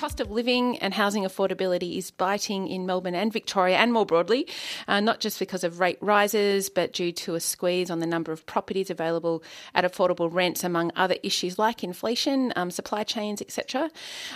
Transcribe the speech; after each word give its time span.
cost 0.00 0.18
of 0.18 0.30
living 0.30 0.78
and 0.78 0.94
housing 0.94 1.24
affordability 1.24 1.98
is 1.98 2.10
biting 2.10 2.66
in 2.66 2.86
Melbourne 2.86 3.14
and 3.14 3.30
Victoria 3.30 3.76
and 3.76 3.92
more 3.92 4.06
broadly, 4.06 4.48
uh, 4.88 4.98
not 4.98 5.20
just 5.20 5.38
because 5.38 5.62
of 5.62 5.78
rate 5.78 5.98
rises, 6.00 6.70
but 6.70 6.94
due 6.94 7.12
to 7.12 7.34
a 7.34 7.40
squeeze 7.40 7.90
on 7.90 7.98
the 7.98 8.06
number 8.06 8.32
of 8.32 8.46
properties 8.46 8.88
available 8.88 9.42
at 9.74 9.84
affordable 9.84 10.32
rents, 10.32 10.64
among 10.64 10.90
other 10.96 11.16
issues 11.22 11.58
like 11.58 11.84
inflation, 11.84 12.50
um, 12.56 12.70
supply 12.70 13.04
chains, 13.04 13.42
etc. 13.42 13.90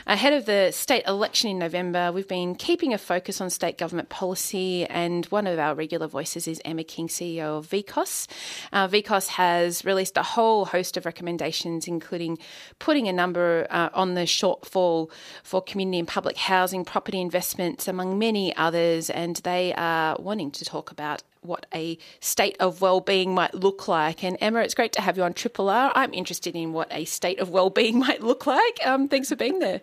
Ahead 0.06 0.34
of 0.34 0.44
the 0.44 0.70
state 0.70 1.02
election 1.06 1.48
in 1.48 1.58
November, 1.58 2.12
we've 2.12 2.28
been 2.28 2.54
keeping 2.56 2.92
a 2.92 2.98
focus 2.98 3.40
on 3.40 3.48
state 3.48 3.78
government 3.78 4.10
policy, 4.10 4.84
and 4.84 5.24
one 5.26 5.46
of 5.46 5.58
our 5.58 5.74
regular 5.74 6.08
voices 6.08 6.46
is 6.46 6.60
Emma 6.66 6.84
King, 6.84 7.08
CEO 7.08 7.56
of 7.56 7.68
VCOSS. 7.68 8.26
Uh, 8.70 8.86
VCOSS 8.86 9.28
has 9.28 9.82
released 9.82 10.18
a 10.18 10.22
whole 10.22 10.66
host 10.66 10.98
of 10.98 11.06
recommendations, 11.06 11.88
including 11.88 12.36
putting 12.78 13.08
a 13.08 13.14
number 13.14 13.66
uh, 13.70 13.88
on 13.94 14.12
the 14.12 14.26
shortfall 14.26 15.10
for 15.42 15.53
community 15.62 15.98
and 15.98 16.08
public 16.08 16.36
housing, 16.36 16.84
property 16.84 17.20
investments, 17.20 17.88
among 17.88 18.18
many 18.18 18.54
others. 18.56 19.10
And 19.10 19.36
they 19.36 19.74
are 19.74 20.16
wanting 20.18 20.50
to 20.52 20.64
talk 20.64 20.90
about 20.90 21.22
what 21.42 21.66
a 21.74 21.98
state 22.20 22.56
of 22.58 22.80
well-being 22.80 23.34
might 23.34 23.54
look 23.54 23.86
like. 23.86 24.24
And 24.24 24.36
Emma, 24.40 24.60
it's 24.60 24.74
great 24.74 24.92
to 24.94 25.00
have 25.00 25.16
you 25.16 25.22
on 25.22 25.34
Triple 25.34 25.68
R. 25.68 25.92
I'm 25.94 26.12
interested 26.14 26.56
in 26.56 26.72
what 26.72 26.88
a 26.90 27.04
state 27.04 27.38
of 27.38 27.50
well-being 27.50 27.98
might 28.06 28.22
look 28.22 28.46
like. 28.46 28.80
Um, 28.84 29.08
thanks 29.08 29.28
for 29.28 29.36
being 29.36 29.58
there. 29.58 29.80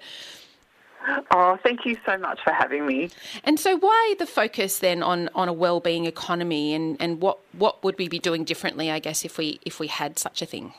Oh, 1.31 1.57
thank 1.63 1.85
you 1.85 1.97
so 2.05 2.17
much 2.17 2.39
for 2.43 2.53
having 2.53 2.85
me. 2.85 3.09
And 3.43 3.59
so, 3.59 3.75
why 3.77 4.15
the 4.19 4.27
focus 4.27 4.79
then 4.79 5.01
on, 5.01 5.29
on 5.33 5.47
a 5.47 5.53
well-being 5.53 6.05
economy, 6.05 6.75
and, 6.75 6.95
and 6.99 7.19
what, 7.19 7.39
what 7.53 7.83
would 7.83 7.97
we 7.97 8.07
be 8.07 8.19
doing 8.19 8.43
differently? 8.43 8.91
I 8.91 8.99
guess 8.99 9.25
if 9.25 9.37
we 9.37 9.59
if 9.65 9.79
we 9.79 9.87
had 9.87 10.19
such 10.19 10.43
a 10.43 10.45
thing. 10.45 10.73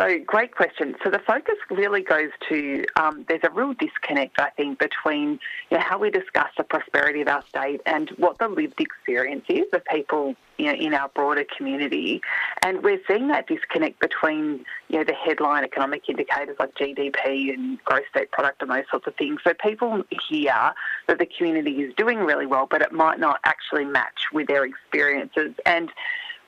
So, 0.00 0.18
great 0.18 0.56
question. 0.56 0.96
So, 1.04 1.10
the 1.10 1.18
focus 1.18 1.56
really 1.70 2.00
goes 2.00 2.30
to 2.48 2.86
um, 2.96 3.26
there's 3.28 3.42
a 3.44 3.50
real 3.50 3.74
disconnect, 3.74 4.40
I 4.40 4.48
think, 4.48 4.78
between 4.78 5.38
you 5.70 5.76
know, 5.76 5.80
how 5.80 5.98
we 5.98 6.10
discuss 6.10 6.48
the 6.56 6.64
prosperity 6.64 7.20
of 7.20 7.28
our 7.28 7.44
state 7.46 7.82
and 7.84 8.08
what 8.16 8.38
the 8.38 8.48
lived 8.48 8.80
experience 8.80 9.44
is 9.50 9.66
of 9.74 9.84
people 9.84 10.36
you 10.56 10.66
know, 10.66 10.72
in 10.72 10.94
our 10.94 11.10
broader 11.10 11.44
community. 11.54 12.22
And 12.62 12.82
we're 12.82 13.00
seeing 13.06 13.28
that 13.28 13.46
disconnect 13.46 14.00
between 14.00 14.64
you 14.88 14.98
know, 14.98 15.04
the 15.04 15.12
headline 15.12 15.64
economic 15.64 16.08
indicators 16.08 16.56
like 16.58 16.74
GDP 16.76 17.52
and 17.52 17.78
gross 17.84 18.04
state 18.08 18.30
product 18.30 18.62
and 18.62 18.70
those 18.70 18.84
sorts 18.90 19.06
of 19.06 19.14
things. 19.16 19.40
So, 19.44 19.52
people 19.52 20.02
hear 20.30 20.72
that 21.08 21.18
the 21.18 21.26
community 21.26 21.82
is 21.82 21.92
doing 21.94 22.20
really 22.20 22.46
well, 22.46 22.66
but 22.70 22.80
it 22.80 22.92
might 22.92 23.20
not 23.20 23.40
actually 23.44 23.84
match 23.84 24.32
with 24.32 24.46
their 24.46 24.64
experiences. 24.64 25.52
And 25.66 25.90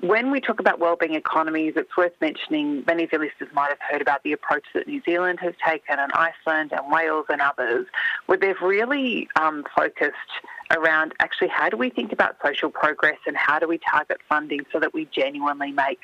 when 0.02 0.32
we 0.32 0.40
talk 0.40 0.58
about 0.58 0.80
wellbeing 0.80 1.14
economies, 1.14 1.74
it's 1.76 1.96
worth 1.96 2.12
mentioning 2.20 2.82
many 2.88 3.04
of 3.04 3.12
your 3.12 3.20
listeners 3.20 3.50
might 3.54 3.68
have 3.68 3.78
heard 3.80 4.02
about 4.02 4.24
the 4.24 4.32
approach 4.32 4.64
that 4.74 4.88
New 4.88 5.00
Zealand 5.04 5.38
has 5.40 5.54
taken, 5.64 5.96
and 5.98 6.10
Iceland, 6.12 6.72
and 6.72 6.92
Wales, 6.92 7.26
and 7.28 7.40
others, 7.40 7.86
where 8.26 8.36
they've 8.36 8.60
really 8.60 9.28
um, 9.36 9.64
focused 9.74 10.16
around 10.76 11.14
actually 11.20 11.48
how 11.48 11.68
do 11.68 11.76
we 11.76 11.88
think 11.88 12.12
about 12.12 12.36
social 12.44 12.68
progress 12.68 13.18
and 13.28 13.36
how 13.36 13.60
do 13.60 13.68
we 13.68 13.78
target 13.78 14.18
funding 14.28 14.66
so 14.72 14.80
that 14.80 14.92
we 14.92 15.06
genuinely 15.14 15.70
make 15.70 16.00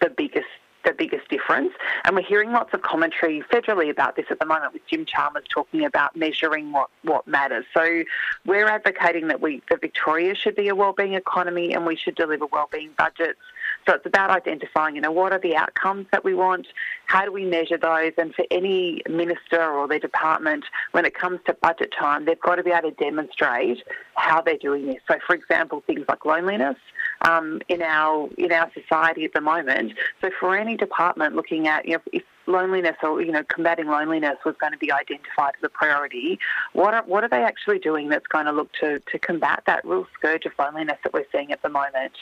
the 0.00 0.08
biggest 0.08 0.46
the 0.84 0.92
biggest 0.92 1.28
difference. 1.28 1.72
And 2.04 2.16
we're 2.16 2.22
hearing 2.22 2.52
lots 2.52 2.74
of 2.74 2.82
commentary 2.82 3.42
federally 3.52 3.90
about 3.90 4.16
this 4.16 4.26
at 4.30 4.38
the 4.38 4.46
moment 4.46 4.72
with 4.72 4.86
Jim 4.86 5.04
Chalmers 5.04 5.44
talking 5.48 5.84
about 5.84 6.16
measuring 6.16 6.72
what, 6.72 6.90
what 7.02 7.26
matters. 7.26 7.64
So 7.74 8.04
we're 8.46 8.68
advocating 8.68 9.28
that 9.28 9.40
we 9.40 9.62
that 9.70 9.80
Victoria 9.80 10.34
should 10.34 10.56
be 10.56 10.68
a 10.68 10.74
wellbeing 10.74 11.14
economy 11.14 11.72
and 11.72 11.86
we 11.86 11.96
should 11.96 12.14
deliver 12.14 12.46
wellbeing 12.46 12.90
budgets. 12.96 13.40
So 13.86 13.94
it's 13.94 14.06
about 14.06 14.30
identifying, 14.30 14.94
you 14.94 15.00
know, 15.00 15.10
what 15.10 15.32
are 15.32 15.40
the 15.40 15.56
outcomes 15.56 16.06
that 16.12 16.24
we 16.24 16.34
want, 16.34 16.66
how 17.06 17.24
do 17.24 17.32
we 17.32 17.44
measure 17.44 17.76
those, 17.76 18.12
and 18.16 18.34
for 18.34 18.44
any 18.50 19.02
minister 19.08 19.62
or 19.62 19.88
their 19.88 19.98
department, 19.98 20.64
when 20.92 21.04
it 21.04 21.14
comes 21.14 21.40
to 21.46 21.54
budget 21.54 21.92
time, 21.98 22.24
they've 22.24 22.40
got 22.40 22.56
to 22.56 22.62
be 22.62 22.70
able 22.70 22.90
to 22.90 22.96
demonstrate 22.96 23.82
how 24.14 24.40
they're 24.40 24.56
doing 24.56 24.86
this. 24.86 25.00
So, 25.08 25.16
for 25.26 25.34
example, 25.34 25.82
things 25.86 26.04
like 26.08 26.24
loneliness 26.24 26.76
um, 27.22 27.60
in 27.68 27.82
our 27.82 28.28
in 28.38 28.52
our 28.52 28.70
society 28.72 29.24
at 29.24 29.32
the 29.32 29.40
moment. 29.40 29.94
So, 30.20 30.30
for 30.38 30.56
any 30.56 30.76
department 30.76 31.34
looking 31.34 31.66
at, 31.66 31.84
you 31.86 31.94
know, 31.94 32.02
if 32.12 32.22
loneliness 32.46 32.96
or 33.02 33.22
you 33.22 33.30
know 33.30 33.44
combating 33.44 33.86
loneliness 33.86 34.36
was 34.44 34.54
going 34.60 34.72
to 34.72 34.78
be 34.78 34.92
identified 34.92 35.54
as 35.58 35.64
a 35.64 35.68
priority, 35.68 36.38
what 36.72 36.94
are, 36.94 37.02
what 37.04 37.24
are 37.24 37.28
they 37.28 37.42
actually 37.42 37.78
doing 37.78 38.08
that's 38.08 38.26
going 38.26 38.46
to 38.46 38.52
look 38.52 38.70
to 38.80 39.00
to 39.10 39.18
combat 39.18 39.62
that 39.66 39.84
real 39.84 40.06
scourge 40.14 40.46
of 40.46 40.52
loneliness 40.58 40.98
that 41.02 41.12
we're 41.12 41.26
seeing 41.32 41.52
at 41.52 41.62
the 41.62 41.68
moment? 41.68 42.12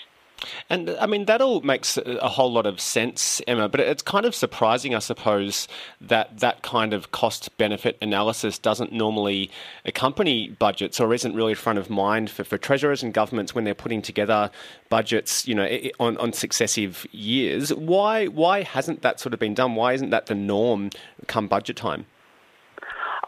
And 0.69 0.91
I 0.91 1.07
mean, 1.07 1.27
that 1.27 1.41
all 1.41 1.61
makes 1.61 1.99
a 1.99 2.29
whole 2.29 2.53
lot 2.53 2.67
of 2.67 2.81
sense, 2.81 3.43
Emma, 3.47 3.69
but 3.69 3.81
it's 3.81 4.03
kind 4.03 4.25
of 4.25 4.35
surprising, 4.35 4.95
I 4.95 4.99
suppose, 4.99 5.69
that 6.01 6.39
that 6.39 6.63
kind 6.63 6.93
of 6.93 7.11
cost 7.11 7.57
benefit 7.59 7.99
analysis 8.01 8.59
doesn't 8.59 8.93
normally 8.93 9.51
accompany 9.85 10.49
budgets 10.49 11.01
or 11.01 11.13
isn't 11.13 11.35
really 11.35 11.55
front 11.55 11.79
of 11.79 11.91
mind 11.91 12.31
for, 12.31 12.45
for 12.45 12.59
treasurers 12.59 13.03
and 13.03 13.13
governments 13.13 13.55
when 13.55 13.65
they're 13.65 13.75
putting 13.75 14.03
together 14.03 14.51
budgets, 14.89 15.47
you 15.47 15.55
know, 15.55 15.69
on, 15.99 16.17
on 16.19 16.33
successive 16.33 17.07
years. 17.13 17.73
Why, 17.75 18.27
why 18.27 18.63
hasn't 18.63 19.03
that 19.03 19.21
sort 19.21 19.35
of 19.35 19.41
been 19.41 19.55
done? 19.55 19.75
Why 19.75 19.93
isn't 19.93 20.11
that 20.11 20.27
the 20.27 20.35
norm 20.35 20.91
come 21.27 21.49
budget 21.49 21.77
time? 21.77 22.07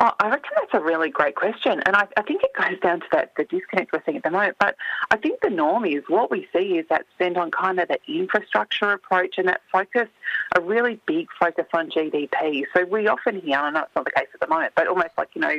Oh, 0.05 0.11
I 0.19 0.31
reckon 0.31 0.51
that's 0.57 0.75
a 0.75 0.81
really 0.81 1.11
great 1.11 1.37
question, 1.37 1.81
and 1.87 1.95
I, 1.95 2.09
I, 2.17 2.23
think 2.23 2.43
it 2.43 2.51
goes 2.59 2.77
down 2.81 2.99
to 2.99 3.07
that 3.13 3.35
the 3.37 3.45
disconnect 3.45 3.93
we're 3.93 4.03
seeing 4.05 4.17
at 4.17 4.25
the 4.25 4.33
moment. 4.33 4.57
But 4.59 4.75
I 5.13 5.17
think 5.17 5.41
the 5.43 5.49
norm 5.49 5.85
is 5.85 6.03
what 6.09 6.29
we 6.29 6.49
see 6.53 6.77
is 6.77 6.87
that 6.89 7.07
spend 7.15 7.39
on 7.39 7.53
kind 7.53 7.79
of 7.79 7.87
that 7.87 8.01
infrastructure 8.09 8.91
approach 8.91 9.39
and 9.39 9.47
that 9.47 9.61
focus, 9.71 10.09
a 10.57 10.61
really 10.61 11.01
big 11.07 11.29
focus 11.39 11.67
on 11.73 11.89
GDP. 11.89 12.65
So 12.75 12.85
we 12.85 13.07
often 13.07 13.41
hear, 13.43 13.59
and 13.59 13.77
that's 13.77 13.95
not 13.95 14.05
the 14.05 14.11
case 14.11 14.27
at 14.35 14.41
the 14.41 14.49
moment, 14.49 14.73
but 14.75 14.89
almost 14.89 15.11
like 15.17 15.29
you 15.37 15.41
know, 15.41 15.55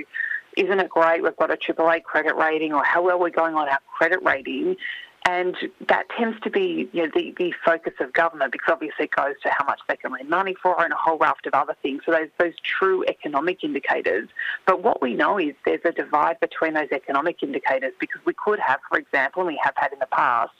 isn't 0.57 0.77
it 0.77 0.89
great 0.89 1.23
we've 1.23 1.37
got 1.37 1.49
a 1.49 1.55
AAA 1.55 2.03
credit 2.03 2.35
rating, 2.35 2.73
or 2.73 2.83
how 2.83 3.01
well 3.01 3.17
we're 3.17 3.29
going 3.29 3.55
on 3.55 3.69
our 3.69 3.79
credit 3.95 4.21
rating? 4.23 4.75
And 5.25 5.55
that 5.87 6.05
tends 6.17 6.37
to 6.41 6.49
be 6.49 6.89
you 6.91 7.03
know, 7.03 7.11
the, 7.15 7.33
the 7.37 7.53
focus 7.65 7.93
of 8.01 8.11
government 8.11 8.51
because 8.51 8.73
obviously 8.73 9.05
it 9.05 9.11
goes 9.11 9.35
to 9.43 9.49
how 9.49 9.65
much 9.65 9.79
they 9.87 9.95
can 9.95 10.11
lend 10.11 10.29
money 10.29 10.53
for 10.61 10.81
and 10.83 10.91
a 10.91 10.97
whole 10.97 11.17
raft 11.17 11.45
of 11.47 11.53
other 11.53 11.75
things. 11.81 12.01
So 12.05 12.11
those, 12.11 12.27
those 12.37 12.53
true 12.61 13.05
economic 13.07 13.63
indicators. 13.63 14.27
But 14.65 14.83
what 14.83 15.01
we 15.01 15.13
know 15.13 15.37
is 15.37 15.53
there's 15.65 15.81
a 15.85 15.91
divide 15.91 16.39
between 16.41 16.73
those 16.73 16.91
economic 16.91 17.41
indicators 17.41 17.93
because 17.99 18.21
we 18.25 18.33
could 18.33 18.59
have, 18.59 18.79
for 18.89 18.97
example, 18.97 19.43
and 19.43 19.47
we 19.47 19.59
have 19.63 19.73
had 19.77 19.93
in 19.93 19.99
the 19.99 20.07
past, 20.07 20.51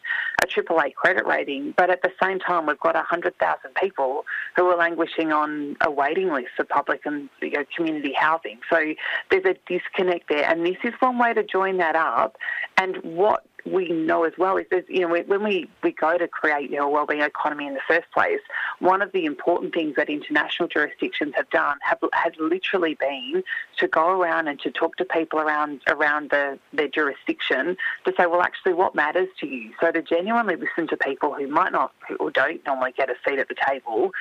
a 0.42 0.48
AAA 0.48 0.94
credit 0.96 1.26
rating, 1.26 1.74
but 1.76 1.90
at 1.90 2.02
the 2.02 2.12
same 2.22 2.40
time 2.40 2.66
we've 2.66 2.80
got 2.80 2.96
100,000 2.96 3.76
people 3.76 4.26
who 4.56 4.66
are 4.68 4.78
languishing 4.78 5.32
on 5.32 5.76
a 5.82 5.92
waiting 5.92 6.32
list 6.32 6.50
for 6.56 6.64
public 6.64 7.06
and 7.06 7.30
you 7.42 7.52
know, 7.52 7.66
community 7.76 8.14
housing. 8.14 8.60
So 8.70 8.94
there's 9.30 9.46
a 9.46 9.56
disconnect 9.68 10.30
there. 10.30 10.50
And 10.50 10.66
this 10.66 10.78
is 10.84 10.94
one 11.00 11.18
way 11.18 11.34
to 11.34 11.44
join 11.44 11.78
that 11.78 11.96
up. 11.96 12.38
And 12.78 12.98
what 13.04 13.46
we 13.66 13.90
know 13.90 14.24
as 14.24 14.34
well 14.38 14.58
is 14.58 14.66
you 14.88 15.02
know 15.02 15.24
when 15.26 15.44
we, 15.44 15.70
we 15.84 15.92
go 15.92 16.18
to 16.18 16.28
create 16.28 16.70
you 16.70 16.78
know, 16.78 16.88
a 16.88 16.90
wellbeing 16.90 17.22
economy 17.22 17.68
in 17.68 17.74
the 17.74 17.82
first 17.88 18.10
place, 18.12 18.42
one 18.80 19.02
of 19.02 19.12
the 19.12 19.26
important 19.26 19.74
things 19.74 19.96
that 19.96 20.10
international 20.10 20.68
jurisdictions 20.68 21.34
have 21.36 21.50
done 21.50 21.78
have, 21.82 22.00
has 22.14 22.34
literally 22.40 22.96
been 22.96 23.44
to 23.78 23.88
go 23.88 24.20
around 24.20 24.48
and 24.48 24.60
to 24.60 24.72
talk 24.72 24.98
to 24.98 25.06
people 25.06 25.40
around 25.40 25.82
around 25.88 26.30
the, 26.30 26.60
their 26.74 26.88
jurisdiction 26.88 27.78
to 28.06 28.14
say, 28.18 28.26
well, 28.26 28.42
actually, 28.42 28.74
what 28.74 28.96
matters 28.96 29.30
to 29.40 29.48
you? 29.48 29.72
So 29.80 29.92
to 29.92 30.02
genuinely 30.02 30.56
listen 30.56 30.88
to 30.88 30.98
people 30.98 31.34
who 31.34 31.48
might 31.48 31.72
not 31.72 31.94
or 32.20 32.32
don't 32.32 32.66
normally 32.66 32.92
get 32.92 33.10
a 33.10 33.16
seat 33.28 33.40
at 33.40 33.48
the 33.48 33.56
table, 33.68 34.12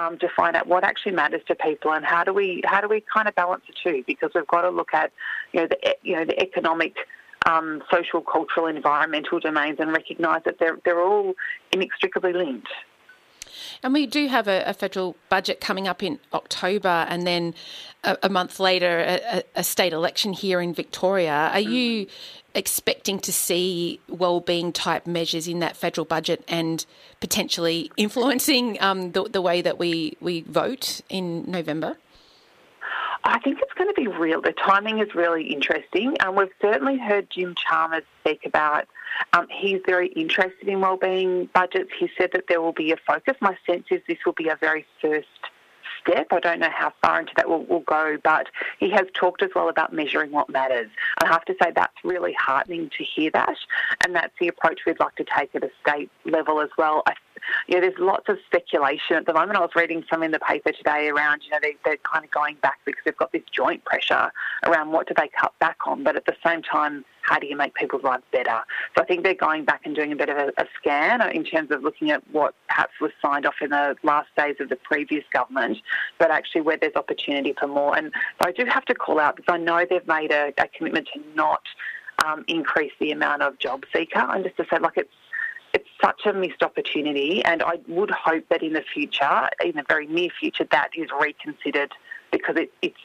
um, 0.00 0.18
to 0.18 0.28
find 0.28 0.56
out 0.56 0.66
what 0.66 0.84
actually 0.84 1.12
matters 1.12 1.42
to 1.48 1.54
people 1.54 1.92
and 1.92 2.04
how 2.04 2.22
do 2.24 2.32
we 2.32 2.62
how 2.64 2.80
do 2.80 2.88
we 2.88 3.02
kind 3.12 3.28
of 3.28 3.34
balance 3.34 3.64
the 3.66 3.74
two? 3.82 4.04
Because 4.06 4.30
we've 4.34 4.46
got 4.46 4.62
to 4.62 4.70
look 4.70 4.94
at 4.94 5.12
you 5.52 5.60
know 5.60 5.66
the 5.66 5.96
you 6.02 6.14
know 6.16 6.24
the 6.24 6.40
economic 6.40 6.96
um, 7.46 7.82
social, 7.90 8.20
cultural, 8.20 8.66
environmental 8.66 9.40
domains 9.40 9.78
and 9.80 9.92
recognise 9.92 10.42
that 10.44 10.58
they're, 10.58 10.78
they're 10.84 11.02
all 11.02 11.34
inextricably 11.72 12.32
linked. 12.32 12.68
And 13.82 13.92
we 13.92 14.06
do 14.06 14.28
have 14.28 14.48
a, 14.48 14.62
a, 14.66 14.74
federal 14.74 15.16
budget 15.28 15.60
coming 15.60 15.88
up 15.88 16.02
in 16.02 16.18
October, 16.32 17.06
and 17.08 17.26
then 17.26 17.54
a, 18.04 18.16
a 18.22 18.28
month 18.28 18.60
later, 18.60 19.00
a, 19.00 19.42
a, 19.56 19.64
state 19.64 19.92
election 19.92 20.32
here 20.32 20.60
in 20.60 20.72
Victoria. 20.72 21.50
Are 21.52 21.60
you 21.60 22.06
expecting 22.54 23.18
to 23.20 23.32
see 23.32 24.00
well-being 24.08 24.72
type 24.72 25.06
measures 25.06 25.48
in 25.48 25.60
that 25.60 25.76
federal 25.76 26.04
budget 26.04 26.44
and 26.48 26.84
potentially 27.20 27.90
influencing 27.96 28.80
um, 28.80 29.12
the, 29.12 29.24
the 29.24 29.42
way 29.42 29.62
that 29.62 29.78
we, 29.78 30.16
we 30.20 30.42
vote 30.42 31.00
in 31.08 31.50
November? 31.50 31.96
I 33.24 33.38
think 33.40 33.60
it's 33.60 33.72
going 33.74 33.88
to 33.88 34.00
be 34.00 34.08
real. 34.08 34.40
The 34.40 34.52
timing 34.52 34.98
is 34.98 35.14
really 35.14 35.44
interesting. 35.52 36.16
And 36.20 36.36
we've 36.36 36.48
certainly 36.60 36.98
heard 36.98 37.30
Jim 37.30 37.54
Chalmers 37.54 38.04
speak 38.20 38.44
about 38.44 38.88
Um, 39.32 39.46
he's 39.50 39.80
very 39.86 40.08
interested 40.08 40.68
in 40.68 40.80
wellbeing 40.80 41.48
budgets. 41.54 41.90
He 41.98 42.10
said 42.18 42.30
that 42.32 42.44
there 42.48 42.60
will 42.60 42.72
be 42.72 42.92
a 42.92 42.96
focus. 42.96 43.36
My 43.40 43.56
sense 43.66 43.86
is 43.90 44.00
this 44.08 44.18
will 44.24 44.32
be 44.32 44.48
a 44.48 44.56
very 44.56 44.86
first 45.00 45.28
step. 46.00 46.28
I 46.32 46.40
don't 46.40 46.58
know 46.58 46.70
how 46.70 46.92
far 47.02 47.20
into 47.20 47.32
that 47.36 47.48
will, 47.48 47.64
will 47.64 47.80
go, 47.80 48.16
but 48.22 48.48
he 48.80 48.90
has 48.90 49.06
talked 49.14 49.42
as 49.42 49.50
well 49.54 49.68
about 49.68 49.92
measuring 49.92 50.32
what 50.32 50.48
matters. 50.48 50.90
I 51.22 51.28
have 51.28 51.44
to 51.44 51.54
say 51.62 51.70
that's 51.74 51.92
really 52.02 52.34
heartening 52.38 52.90
to 52.98 53.04
hear 53.04 53.30
that, 53.32 53.56
and 54.04 54.14
that's 54.14 54.32
the 54.40 54.48
approach 54.48 54.80
we'd 54.86 54.98
like 55.00 55.14
to 55.16 55.24
take 55.24 55.54
at 55.54 55.62
a 55.62 55.70
state 55.80 56.10
level 56.24 56.60
as 56.60 56.70
well. 56.76 57.02
I, 57.06 57.14
you 57.66 57.74
know, 57.74 57.80
there's 57.80 57.98
lots 57.98 58.28
of 58.28 58.38
speculation 58.46 59.16
at 59.16 59.26
the 59.26 59.32
moment. 59.32 59.56
I 59.58 59.60
was 59.60 59.70
reading 59.74 60.04
some 60.10 60.22
in 60.22 60.30
the 60.30 60.38
paper 60.38 60.72
today 60.72 61.08
around, 61.08 61.42
you 61.44 61.50
know, 61.50 61.58
they, 61.62 61.76
they're 61.84 61.98
kind 61.98 62.24
of 62.24 62.30
going 62.30 62.56
back 62.62 62.78
because 62.84 63.02
they've 63.04 63.16
got 63.16 63.32
this 63.32 63.42
joint 63.52 63.84
pressure 63.84 64.30
around 64.64 64.92
what 64.92 65.08
do 65.08 65.14
they 65.16 65.28
cut 65.38 65.52
back 65.58 65.78
on, 65.86 66.04
but 66.04 66.16
at 66.16 66.26
the 66.26 66.36
same 66.44 66.62
time, 66.62 67.04
how 67.22 67.38
do 67.38 67.46
you 67.46 67.56
make 67.56 67.74
people's 67.74 68.02
lives 68.02 68.24
better? 68.32 68.60
So 68.96 69.02
I 69.02 69.06
think 69.06 69.22
they're 69.22 69.34
going 69.34 69.64
back 69.64 69.82
and 69.84 69.94
doing 69.94 70.12
a 70.12 70.16
bit 70.16 70.28
of 70.28 70.36
a, 70.36 70.52
a 70.58 70.66
scan 70.78 71.22
in 71.30 71.44
terms 71.44 71.70
of 71.70 71.82
looking 71.82 72.10
at 72.10 72.22
what 72.32 72.54
perhaps 72.68 72.92
was 73.00 73.12
signed 73.22 73.46
off 73.46 73.54
in 73.60 73.70
the 73.70 73.96
last 74.02 74.28
days 74.36 74.56
of 74.60 74.68
the 74.68 74.76
previous 74.76 75.24
government, 75.32 75.78
but 76.18 76.30
actually 76.30 76.62
where 76.62 76.76
there's 76.76 76.96
opportunity 76.96 77.54
for 77.58 77.68
more. 77.68 77.96
And 77.96 78.12
I 78.44 78.50
do 78.52 78.64
have 78.66 78.84
to 78.86 78.94
call 78.94 79.20
out 79.20 79.36
because 79.36 79.52
I 79.52 79.58
know 79.58 79.86
they've 79.88 80.06
made 80.06 80.32
a, 80.32 80.52
a 80.58 80.68
commitment 80.68 81.08
to 81.14 81.20
not 81.34 81.62
um, 82.24 82.44
increase 82.48 82.92
the 83.00 83.12
amount 83.12 83.42
of 83.42 83.58
job 83.58 83.84
seeker. 83.94 84.18
And 84.18 84.44
just 84.44 84.56
to 84.56 84.64
say, 84.70 84.78
like, 84.80 84.96
it's 84.96 85.10
it's 85.74 85.88
such 86.02 86.22
a 86.26 86.32
missed 86.32 86.62
opportunity, 86.62 87.44
and 87.44 87.62
I 87.62 87.78
would 87.88 88.10
hope 88.10 88.44
that 88.50 88.62
in 88.62 88.74
the 88.74 88.82
future, 88.82 89.48
in 89.64 89.76
the 89.76 89.84
very 89.88 90.06
near 90.06 90.28
future, 90.38 90.66
that 90.70 90.90
is 90.96 91.08
reconsidered 91.18 91.92
because 92.30 92.56
it, 92.56 92.72
it's 92.82 92.98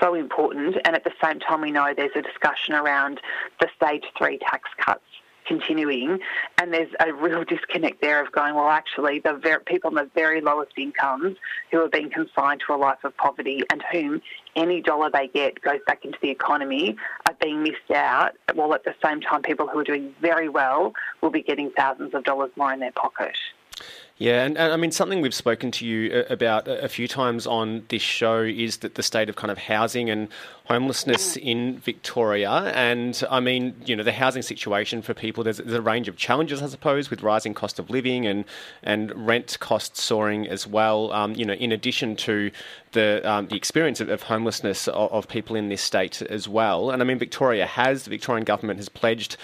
so 0.00 0.14
important. 0.14 0.76
And 0.84 0.94
at 0.94 1.04
the 1.04 1.12
same 1.22 1.40
time, 1.40 1.60
we 1.60 1.70
know 1.70 1.92
there's 1.96 2.16
a 2.16 2.22
discussion 2.22 2.74
around 2.74 3.20
the 3.60 3.68
stage 3.76 4.04
three 4.16 4.38
tax 4.38 4.68
cuts 4.78 5.02
continuing, 5.48 6.18
and 6.58 6.72
there's 6.72 6.92
a 7.00 7.12
real 7.12 7.42
disconnect 7.42 8.00
there 8.00 8.22
of 8.24 8.30
going, 8.30 8.54
well, 8.54 8.68
actually, 8.68 9.18
the 9.20 9.32
ver- 9.32 9.60
people 9.60 9.88
on 9.88 9.94
the 9.94 10.08
very 10.14 10.40
lowest 10.40 10.72
incomes 10.76 11.36
who 11.72 11.82
are 11.82 11.88
being 11.88 12.10
consigned 12.10 12.60
to 12.66 12.74
a 12.74 12.76
life 12.76 13.02
of 13.02 13.16
poverty 13.16 13.62
and 13.72 13.82
whom 13.90 14.20
any 14.54 14.80
dollar 14.82 15.10
they 15.10 15.28
get 15.28 15.60
goes 15.62 15.80
back 15.86 16.04
into 16.04 16.18
the 16.20 16.30
economy 16.30 16.96
are 17.28 17.36
being 17.40 17.62
missed 17.62 17.90
out, 17.94 18.32
while 18.54 18.74
at 18.74 18.84
the 18.84 18.94
same 19.04 19.20
time, 19.20 19.42
people 19.42 19.66
who 19.66 19.78
are 19.78 19.84
doing 19.84 20.14
very 20.20 20.48
well 20.48 20.92
will 21.22 21.30
be 21.30 21.42
getting 21.42 21.70
thousands 21.70 22.14
of 22.14 22.22
dollars 22.24 22.50
more 22.56 22.72
in 22.72 22.80
their 22.80 22.92
pocket. 22.92 23.36
Yeah, 24.18 24.44
and, 24.44 24.58
and, 24.58 24.72
I 24.72 24.76
mean, 24.76 24.90
something 24.90 25.20
we've 25.20 25.32
spoken 25.32 25.70
to 25.70 25.86
you 25.86 26.12
uh, 26.12 26.24
about 26.28 26.66
a 26.66 26.88
few 26.88 27.06
times 27.06 27.46
on 27.46 27.84
this 27.88 28.02
show 28.02 28.42
is 28.42 28.78
that 28.78 28.96
the 28.96 29.02
state 29.04 29.28
of 29.28 29.36
kind 29.36 29.52
of 29.52 29.58
housing 29.58 30.10
and 30.10 30.26
homelessness 30.64 31.36
mm. 31.36 31.42
in 31.42 31.78
Victoria. 31.78 32.50
And 32.50 33.22
I 33.30 33.38
mean, 33.38 33.76
you 33.86 33.94
know, 33.94 34.02
the 34.02 34.10
housing 34.10 34.42
situation 34.42 35.02
for 35.02 35.14
people, 35.14 35.44
there's, 35.44 35.58
there's, 35.58 35.72
a 35.72 35.80
range 35.80 36.08
of 36.08 36.16
challenges, 36.16 36.60
I 36.60 36.66
suppose, 36.66 37.10
with 37.10 37.22
rising 37.22 37.54
cost 37.54 37.78
of 37.78 37.90
living 37.90 38.26
and, 38.26 38.44
and 38.82 39.14
rent 39.24 39.56
costs 39.60 40.02
soaring 40.02 40.48
as 40.48 40.66
well, 40.66 41.12
um, 41.12 41.36
you 41.36 41.44
know, 41.44 41.54
in 41.54 41.70
addition 41.70 42.16
to 42.16 42.50
the, 42.92 43.22
um, 43.30 43.46
the 43.46 43.56
experience 43.56 44.00
of, 44.00 44.08
of 44.08 44.22
homelessness 44.22 44.88
of, 44.88 45.12
of 45.12 45.28
people 45.28 45.54
in 45.54 45.68
this 45.68 45.80
state 45.80 46.22
as 46.22 46.48
well. 46.48 46.90
And 46.90 47.00
I 47.02 47.04
mean, 47.04 47.20
Victoria 47.20 47.66
has, 47.66 48.02
the 48.02 48.10
Victorian 48.10 48.44
government 48.44 48.80
has 48.80 48.88
pledged 48.88 49.36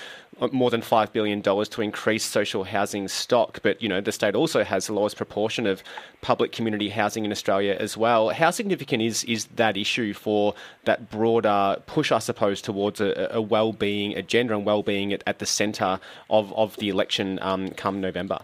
more 0.53 0.71
than 0.71 0.81
$5 0.81 1.13
billion 1.13 1.43
to 1.43 1.83
increase 1.83 2.25
social 2.25 2.65
housing 2.65 3.09
stock. 3.09 3.61
But, 3.63 3.83
you 3.83 3.89
know, 3.89 4.01
the 4.01 4.13
state 4.13 4.35
also 4.35 4.65
has 4.65 4.87
the 4.87 4.93
lowest 4.93 5.17
proportion 5.17 5.67
of 5.67 5.83
public 6.21 6.53
community 6.53 6.89
housing 6.89 7.25
in 7.25 7.33
Australia 7.33 7.77
as 7.79 7.97
well. 7.97 8.31
How 8.31 8.51
significant 8.51 9.03
is, 9.03 9.25
is 9.25 9.47
that 9.57 9.77
issue 9.77 10.15
for 10.15 10.55
that 10.85 11.11
broader 11.11 11.77
push, 11.87 12.13
I 12.13 12.19
suppose, 12.19 12.61
towards 12.61 13.01
a, 13.01 13.29
a 13.31 13.41
well-being 13.41 14.17
agenda 14.17 14.55
and 14.57 14.65
well-being 14.65 15.13
at, 15.13 15.23
at 15.27 15.39
the 15.39 15.47
centre 15.47 16.01
of, 16.31 16.53
of 16.55 16.77
the 16.77 16.89
election 16.89 17.39
um, 17.43 17.71
come 17.71 18.01
November? 18.01 18.39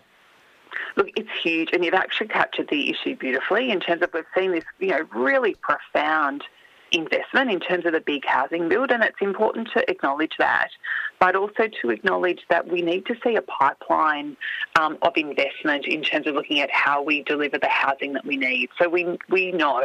Look, 0.97 1.09
it's 1.17 1.31
huge, 1.43 1.71
and 1.73 1.85
you've 1.85 1.95
actually 1.95 2.29
captured 2.29 2.69
the 2.69 2.91
issue 2.91 3.17
beautifully 3.17 3.71
in 3.71 3.81
terms 3.81 4.03
of 4.03 4.11
we've 4.13 4.25
seen 4.37 4.53
this, 4.53 4.65
you 4.79 4.89
know, 4.89 5.07
really 5.13 5.55
profound– 5.55 6.45
investment 6.93 7.51
in 7.51 7.61
terms 7.61 7.87
of 7.87 7.93
the 7.93 8.01
big 8.01 8.25
housing 8.25 8.69
build, 8.69 8.91
and 8.91 9.03
it's 9.03 9.21
important 9.21 9.69
to 9.73 9.89
acknowledge 9.91 10.33
that, 10.39 10.71
but 11.20 11.37
also 11.37 11.69
to 11.82 11.90
acknowledge 11.90 12.40
that 12.49 12.67
we 12.67 12.81
need 12.81 13.05
to 13.06 13.14
see 13.22 13.37
a 13.37 13.43
pipeline 13.43 14.37
um, 14.81 14.96
of 15.02 15.12
investment 15.17 15.87
in 15.87 16.02
terms 16.02 16.26
of 16.26 16.34
looking 16.34 16.61
at 16.61 16.70
how 16.72 17.02
we 17.02 17.22
deliver 17.22 17.58
the 17.58 17.69
housing 17.69 18.14
that 18.14 18.25
we 18.25 18.37
need. 18.37 18.70
So 18.81 18.88
we 18.88 19.19
we 19.28 19.52
know 19.52 19.84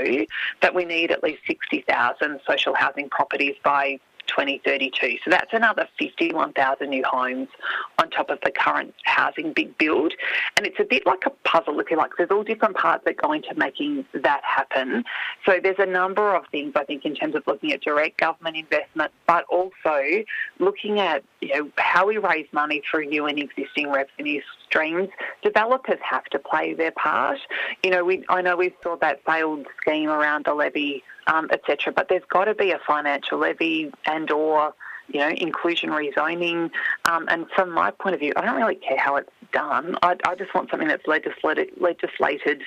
that 0.61 0.73
we 0.73 0.85
need 0.85 1.11
at 1.11 1.21
least 1.21 1.41
sixty 1.45 1.81
thousand 1.87 2.39
social 2.47 2.73
housing 2.73 3.09
properties 3.09 3.55
by 3.63 3.99
2032. 4.35 5.17
So 5.23 5.31
that's 5.31 5.53
another 5.53 5.87
51,000 5.97 6.89
new 6.89 7.03
homes 7.03 7.47
on 7.99 8.09
top 8.09 8.29
of 8.29 8.39
the 8.43 8.51
current 8.51 8.93
housing 9.05 9.53
big 9.53 9.77
build. 9.77 10.13
And 10.57 10.67
it's 10.67 10.79
a 10.79 10.83
bit 10.83 11.05
like 11.05 11.25
a 11.25 11.29
puzzle, 11.47 11.79
if 11.79 11.89
you 11.89 11.97
like. 11.97 12.11
There's 12.17 12.31
all 12.31 12.43
different 12.43 12.75
parts 12.75 13.05
that 13.05 13.17
go 13.17 13.31
into 13.31 13.53
making 13.55 14.05
that 14.13 14.41
happen. 14.43 15.03
So 15.45 15.59
there's 15.61 15.79
a 15.79 15.85
number 15.85 16.35
of 16.35 16.43
things, 16.51 16.73
I 16.75 16.83
think, 16.83 17.05
in 17.05 17.15
terms 17.15 17.35
of 17.35 17.43
looking 17.47 17.71
at 17.71 17.81
direct 17.81 18.19
government 18.19 18.57
investment, 18.57 19.11
but 19.25 19.45
also 19.45 20.23
looking 20.59 20.99
at 20.99 21.23
you 21.41 21.55
know, 21.55 21.69
how 21.77 22.07
we 22.07 22.17
raise 22.17 22.47
money 22.51 22.81
through 22.89 23.05
new 23.05 23.25
and 23.25 23.39
existing 23.39 23.91
revenue 23.91 24.41
streams. 24.65 25.09
Developers 25.43 25.99
have 26.01 26.25
to 26.25 26.39
play 26.39 26.73
their 26.73 26.91
part. 26.91 27.39
You 27.83 27.91
know, 27.91 28.03
we, 28.03 28.25
I 28.27 28.41
know 28.41 28.57
we 28.57 28.73
saw 28.83 28.97
that 28.97 29.23
failed 29.25 29.65
scheme 29.81 30.09
around 30.09 30.45
the 30.45 30.53
levy 30.53 31.03
um, 31.27 31.49
etc. 31.51 31.93
But 31.93 32.07
there's 32.09 32.23
got 32.29 32.45
to 32.45 32.53
be 32.53 32.71
a 32.71 32.79
financial 32.85 33.39
levy 33.39 33.91
and 34.05 34.24
or 34.31 34.73
you 35.07 35.19
know 35.19 35.29
inclusionary 35.31 36.13
zoning. 36.15 36.71
Um, 37.05 37.25
and 37.29 37.47
from 37.55 37.71
my 37.71 37.91
point 37.91 38.15
of 38.15 38.21
view, 38.21 38.33
I 38.35 38.41
don't 38.41 38.55
really 38.55 38.75
care 38.75 38.97
how 38.97 39.15
it's 39.17 39.29
done. 39.51 39.97
I, 40.01 40.15
I 40.27 40.35
just 40.35 40.53
want 40.53 40.69
something 40.69 40.87
that's 40.87 41.07
legislated, 41.07 41.69
legislated 41.79 42.61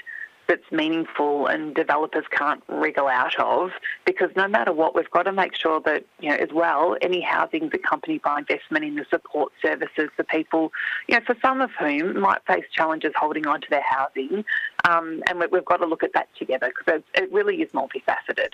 that's 0.49 0.73
meaningful 0.73 1.47
and 1.47 1.75
developers 1.75 2.25
can't 2.31 2.63
wriggle 2.69 3.07
out 3.07 3.39
of 3.39 3.71
because 4.07 4.31
no 4.35 4.49
matter 4.49 4.73
what, 4.73 4.95
we've 4.95 5.11
got 5.11 5.25
to 5.25 5.33
make 5.33 5.55
sure 5.55 5.79
that, 5.81 6.05
you 6.21 6.31
know, 6.31 6.37
as 6.37 6.49
well, 6.53 6.97
any 7.03 7.21
housing 7.21 7.65
is 7.65 7.71
accompanied 7.75 8.23
by 8.23 8.39
investment 8.39 8.85
in 8.85 8.95
the 8.95 9.05
support 9.11 9.53
services 9.61 10.09
for 10.17 10.25
people, 10.25 10.73
you 11.07 11.15
know, 11.15 11.25
for 11.27 11.37
some 11.43 11.61
of 11.61 11.71
whom 11.79 12.19
might 12.19 12.45
face 12.47 12.65
challenges 12.73 13.13
holding 13.15 13.47
on 13.47 13.61
to 13.61 13.69
their 13.69 13.85
housing. 13.87 14.43
Um, 14.89 15.23
and 15.29 15.39
we've 15.53 15.65
got 15.67 15.77
to 15.79 15.87
look 15.87 16.03
at 16.03 16.15
that 16.15 16.29
together 16.37 16.73
because 16.75 17.03
it 17.15 17.31
really 17.31 17.61
is 17.61 17.71
multifaceted. 17.73 18.53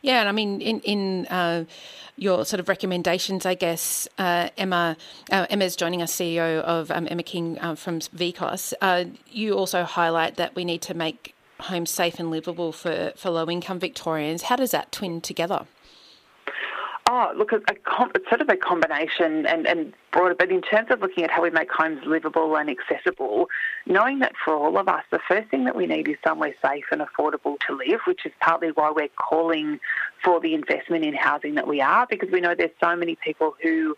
Yeah, 0.00 0.20
and 0.20 0.28
I 0.28 0.32
mean, 0.32 0.60
in 0.60 0.80
in 0.80 1.26
uh, 1.26 1.64
your 2.16 2.44
sort 2.44 2.60
of 2.60 2.68
recommendations, 2.68 3.46
I 3.46 3.54
guess 3.54 4.08
uh, 4.18 4.48
Emma 4.56 4.96
uh, 5.30 5.46
Emma's 5.50 5.76
joining 5.76 6.02
us, 6.02 6.14
CEO 6.14 6.60
of 6.62 6.90
um, 6.90 7.08
Emma 7.10 7.22
King 7.22 7.58
uh, 7.60 7.74
from 7.74 8.00
VCOSS. 8.00 8.74
Uh, 8.80 9.04
you 9.30 9.54
also 9.54 9.84
highlight 9.84 10.36
that 10.36 10.54
we 10.54 10.64
need 10.64 10.82
to 10.82 10.94
make 10.94 11.34
homes 11.60 11.90
safe 11.90 12.18
and 12.18 12.30
livable 12.30 12.72
for, 12.72 13.12
for 13.16 13.30
low 13.30 13.48
income 13.48 13.78
Victorians. 13.78 14.42
How 14.42 14.56
does 14.56 14.72
that 14.72 14.92
twin 14.92 15.20
together? 15.20 15.66
Oh, 17.08 17.32
look, 17.36 17.52
a, 17.52 17.56
a, 17.56 18.08
it's 18.14 18.28
sort 18.28 18.40
of 18.40 18.48
a 18.48 18.56
combination 18.56 19.44
and, 19.46 19.66
and 19.66 19.92
broader, 20.12 20.34
but 20.34 20.50
in 20.50 20.62
terms 20.62 20.88
of 20.90 21.00
looking 21.00 21.24
at 21.24 21.30
how 21.30 21.42
we 21.42 21.50
make 21.50 21.70
homes 21.70 22.00
livable 22.06 22.56
and 22.56 22.70
accessible, 22.70 23.48
knowing 23.86 24.20
that 24.20 24.32
for 24.42 24.54
all 24.54 24.78
of 24.78 24.88
us, 24.88 25.02
the 25.10 25.18
first 25.28 25.50
thing 25.50 25.64
that 25.64 25.74
we 25.74 25.86
need 25.86 26.08
is 26.08 26.16
somewhere 26.24 26.54
safe 26.64 26.84
and 26.92 27.00
affordable 27.00 27.56
to 27.66 27.74
live, 27.74 28.00
which 28.06 28.24
is 28.24 28.32
partly 28.40 28.68
why 28.68 28.92
we're 28.94 29.08
calling 29.16 29.80
for 30.22 30.40
the 30.40 30.54
investment 30.54 31.04
in 31.04 31.14
housing 31.14 31.56
that 31.56 31.66
we 31.66 31.80
are, 31.80 32.06
because 32.08 32.30
we 32.30 32.40
know 32.40 32.54
there's 32.54 32.70
so 32.80 32.94
many 32.94 33.16
people 33.16 33.56
who 33.62 33.96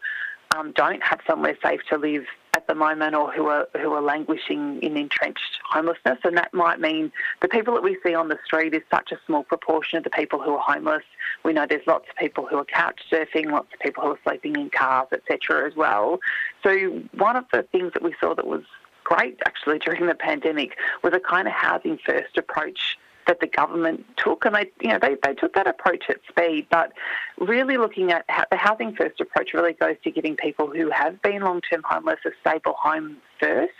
um, 0.56 0.73
don't 0.73 1.02
have 1.02 1.20
somewhere 1.26 1.56
safe 1.62 1.80
to 1.90 1.99
live 1.99 2.25
at 2.54 2.66
the 2.68 2.75
moment 2.75 3.14
or 3.14 3.32
who 3.32 3.46
are 3.46 3.66
who 3.80 3.92
are 3.92 4.00
languishing 4.00 4.80
in 4.82 4.96
entrenched 4.96 5.58
homelessness 5.68 6.18
and 6.25 6.37
that 6.37 6.54
might 6.54 6.80
mean 6.80 7.11
the 7.42 7.49
people 7.49 7.75
that 7.75 7.82
we 7.82 7.99
see 8.04 8.14
on 8.14 8.28
the 8.28 8.38
street 8.44 8.75
is 8.75 8.82
such 8.90 9.11
a 9.12 9.16
small 9.26 9.42
proportion 9.42 9.99
of 9.99 10.04
the 10.04 10.11
people 10.11 10.40
who 10.40 10.54
are 10.54 10.61
homeless. 10.75 11.02
We 11.44 11.52
know 11.52 11.66
there's 11.68 11.87
lots 11.87 12.06
of 12.08 12.16
people 12.16 12.46
who 12.46 12.56
are 12.56 12.64
couch 12.64 13.00
surfing, 13.11 13.50
lots 13.50 13.68
of 13.75 13.80
people 13.80 14.04
who 14.04 14.11
are 14.11 14.18
sleeping 14.25 14.56
in 14.56 14.70
cars, 14.70 15.08
etc. 15.12 15.66
as 15.66 15.76
well. 15.76 16.20
So 16.62 17.02
one 17.16 17.37
of 17.37 17.44
the 17.52 17.62
things 17.73 17.92
that 17.94 18.02
we 18.02 18.14
saw 18.20 18.34
that 18.34 18.46
was 18.46 18.62
great 19.02 19.38
actually 19.46 19.78
during 19.84 20.06
the 20.06 20.14
pandemic 20.14 20.76
was 21.02 21.12
a 21.12 21.20
kind 21.20 21.49
of 21.49 21.54
housing 21.54 21.99
first 22.06 22.38
approach 22.38 22.96
that 23.26 23.40
the 23.40 23.47
government 23.47 24.04
took, 24.16 24.45
and 24.45 24.54
they, 24.54 24.71
you 24.81 24.88
know, 24.88 24.99
they, 25.00 25.16
they 25.23 25.35
took 25.35 25.54
that 25.54 25.66
approach 25.66 26.04
at 26.09 26.19
speed. 26.28 26.66
But 26.71 26.93
really 27.38 27.76
looking 27.76 28.12
at 28.12 28.25
how, 28.28 28.45
the 28.50 28.57
housing 28.57 28.95
first 28.95 29.21
approach 29.21 29.54
really 29.54 29.73
goes 29.75 29.97
to 30.04 30.11
giving 30.11 30.37
people 30.37 30.71
who 30.71 30.90
have 30.90 31.21
been 31.23 31.43
long 31.43 31.61
term 31.61 31.83
homeless 31.85 32.21
a 32.25 32.31
stable 32.40 32.75
home 32.78 33.19
first. 33.38 33.73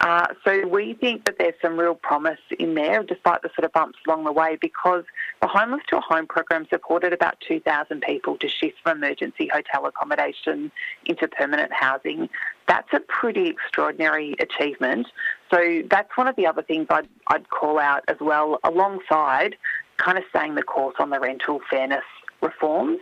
Uh, 0.00 0.26
so 0.44 0.66
we 0.66 0.94
think 0.94 1.24
that 1.24 1.38
there's 1.38 1.54
some 1.62 1.78
real 1.78 1.94
promise 1.94 2.38
in 2.58 2.74
there, 2.74 3.02
despite 3.02 3.42
the 3.42 3.48
sort 3.56 3.64
of 3.64 3.72
bumps 3.72 3.98
along 4.06 4.24
the 4.24 4.32
way, 4.32 4.58
because 4.60 5.04
the 5.40 5.48
Homeless 5.48 5.82
to 5.88 5.96
a 5.96 6.00
Home 6.00 6.26
program 6.26 6.66
supported 6.68 7.12
about 7.12 7.40
2,000 7.46 8.02
people 8.02 8.36
to 8.38 8.48
shift 8.48 8.76
from 8.82 8.98
emergency 8.98 9.48
hotel 9.52 9.86
accommodation 9.86 10.70
into 11.06 11.26
permanent 11.28 11.72
housing. 11.72 12.28
That's 12.68 12.92
a 12.92 13.00
pretty 13.00 13.48
extraordinary 13.48 14.34
achievement. 14.38 15.06
So 15.50 15.82
that's 15.90 16.14
one 16.16 16.28
of 16.28 16.36
the 16.36 16.46
other 16.46 16.62
things 16.62 16.86
I'd, 16.90 17.08
I'd 17.28 17.48
call 17.48 17.78
out 17.78 18.04
as 18.08 18.16
well, 18.20 18.58
alongside 18.64 19.56
kind 19.96 20.18
of 20.18 20.24
staying 20.28 20.56
the 20.56 20.62
course 20.62 20.96
on 20.98 21.08
the 21.10 21.18
rental 21.18 21.60
fairness 21.70 22.04
reforms 22.40 22.98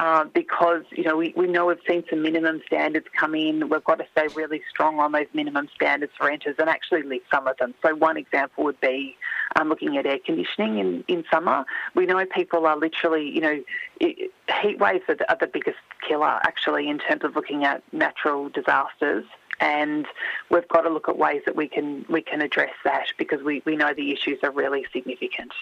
uh, 0.00 0.24
because 0.34 0.82
you 0.90 1.04
know 1.04 1.16
we, 1.16 1.32
we 1.36 1.46
know 1.46 1.66
we've 1.66 1.78
seen 1.88 2.04
some 2.08 2.22
minimum 2.22 2.60
standards 2.66 3.06
come 3.18 3.34
in. 3.34 3.68
We've 3.68 3.84
got 3.84 3.98
to 3.98 4.06
stay 4.12 4.28
really 4.34 4.62
strong 4.70 4.98
on 5.00 5.12
those 5.12 5.26
minimum 5.34 5.68
standards 5.74 6.12
for 6.16 6.26
renters 6.26 6.56
and 6.58 6.68
actually 6.68 7.02
lift 7.02 7.26
some 7.30 7.46
of 7.46 7.56
them. 7.58 7.74
So 7.82 7.94
one 7.94 8.16
example 8.16 8.64
would 8.64 8.80
be 8.80 9.16
um, 9.58 9.68
looking 9.68 9.96
at 9.96 10.06
air 10.06 10.18
conditioning 10.24 10.78
in, 10.78 11.04
in 11.08 11.24
summer. 11.30 11.64
We 11.94 12.06
know 12.06 12.24
people 12.26 12.66
are 12.66 12.76
literally 12.76 13.28
you 13.28 13.40
know 13.40 13.62
heat 14.00 14.78
waves 14.78 15.04
are 15.08 15.16
the, 15.16 15.30
are 15.30 15.38
the 15.38 15.46
biggest 15.46 15.78
killer 16.06 16.38
actually 16.42 16.88
in 16.88 16.98
terms 16.98 17.24
of 17.24 17.34
looking 17.34 17.64
at 17.64 17.82
natural 17.92 18.48
disasters 18.48 19.24
and 19.60 20.06
we've 20.50 20.68
got 20.68 20.82
to 20.82 20.90
look 20.90 21.08
at 21.08 21.16
ways 21.18 21.42
that 21.46 21.56
we 21.56 21.68
can 21.68 22.04
we 22.08 22.20
can 22.20 22.42
address 22.42 22.72
that 22.84 23.06
because 23.18 23.42
we, 23.42 23.62
we 23.64 23.76
know 23.76 23.92
the 23.94 24.12
issues 24.12 24.38
are 24.42 24.50
really 24.50 24.84
significant. 24.92 25.52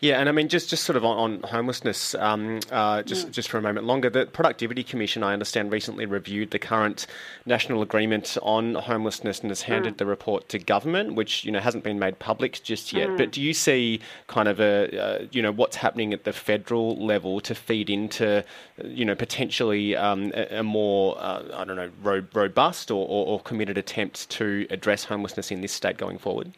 Yeah, 0.00 0.20
and 0.20 0.28
I 0.28 0.32
mean 0.32 0.48
just, 0.48 0.70
just 0.70 0.84
sort 0.84 0.96
of 0.96 1.04
on, 1.04 1.18
on 1.18 1.50
homelessness, 1.50 2.14
um, 2.14 2.60
uh, 2.70 3.02
just 3.02 3.28
mm. 3.28 3.30
just 3.30 3.48
for 3.48 3.58
a 3.58 3.62
moment 3.62 3.86
longer, 3.86 4.10
the 4.10 4.26
Productivity 4.26 4.82
Commission, 4.82 5.22
I 5.22 5.32
understand, 5.32 5.72
recently 5.72 6.06
reviewed 6.06 6.50
the 6.50 6.58
current 6.58 7.06
national 7.46 7.82
agreement 7.82 8.36
on 8.42 8.74
homelessness 8.74 9.40
and 9.40 9.50
has 9.50 9.62
handed 9.62 9.94
mm. 9.94 9.98
the 9.98 10.06
report 10.06 10.48
to 10.50 10.58
government, 10.58 11.14
which 11.14 11.44
you 11.44 11.52
know 11.52 11.60
hasn't 11.60 11.84
been 11.84 11.98
made 11.98 12.18
public 12.18 12.62
just 12.62 12.92
yet. 12.92 13.08
Mm. 13.10 13.18
But 13.18 13.32
do 13.32 13.40
you 13.40 13.54
see 13.54 14.00
kind 14.26 14.48
of 14.48 14.60
a 14.60 14.98
uh, 14.98 15.26
you 15.30 15.42
know 15.42 15.52
what's 15.52 15.76
happening 15.76 16.12
at 16.12 16.24
the 16.24 16.32
federal 16.32 16.96
level 17.04 17.40
to 17.40 17.54
feed 17.54 17.90
into 17.90 18.44
you 18.84 19.04
know 19.04 19.14
potentially 19.14 19.94
um, 19.96 20.32
a, 20.34 20.58
a, 20.58 20.62
more 20.62 21.16
uh, 21.18 21.42
I 21.54 21.64
don't 21.64 21.76
know 21.76 21.90
ro- 22.02 22.26
robust 22.34 22.90
or, 22.90 23.06
or, 23.06 23.26
or 23.26 23.40
committed 23.44 23.78
attempt 23.78 24.28
to 24.30 24.66
address 24.70 25.04
homelessness 25.04 25.50
in 25.50 25.60
this 25.60 25.72
state 25.72 25.96
going 25.96 26.18
forward? 26.18 26.52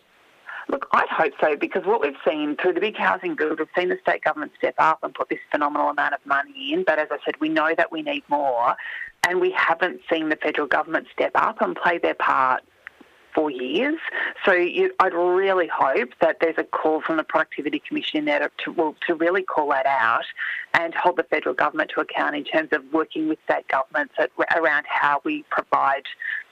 Look, 0.68 0.88
I'd 0.92 1.08
hope 1.08 1.32
so 1.40 1.56
because 1.56 1.84
what 1.84 2.00
we've 2.00 2.16
seen 2.26 2.56
through 2.56 2.74
the 2.74 2.80
big 2.80 2.96
housing 2.96 3.34
build, 3.34 3.58
we've 3.58 3.68
seen 3.76 3.90
the 3.90 3.98
state 4.00 4.22
government 4.22 4.52
step 4.56 4.74
up 4.78 4.98
and 5.02 5.14
put 5.14 5.28
this 5.28 5.38
phenomenal 5.50 5.90
amount 5.90 6.14
of 6.14 6.24
money 6.24 6.72
in. 6.72 6.84
But 6.84 6.98
as 6.98 7.08
I 7.10 7.18
said, 7.24 7.34
we 7.40 7.48
know 7.48 7.74
that 7.76 7.92
we 7.92 8.02
need 8.02 8.22
more, 8.28 8.74
and 9.28 9.40
we 9.40 9.50
haven't 9.50 10.00
seen 10.10 10.30
the 10.30 10.36
federal 10.36 10.66
government 10.66 11.06
step 11.12 11.32
up 11.34 11.60
and 11.60 11.76
play 11.76 11.98
their 11.98 12.14
part 12.14 12.62
for 13.34 13.50
years. 13.50 13.98
So 14.44 14.52
you, 14.52 14.92
I'd 15.00 15.12
really 15.12 15.68
hope 15.68 16.10
that 16.20 16.38
there's 16.40 16.58
a 16.58 16.64
call 16.64 17.00
from 17.00 17.16
the 17.16 17.24
Productivity 17.24 17.82
Commission 17.86 18.20
in 18.20 18.24
there 18.26 18.50
to, 18.64 18.72
well, 18.72 18.94
to 19.06 19.14
really 19.14 19.42
call 19.42 19.70
that 19.70 19.86
out 19.86 20.24
and 20.72 20.94
hold 20.94 21.16
the 21.16 21.24
federal 21.24 21.54
government 21.54 21.90
to 21.94 22.00
account 22.00 22.36
in 22.36 22.44
terms 22.44 22.70
of 22.72 22.82
working 22.92 23.28
with 23.28 23.38
state 23.44 23.66
governments 23.68 24.14
at, 24.18 24.30
around 24.56 24.84
how 24.88 25.20
we 25.24 25.44
provide 25.50 26.04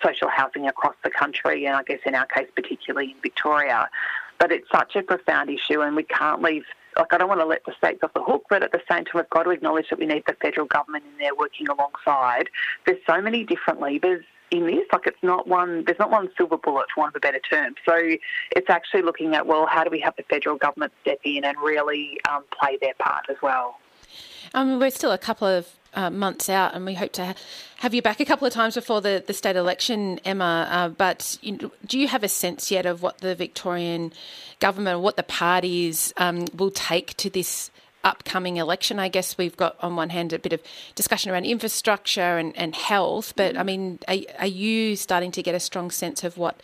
social 0.05 0.29
housing 0.29 0.67
across 0.67 0.95
the 1.05 1.11
country, 1.11 1.67
and 1.67 1.77
I 1.77 1.83
guess 1.83 2.01
in 2.05 2.15
our 2.15 2.27
case, 2.27 2.49
particularly 2.55 3.13
in 3.13 3.17
Victoria. 3.23 3.89
But 4.39 4.51
it's 4.51 4.69
such 4.73 4.97
a 4.97 5.03
profound 5.03 5.51
issue, 5.51 5.83
and 5.83 5.95
we 5.95 6.03
can't 6.03 6.43
leave 6.43 6.65
like 6.97 7.15
I 7.15 7.19
don't 7.19 7.29
want 7.29 7.41
to 7.41 7.47
let 7.47 7.65
the 7.65 7.73
states 7.79 8.01
off 8.03 8.13
the 8.13 8.23
hook, 8.23 8.45
but 8.51 8.63
at 8.63 8.73
the 8.73 8.83
same 8.91 9.05
time, 9.05 9.15
we've 9.15 9.31
got 9.31 9.45
to 9.45 9.51
acknowledge 9.51 9.89
that 9.89 9.99
we 9.99 10.05
need 10.05 10.25
the 10.27 10.35
federal 10.35 10.67
government 10.67 11.05
in 11.11 11.19
there 11.19 11.35
working 11.35 11.67
alongside. 11.69 12.51
There's 12.85 13.01
so 13.07 13.23
many 13.23 13.45
different 13.45 13.81
levers 13.81 14.25
in 14.53 14.67
this. 14.67 14.87
Like 14.93 15.07
it's 15.07 15.23
not 15.23 15.49
one, 15.49 15.85
there's 15.85 15.99
not 15.99 16.11
one 16.11 16.29
silver 16.37 16.59
bullet, 16.59 16.87
for 16.95 17.01
want 17.01 17.17
of 17.17 17.17
a 17.17 17.21
better 17.21 17.41
term. 17.41 17.75
So 17.85 17.95
it's 18.55 18.71
actually 18.71 19.03
looking 19.03 19.35
at, 19.35 19.47
well, 19.47 19.67
how 19.67 19.83
do 19.83 19.91
we 19.91 20.01
have 20.01 20.15
the 20.17 20.23
federal 20.25 20.57
government 20.57 20.93
step 21.01 21.19
in 21.25 21.45
and 21.45 21.57
really 21.59 22.19
um, 22.29 22.45
play 22.59 22.79
their 22.81 22.95
part 22.95 23.25
as 23.29 23.37
well? 23.43 23.79
Um, 24.55 24.79
we're 24.79 24.91
still 24.91 25.13
a 25.13 25.19
couple 25.19 25.49
of 25.49 25.67
uh, 25.95 26.11
months 26.11 26.49
out, 26.49 26.75
and 26.75 26.85
we 26.85 26.95
hope 26.95 27.13
to 27.13 27.27
ha- 27.27 27.35
have 27.79 27.95
you 27.95 28.03
back 28.03 28.21
a 28.21 28.25
couple 28.25 28.47
of 28.47 28.53
times 28.53 28.75
before 28.75 29.01
the, 29.01 29.23
the 29.27 29.33
state 29.33 29.57
election, 29.57 30.21
Emma. 30.25 30.69
Uh, 30.71 30.89
but 30.89 31.39
you 31.43 31.71
do 31.87 31.99
you 31.99 32.09
have 32.09 32.23
a 32.23 32.29
sense 32.29 32.71
yet 32.71 32.87
of 32.87 33.03
what 33.03 33.19
the 33.19 33.35
Victorian 33.35 34.13
government, 34.61 35.01
what 35.01 35.17
the 35.17 35.23
parties 35.23 36.13
um, 36.17 36.47
will 36.55 36.71
take 36.71 37.17
to 37.19 37.31
this 37.31 37.71
upcoming 38.05 38.57
election. 38.57 38.99
I 38.99 39.09
guess 39.09 39.39
we've 39.39 39.57
got 39.57 39.77
on 39.81 39.97
one 39.97 40.11
hand 40.11 40.33
a 40.33 40.39
bit 40.39 40.53
of 40.53 40.63
discussion 40.95 41.31
around 41.31 41.45
infrastructure 41.45 42.39
and, 42.39 42.57
and 42.57 42.75
health, 42.75 43.35
but 43.37 43.57
I 43.57 43.63
mean, 43.63 43.99
are, 44.09 44.17
are, 44.39 44.47
you 44.47 44.97
starting 44.97 45.31
to 45.33 45.43
get 45.43 45.55
a 45.55 45.61
strong 45.61 45.91
sense 45.91 46.25
of 46.25 46.37
what 46.37 46.61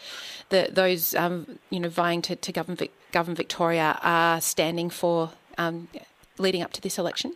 the, 0.49 0.69
those 0.71 1.15
um, 1.15 1.59
you 1.71 1.81
know 1.81 1.89
vying 1.89 2.23
to, 2.23 2.37
to 2.37 2.53
govern 2.53 2.77
govern 3.13 3.35
Victoria 3.35 3.99
are 4.03 4.41
standing 4.41 4.91
for 4.91 5.31
um, 5.57 5.89
leading 6.39 6.63
up 6.63 6.73
to 6.75 6.81
this 6.81 6.99
election? 6.99 7.35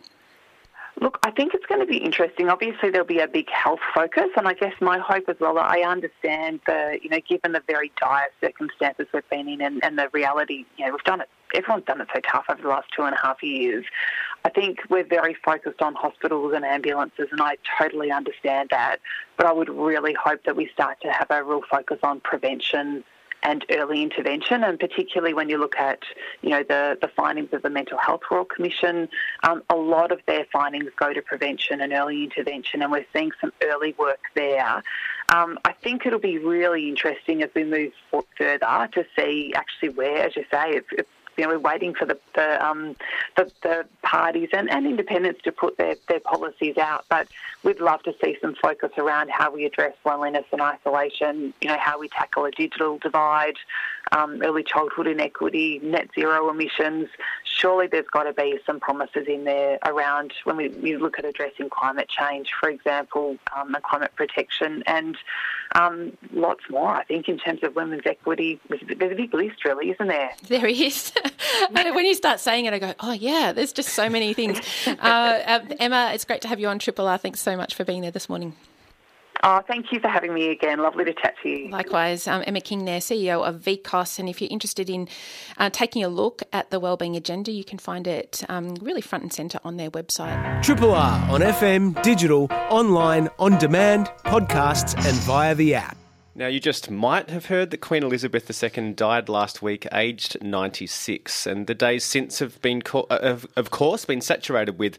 Look, 1.01 1.17
I 1.23 1.31
think 1.31 1.53
it's 1.53 1.65
going 1.65 1.81
to 1.81 1.87
be 1.87 1.97
interesting. 1.97 2.49
Obviously, 2.49 2.89
there'll 2.91 3.07
be 3.07 3.19
a 3.19 3.27
big 3.27 3.49
health 3.49 3.79
focus, 3.95 4.29
and 4.37 4.47
I 4.47 4.53
guess 4.53 4.73
my 4.79 4.99
hope 4.99 5.27
as 5.27 5.35
well. 5.39 5.57
I 5.57 5.79
understand 5.79 6.59
the, 6.67 6.99
you 7.01 7.09
know, 7.09 7.19
given 7.27 7.51
the 7.51 7.63
very 7.67 7.91
dire 7.99 8.27
circumstances 8.39 9.07
we've 9.13 9.27
been 9.29 9.47
in, 9.47 9.61
and, 9.61 9.83
and 9.83 9.97
the 9.97 10.09
reality, 10.13 10.65
you 10.77 10.85
know, 10.85 10.91
we've 10.91 11.03
done 11.03 11.21
it. 11.21 11.29
Everyone's 11.55 11.85
done 11.85 12.01
it 12.01 12.07
so 12.13 12.19
tough 12.19 12.45
over 12.49 12.61
the 12.61 12.67
last 12.67 12.87
two 12.95 13.03
and 13.03 13.15
a 13.15 13.17
half 13.17 13.43
years. 13.43 13.85
I 14.45 14.49
think 14.49 14.79
we're 14.89 15.03
very 15.03 15.35
focused 15.45 15.81
on 15.81 15.93
hospitals 15.95 16.53
and 16.55 16.63
ambulances, 16.63 17.27
and 17.31 17.41
I 17.41 17.57
totally 17.79 18.11
understand 18.11 18.69
that. 18.71 18.99
But 19.37 19.47
I 19.47 19.51
would 19.51 19.69
really 19.69 20.13
hope 20.13 20.43
that 20.45 20.55
we 20.55 20.67
start 20.73 21.01
to 21.01 21.11
have 21.11 21.27
a 21.29 21.43
real 21.43 21.61
focus 21.69 21.99
on 22.03 22.21
prevention 22.21 23.03
and 23.43 23.65
early 23.71 24.01
intervention, 24.01 24.63
and 24.63 24.79
particularly 24.79 25.33
when 25.33 25.49
you 25.49 25.57
look 25.57 25.75
at, 25.77 25.99
you 26.41 26.49
know, 26.49 26.63
the, 26.63 26.97
the 27.01 27.07
findings 27.09 27.53
of 27.53 27.61
the 27.61 27.69
Mental 27.69 27.97
Health 27.97 28.21
Royal 28.31 28.45
Commission, 28.45 29.09
um, 29.43 29.63
a 29.69 29.75
lot 29.75 30.11
of 30.11 30.19
their 30.25 30.45
findings 30.51 30.89
go 30.95 31.13
to 31.13 31.21
prevention 31.21 31.81
and 31.81 31.93
early 31.93 32.23
intervention, 32.23 32.81
and 32.81 32.91
we're 32.91 33.05
seeing 33.13 33.31
some 33.41 33.51
early 33.63 33.93
work 33.97 34.21
there. 34.35 34.81
Um, 35.33 35.59
I 35.65 35.73
think 35.73 36.05
it'll 36.05 36.19
be 36.19 36.37
really 36.37 36.89
interesting 36.89 37.43
as 37.43 37.49
we 37.55 37.63
move 37.63 37.91
further 38.37 38.89
to 38.93 39.05
see 39.15 39.53
actually 39.55 39.89
where, 39.89 40.25
as 40.25 40.35
you 40.35 40.45
say, 40.51 40.81
it's 40.91 41.09
you 41.37 41.43
know, 41.43 41.49
we're 41.49 41.59
waiting 41.59 41.93
for 41.93 42.05
the 42.05 42.17
the, 42.35 42.65
um, 42.65 42.95
the, 43.37 43.51
the 43.61 43.85
parties 44.01 44.49
and, 44.53 44.69
and 44.69 44.85
independents 44.85 45.41
to 45.43 45.51
put 45.51 45.77
their, 45.77 45.95
their 46.07 46.19
policies 46.19 46.77
out. 46.77 47.05
But 47.09 47.27
we'd 47.63 47.79
love 47.79 48.03
to 48.03 48.13
see 48.23 48.37
some 48.41 48.55
focus 48.61 48.91
around 48.97 49.29
how 49.31 49.51
we 49.51 49.65
address 49.65 49.93
loneliness 50.05 50.45
and 50.51 50.61
isolation. 50.61 51.53
You 51.61 51.69
know, 51.69 51.77
how 51.79 51.99
we 51.99 52.09
tackle 52.09 52.45
a 52.45 52.51
digital 52.51 52.97
divide, 52.97 53.55
um, 54.11 54.41
early 54.43 54.63
childhood 54.63 55.07
inequity, 55.07 55.79
net 55.83 56.09
zero 56.15 56.49
emissions. 56.49 57.09
Surely 57.63 57.87
there's 57.87 58.07
got 58.07 58.23
to 58.23 58.33
be 58.33 58.59
some 58.65 58.81
promises 58.81 59.25
in 59.25 59.45
there 59.45 59.79
around 59.85 60.33
when 60.43 60.57
we, 60.57 60.67
we 60.67 60.97
look 60.97 61.17
at 61.17 61.23
addressing 61.23 61.69
climate 61.69 62.09
change, 62.09 62.49
for 62.59 62.67
example, 62.67 63.37
um, 63.55 63.73
and 63.73 63.81
climate 63.81 64.11
protection, 64.17 64.83
and 64.85 65.17
um, 65.73 66.17
lots 66.33 66.69
more. 66.69 66.89
I 66.89 67.05
think 67.05 67.29
in 67.29 67.37
terms 67.37 67.63
of 67.63 67.73
women's 67.73 68.03
equity, 68.05 68.59
there's 68.67 69.13
a 69.13 69.15
big 69.15 69.33
list, 69.33 69.63
really, 69.63 69.91
isn't 69.91 70.07
there? 70.07 70.31
There 70.49 70.67
is. 70.67 71.13
when 71.71 72.05
you 72.05 72.15
start 72.15 72.41
saying 72.41 72.65
it, 72.65 72.73
I 72.73 72.79
go, 72.79 72.93
oh 72.99 73.13
yeah, 73.13 73.53
there's 73.53 73.71
just 73.71 73.89
so 73.89 74.09
many 74.09 74.33
things. 74.33 74.59
Uh, 75.03 75.39
uh, 75.45 75.59
Emma, 75.79 76.11
it's 76.13 76.25
great 76.25 76.41
to 76.41 76.47
have 76.47 76.59
you 76.59 76.67
on 76.67 76.79
Triple 76.79 77.07
R. 77.07 77.17
Thanks 77.17 77.39
so 77.41 77.55
much 77.57 77.73
for 77.73 77.83
being 77.83 78.01
there 78.01 78.11
this 78.11 78.29
morning. 78.29 78.53
Oh, 79.45 79.61
thank 79.67 79.91
you 79.91 79.99
for 79.99 80.07
having 80.07 80.33
me 80.33 80.51
again. 80.51 80.79
Lovely 80.79 81.03
to 81.03 81.13
chat 81.13 81.35
to 81.43 81.49
you. 81.49 81.69
Likewise, 81.69 82.27
um, 82.27 82.45
Emma 82.47 82.61
King 82.61 82.85
there, 82.85 82.99
CEO 82.99 83.45
of 83.45 83.57
VCOSS. 83.57 84.19
And 84.19 84.29
if 84.29 84.41
you're 84.41 84.49
interested 84.49 84.89
in 84.89 85.09
uh, 85.57 85.69
taking 85.69 86.01
a 86.01 86.07
look 86.07 86.43
at 86.53 86.71
the 86.71 86.79
wellbeing 86.79 87.17
agenda, 87.17 87.51
you 87.51 87.65
can 87.65 87.77
find 87.77 88.07
it 88.07 88.41
um, 88.47 88.75
really 88.75 89.01
front 89.01 89.23
and 89.23 89.33
centre 89.33 89.59
on 89.65 89.75
their 89.75 89.91
website. 89.91 90.63
Triple 90.63 90.91
R 90.91 91.29
on 91.29 91.41
FM, 91.41 92.01
digital, 92.03 92.47
online, 92.69 93.27
on 93.37 93.57
demand, 93.57 94.07
podcasts, 94.25 94.95
and 94.95 95.17
via 95.23 95.53
the 95.53 95.75
app. 95.75 95.97
Now, 96.35 96.47
you 96.47 96.59
just 96.59 96.89
might 96.89 97.29
have 97.29 97.47
heard 97.47 97.69
that 97.71 97.81
Queen 97.81 98.01
Elizabeth 98.01 98.63
II 98.63 98.93
died 98.93 99.29
last 99.29 99.61
week, 99.61 99.85
aged 99.91 100.41
96, 100.41 101.45
and 101.45 101.67
the 101.67 101.75
days 101.75 102.03
since 102.03 102.39
have 102.39 102.59
been, 102.61 102.81
co- 102.81 103.05
have, 103.11 103.45
of 103.55 103.69
course, 103.69 104.05
been 104.05 104.21
saturated 104.21 104.79
with 104.79 104.97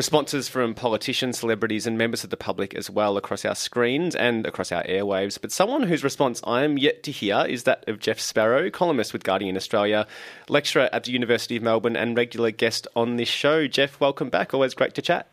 responses 0.00 0.48
from 0.48 0.74
politicians, 0.74 1.38
celebrities, 1.38 1.86
and 1.86 1.98
members 1.98 2.24
of 2.24 2.30
the 2.30 2.36
public 2.38 2.72
as 2.72 2.88
well 2.88 3.18
across 3.18 3.44
our 3.44 3.54
screens 3.54 4.16
and 4.16 4.46
across 4.46 4.72
our 4.72 4.82
airwaves. 4.84 5.38
But 5.38 5.52
someone 5.52 5.82
whose 5.82 6.02
response 6.02 6.40
I 6.42 6.62
am 6.62 6.78
yet 6.78 7.02
to 7.02 7.12
hear 7.12 7.44
is 7.46 7.64
that 7.64 7.86
of 7.86 7.98
Jeff 7.98 8.18
Sparrow, 8.18 8.70
columnist 8.70 9.12
with 9.12 9.24
Guardian 9.24 9.58
Australia, 9.58 10.06
lecturer 10.48 10.88
at 10.90 11.04
the 11.04 11.12
University 11.12 11.54
of 11.54 11.62
Melbourne, 11.62 11.96
and 11.96 12.16
regular 12.16 12.50
guest 12.50 12.88
on 12.96 13.16
this 13.16 13.28
show. 13.28 13.66
Jeff, 13.66 14.00
welcome 14.00 14.30
back. 14.30 14.54
Always 14.54 14.72
great 14.72 14.94
to 14.94 15.02
chat. 15.02 15.30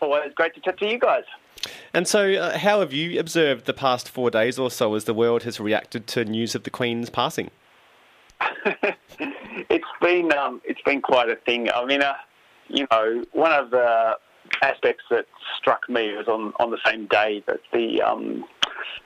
Always 0.00 0.32
great 0.32 0.54
to 0.54 0.60
chat 0.60 0.78
to 0.78 0.88
you 0.88 1.00
guys. 1.00 1.24
And 1.92 2.06
so, 2.06 2.34
uh, 2.34 2.58
how 2.58 2.78
have 2.78 2.92
you 2.92 3.18
observed 3.18 3.66
the 3.66 3.74
past 3.74 4.08
four 4.08 4.30
days 4.30 4.60
or 4.60 4.70
so 4.70 4.94
as 4.94 5.06
the 5.06 5.14
world 5.14 5.42
has 5.42 5.58
reacted 5.58 6.06
to 6.06 6.24
news 6.24 6.54
of 6.54 6.62
the 6.62 6.70
Queen's 6.70 7.10
passing? 7.10 7.50
it's 9.68 9.84
been 10.00 10.32
um, 10.32 10.60
it's 10.64 10.82
been 10.82 11.02
quite 11.02 11.28
a 11.28 11.34
thing. 11.34 11.68
I 11.68 11.84
mean, 11.84 12.00
uh, 12.00 12.14
you 12.68 12.86
know, 12.90 13.24
one 13.32 13.52
of 13.52 13.70
the 13.70 14.16
aspects 14.60 15.04
that 15.10 15.26
struck 15.56 15.88
me 15.88 16.14
was 16.14 16.28
on, 16.28 16.52
on 16.60 16.70
the 16.70 16.78
same 16.84 17.06
day 17.06 17.42
that 17.46 17.60
the 17.72 18.02
um, 18.02 18.44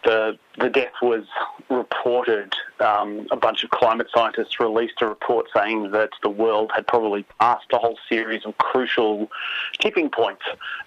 the 0.05 0.39
the 0.59 0.71
death 0.71 0.93
was 1.03 1.25
reported. 1.69 2.55
Um, 2.81 3.27
a 3.31 3.37
bunch 3.37 3.65
of 3.65 3.71
climate 3.71 4.09
scientists 4.15 4.61
released 4.61 5.01
a 5.01 5.07
report 5.07 5.47
saying 5.55 5.93
that 5.93 6.11
the 6.23 6.29
world 6.29 6.71
had 6.75 6.87
probably 6.87 7.25
passed 7.41 7.67
a 7.73 7.79
whole 7.79 7.99
series 8.09 8.45
of 8.45 8.57
crucial 8.59 9.31
tipping 9.79 10.11
points. 10.11 10.43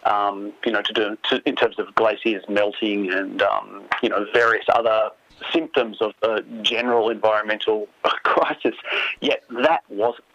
Um, 0.05 0.53
you 0.65 0.71
know, 0.71 0.81
to 0.81 0.93
do 0.93 1.17
to, 1.29 1.41
in 1.47 1.55
terms 1.55 1.79
of 1.79 1.93
glaciers 1.95 2.43
melting 2.47 3.11
and 3.11 3.41
um, 3.41 3.83
you 4.01 4.09
know 4.09 4.25
various 4.33 4.65
other 4.73 5.09
symptoms 5.53 5.97
of 6.01 6.13
a 6.21 6.41
general 6.61 7.09
environmental 7.09 7.87
crisis. 8.03 8.75
Yet 9.21 9.43
that 9.49 9.83
wasn't 9.89 10.25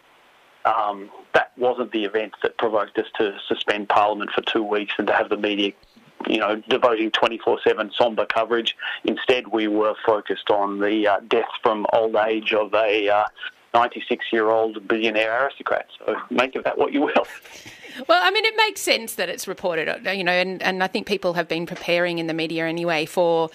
um, 0.65 1.09
that 1.33 1.51
wasn't 1.57 1.91
the 1.91 2.05
event 2.05 2.33
that 2.41 2.57
provoked 2.57 2.97
us 2.97 3.07
to 3.17 3.37
suspend 3.47 3.89
Parliament 3.89 4.31
for 4.31 4.41
two 4.41 4.63
weeks 4.63 4.93
and 4.97 5.07
to 5.07 5.13
have 5.13 5.29
the 5.29 5.37
media 5.37 5.73
you 6.27 6.39
know, 6.39 6.55
devoting 6.69 7.11
24-7 7.11 7.93
sombre 7.93 8.25
coverage. 8.25 8.75
Instead, 9.03 9.47
we 9.47 9.67
were 9.67 9.95
focused 10.05 10.49
on 10.49 10.79
the 10.79 11.07
uh, 11.07 11.19
death 11.27 11.49
from 11.61 11.85
old 11.93 12.15
age 12.15 12.53
of 12.53 12.73
a 12.73 13.09
uh, 13.09 13.25
96-year-old 13.73 14.87
billionaire 14.87 15.43
aristocrat. 15.43 15.87
So 15.99 16.15
make 16.29 16.55
of 16.55 16.63
that 16.63 16.77
what 16.77 16.93
you 16.93 17.01
will. 17.01 17.13
Well, 18.07 18.19
I 18.21 18.31
mean, 18.31 18.45
it 18.45 18.53
makes 18.57 18.81
sense 18.81 19.15
that 19.15 19.29
it's 19.29 19.47
reported, 19.47 20.05
you 20.05 20.23
know, 20.23 20.31
and, 20.31 20.61
and 20.61 20.83
I 20.83 20.87
think 20.87 21.07
people 21.07 21.33
have 21.33 21.47
been 21.47 21.65
preparing 21.65 22.19
in 22.19 22.27
the 22.27 22.33
media 22.33 22.65
anyway 22.65 23.05
for 23.05 23.49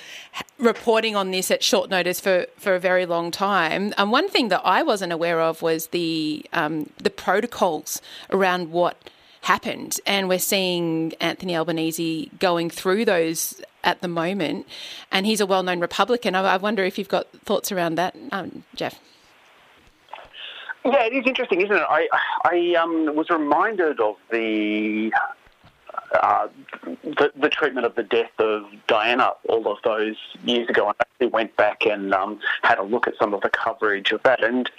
reporting 0.59 1.17
on 1.17 1.31
this 1.31 1.51
at 1.51 1.63
short 1.63 1.91
notice 1.91 2.21
for, 2.21 2.47
for 2.57 2.75
a 2.75 2.81
very 2.81 3.07
long 3.07 3.31
time. 3.31 3.93
And 3.99 4.11
one 4.11 4.29
thing 4.29 4.49
that 4.49 4.63
I 4.65 4.83
wasn't 4.83 5.13
aware 5.13 5.41
of 5.41 5.63
was 5.63 5.89
the 5.89 6.45
um, 6.53 6.91
the 6.99 7.11
protocols 7.11 8.01
around 8.31 8.71
what 8.73 8.97
happened, 9.43 9.99
and 10.07 10.29
we're 10.29 10.39
seeing 10.39 11.13
Anthony 11.21 11.57
Albanese 11.57 12.31
going 12.39 12.71
through 12.71 13.05
those 13.05 13.61
at 13.83 14.01
the 14.03 14.09
moment, 14.09 14.67
and 15.11 15.27
he's 15.27 15.41
a 15.41 15.47
well 15.47 15.63
known 15.63 15.81
Republican. 15.81 16.35
I, 16.35 16.55
I, 16.55 16.57
wonder 16.57 16.85
if 16.85 16.99
you've 16.99 17.09
got 17.09 17.29
thoughts 17.45 17.73
around 17.73 17.95
that, 17.97 18.17
um, 18.33 18.65
Jeff. 18.75 18.99
Yeah, 20.85 21.05
it 21.05 21.13
is 21.13 21.27
interesting, 21.27 21.61
isn't 21.61 21.77
it? 21.77 21.87
I 21.89 22.09
I 22.45 22.75
um, 22.81 23.15
was 23.15 23.29
reminded 23.29 24.01
of 24.01 24.17
the, 24.31 25.13
uh, 26.15 26.49
the 27.03 27.33
the 27.39 27.49
treatment 27.51 27.87
of 27.87 27.95
the 27.97 28.03
death 28.03 28.31
of 28.39 28.65
Diana 28.87 29.33
all 29.49 29.71
of 29.71 29.79
those 29.85 30.17
years 30.45 30.69
ago. 30.71 30.89
I 30.89 30.93
actually 31.01 31.29
went 31.29 31.55
back 31.57 31.85
and 31.85 32.15
um, 32.15 32.41
had 32.63 32.79
a 32.79 32.83
look 32.83 33.07
at 33.07 33.15
some 33.21 33.35
of 33.35 33.43
the 33.43 33.51
coverage 33.51 34.13
of 34.13 34.23
that. 34.23 34.43
And 34.43 34.71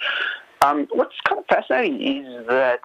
um, 0.62 0.88
what's 0.92 1.20
kind 1.20 1.38
of 1.38 1.46
fascinating 1.46 2.02
is 2.02 2.46
that 2.48 2.80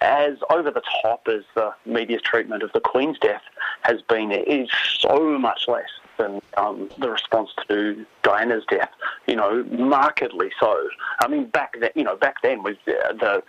as 0.00 0.36
over 0.50 0.70
the 0.70 0.82
top 1.02 1.26
as 1.28 1.42
the 1.54 1.72
media's 1.84 2.22
treatment 2.22 2.62
of 2.62 2.72
the 2.72 2.80
Queen's 2.80 3.18
death 3.18 3.42
has 3.82 4.02
been, 4.02 4.30
it 4.30 4.46
is 4.46 4.70
so 5.00 5.38
much 5.38 5.66
less 5.68 5.88
than 6.18 6.40
um, 6.56 6.90
the 6.98 7.10
response 7.10 7.50
to 7.68 8.04
Diana's 8.22 8.64
death. 8.68 8.90
You 9.26 9.36
know, 9.36 9.64
markedly 9.70 10.50
so. 10.60 10.88
I 11.20 11.28
mean, 11.28 11.46
back 11.46 11.74
then, 11.80 11.90
you 11.94 12.04
know, 12.04 12.16
back 12.16 12.42
then 12.42 12.62
was 12.62 12.76
uh, 12.86 13.12
the 13.12 13.42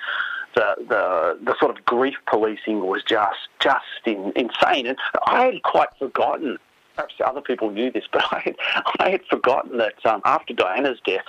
the 0.55 0.75
the 0.87 1.39
the 1.43 1.55
sort 1.59 1.77
of 1.77 1.85
grief 1.85 2.15
policing 2.27 2.85
was 2.85 3.03
just 3.03 3.49
just 3.59 3.85
in, 4.05 4.31
insane, 4.35 4.87
and 4.87 4.97
I 5.27 5.45
had 5.45 5.63
quite 5.63 5.89
forgotten. 5.97 6.57
Perhaps 6.95 7.15
other 7.25 7.41
people 7.41 7.71
knew 7.71 7.91
this, 7.91 8.03
but 8.11 8.23
I 8.31 8.39
had, 8.39 8.55
I 8.99 9.09
had 9.11 9.25
forgotten 9.29 9.77
that 9.77 10.05
um, 10.05 10.21
after 10.25 10.53
Diana's 10.53 10.99
death, 11.05 11.23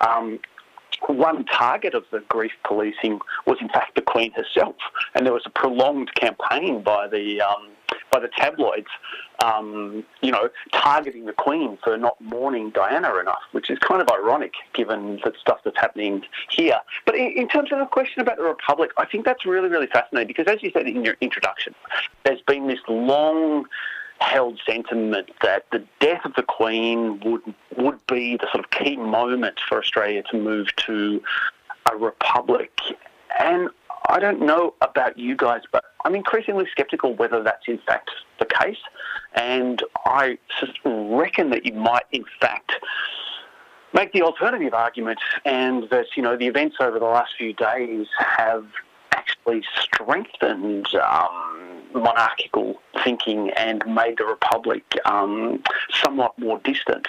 um, 0.00 0.40
one 1.08 1.44
target 1.46 1.94
of 1.94 2.04
the 2.10 2.20
grief 2.28 2.52
policing 2.64 3.20
was 3.46 3.58
in 3.60 3.68
fact 3.68 3.94
the 3.94 4.02
Queen 4.02 4.32
herself, 4.32 4.76
and 5.14 5.26
there 5.26 5.32
was 5.32 5.42
a 5.46 5.50
prolonged 5.50 6.14
campaign 6.14 6.82
by 6.82 7.08
the 7.08 7.40
um, 7.40 7.68
by 8.10 8.20
the 8.20 8.28
tabloids, 8.28 8.86
um, 9.44 10.04
you 10.22 10.30
know, 10.30 10.48
targeting 10.72 11.26
the 11.26 11.32
Queen 11.32 11.78
for 11.82 11.96
not 11.96 12.20
mourning 12.20 12.70
Diana 12.70 13.16
enough, 13.18 13.42
which 13.52 13.70
is 13.70 13.78
kind 13.80 14.00
of 14.00 14.08
ironic 14.08 14.54
given 14.72 15.20
the 15.24 15.32
stuff 15.40 15.58
that's 15.64 15.78
happening 15.78 16.22
here. 16.50 16.80
But 17.04 17.16
in, 17.16 17.32
in 17.32 17.48
terms 17.48 17.72
of 17.72 17.78
the 17.78 17.86
question 17.86 18.20
about 18.22 18.36
the 18.36 18.44
Republic, 18.44 18.90
I 18.96 19.06
think 19.06 19.24
that's 19.24 19.44
really 19.44 19.68
really 19.68 19.88
fascinating 19.88 20.28
because, 20.28 20.46
as 20.46 20.62
you 20.62 20.70
said 20.70 20.86
in 20.86 21.04
your 21.04 21.16
introduction, 21.20 21.74
there's 22.24 22.42
been 22.42 22.66
this 22.66 22.80
long 22.88 23.66
held 24.24 24.58
sentiment 24.66 25.30
that 25.42 25.66
the 25.70 25.84
death 26.00 26.24
of 26.24 26.34
the 26.34 26.42
Queen 26.42 27.20
would 27.20 27.42
would 27.76 28.04
be 28.06 28.36
the 28.36 28.48
sort 28.52 28.64
of 28.64 28.70
key 28.70 28.96
moment 28.96 29.60
for 29.68 29.78
Australia 29.78 30.22
to 30.30 30.38
move 30.38 30.74
to 30.76 31.22
a 31.90 31.96
republic. 31.96 32.72
And 33.38 33.68
I 34.08 34.18
don't 34.20 34.40
know 34.40 34.74
about 34.80 35.18
you 35.18 35.36
guys, 35.36 35.62
but 35.70 35.84
I'm 36.04 36.14
increasingly 36.14 36.66
sceptical 36.76 37.14
whether 37.14 37.42
that's 37.42 37.66
in 37.68 37.78
fact 37.86 38.10
the 38.38 38.46
case. 38.46 38.78
And 39.34 39.82
I 40.06 40.38
reckon 40.84 41.50
that 41.50 41.66
you 41.66 41.72
might, 41.72 42.04
in 42.12 42.24
fact, 42.40 42.72
make 43.92 44.12
the 44.12 44.22
alternative 44.22 44.74
argument, 44.74 45.20
and 45.44 45.88
that 45.90 46.06
you 46.16 46.22
know 46.22 46.36
the 46.36 46.46
events 46.46 46.76
over 46.80 46.98
the 46.98 47.04
last 47.04 47.34
few 47.36 47.52
days 47.52 48.06
have 48.18 48.66
actually 49.12 49.62
strengthened 49.80 50.86
um, 50.94 51.73
monarchical 51.94 52.80
thinking 53.02 53.50
and 53.56 53.82
made 53.86 54.18
the 54.18 54.24
republic 54.24 54.84
um, 55.04 55.62
somewhat 56.02 56.38
more 56.38 56.58
distant. 56.64 57.08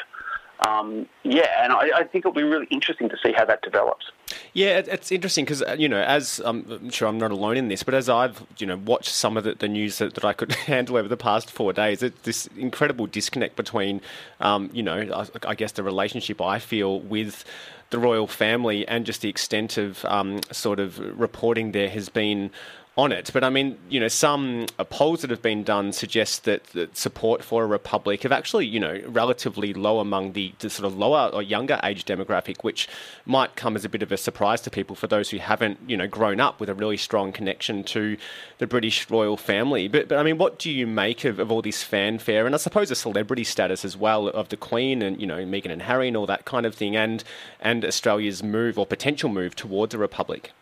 Um, 0.66 1.08
yeah, 1.24 1.64
and 1.64 1.74
I, 1.74 2.00
I, 2.00 2.04
think 2.04 2.24
it'll 2.24 2.32
be 2.32 2.42
really 2.42 2.68
interesting 2.72 3.10
to 3.10 3.18
see 3.22 3.34
how 3.34 3.44
that 3.44 3.62
develops. 3.62 4.12
Yeah, 4.54 4.82
it's 4.88 5.12
interesting 5.12 5.44
because 5.44 5.62
uh, 5.62 5.76
you 5.78 5.90
know, 5.90 6.02
as 6.02 6.42
um, 6.46 6.66
I'm 6.70 6.90
sure 6.90 7.10
I'm 7.10 7.18
not 7.18 7.32
alone 7.32 7.58
in 7.58 7.68
this, 7.68 7.84
but 7.84 7.94
as 7.94 8.08
I've 8.08 8.42
you 8.58 8.66
know 8.66 8.78
watched 8.78 9.10
some 9.10 9.36
of 9.36 9.44
the, 9.44 9.56
the 9.56 9.68
news 9.68 9.98
that, 9.98 10.14
that, 10.14 10.24
I 10.24 10.32
could 10.32 10.54
handle 10.68 10.96
over 10.96 11.10
the 11.10 11.18
past 11.18 11.52
four 11.52 11.74
days, 11.74 12.02
it's 12.02 12.22
this 12.22 12.48
incredible 12.58 13.06
disconnect 13.06 13.58
between, 13.58 14.00
um, 14.40 14.70
you 14.72 14.82
know, 14.82 14.98
I, 15.14 15.50
I, 15.50 15.56
guess 15.56 15.74
the 15.74 15.84
relationship 15.84 16.42
I 16.42 16.60
feel 16.60 17.02
with 17.02 17.44
the 17.90 18.00
royal 18.00 18.26
family 18.26 18.88
and 18.88 19.06
just 19.06 19.22
the 19.22 19.30
extent 19.30 19.78
of 19.78 20.06
um, 20.06 20.40
sort 20.52 20.80
of 20.80 21.00
reporting 21.20 21.74
there 21.74 21.90
has 21.90 22.08
been 22.08 22.50
on 22.98 23.12
it. 23.12 23.30
But 23.34 23.44
I 23.44 23.50
mean, 23.50 23.78
you 23.90 24.00
know, 24.00 24.08
some 24.08 24.68
polls 24.90 25.22
that 25.22 25.30
have 25.30 25.42
been 25.42 25.64
done 25.64 25.92
suggest 25.92 26.46
that, 26.46 26.64
that 26.68 26.96
support 26.96 27.44
for 27.44 27.64
a 27.64 27.68
republic 27.68 28.24
have 28.24 28.32
actually, 28.32 28.68
you 28.68 28.80
know, 28.80 29.02
relatively 29.08 29.74
low 29.74 30.00
among 30.00 30.32
the, 30.32 30.54
the, 30.60 30.70
sort 30.70 30.86
of 30.86 30.98
lower 30.98 31.30
or 31.34 31.44
younger 31.44 31.80
age 31.84 32.06
demographic, 32.06 32.64
which 32.64 32.88
might 33.26 33.56
come 33.58 33.76
as 33.76 33.84
a 33.84 33.90
bit 33.90 34.02
of 34.02 34.12
a 34.14 34.18
surprise 34.18 34.62
to 34.62 34.70
people 34.70 34.96
for 34.96 35.08
those 35.08 35.30
who 35.30 35.40
haven't, 35.40 35.78
you 35.88 35.98
know, 35.98 36.08
grown 36.08 36.40
up 36.40 36.60
with 36.62 36.70
a 36.70 36.74
really 36.74 36.96
strong 36.96 37.34
connection 37.34 37.84
to 37.84 38.16
the 38.60 38.68
British 38.68 39.10
royal 39.10 39.36
family. 39.36 39.90
But, 39.90 40.08
but 40.08 40.18
I 40.18 40.24
mean, 40.24 40.38
what 40.38 40.58
do 40.58 40.72
you 40.72 40.88
make 40.88 41.26
of, 41.26 41.38
of 41.40 41.52
all 41.52 41.62
this 41.62 41.84
fanfare 41.84 42.46
and 42.46 42.56
I 42.56 42.58
suppose 42.58 42.88
the 42.88 42.96
celebrity 42.96 43.44
status 43.44 43.84
as 43.84 43.98
well 43.98 44.30
of 44.30 44.48
the 44.50 44.58
Queen 44.58 45.02
and, 45.02 45.20
you 45.20 45.28
know, 45.28 45.40
Meghan 45.40 45.72
and 45.72 45.82
Harry 45.82 46.08
and 46.08 46.16
all 46.16 46.28
that 46.28 46.46
kind 46.46 46.66
of 46.66 46.74
thing 46.74 46.96
and, 46.96 47.26
and 47.60 47.84
Australia's 47.84 48.42
move 48.42 48.80
or 48.80 48.86
potential 48.86 49.30
move 49.30 49.54
towards 49.54 49.94
a 49.94 49.98
republic? 49.98 50.54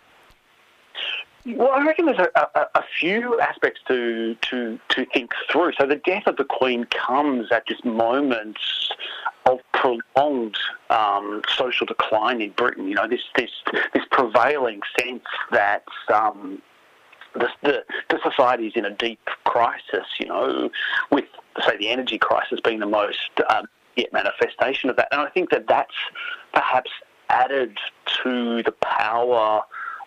Well, 1.46 1.72
I 1.74 1.86
reckon 1.86 2.06
there's 2.06 2.20
a, 2.20 2.30
a, 2.36 2.68
a, 2.76 2.84
few 3.00 3.40
aspects 3.40 3.82
to, 3.88 4.36
to 4.36 4.80
to 4.90 5.06
think 5.14 5.34
through. 5.52 5.74
So 5.78 5.86
the 5.86 5.98
death 5.98 6.24
of 6.26 6.38
the 6.38 6.46
Queen 6.46 6.86
comes 6.86 7.52
at 7.52 7.66
this 7.68 7.84
moment 7.84 8.58
of 9.46 9.60
prolonged 9.74 10.58
um, 10.90 11.42
social 11.50 11.86
decline 11.86 12.42
in 12.42 12.52
Britain. 12.52 12.88
You 12.88 12.96
know, 12.96 13.10
this 13.10 13.22
this 13.36 13.52
this 13.94 14.04
prevailing 14.10 14.82
sense 14.98 15.24
that 15.52 15.84
um, 16.14 16.62
the, 17.34 17.50
the, 17.62 17.84
the 18.10 18.20
society 18.24 18.68
is 18.68 18.74
in 18.76 18.86
a 18.86 18.92
deep 18.92 19.20
crisis. 19.44 20.06
You 20.20 20.28
know, 20.28 20.70
with 21.12 21.26
say 21.66 21.76
the 21.78 21.90
energy 21.90 22.18
crisis 22.18 22.62
being 22.64 22.80
the 22.80 22.86
most 22.86 23.18
um, 23.50 23.66
yet 23.98 24.14
manifestation 24.14 24.90
of 24.90 24.96
that, 24.96 25.10
and 25.12 25.20
I 25.20 25.30
think 25.30 25.50
that 25.50 25.68
that's 25.68 25.96
perhaps 26.54 26.92
added 27.30 27.78
to 28.24 28.64
the 28.64 28.72
power 28.72 29.64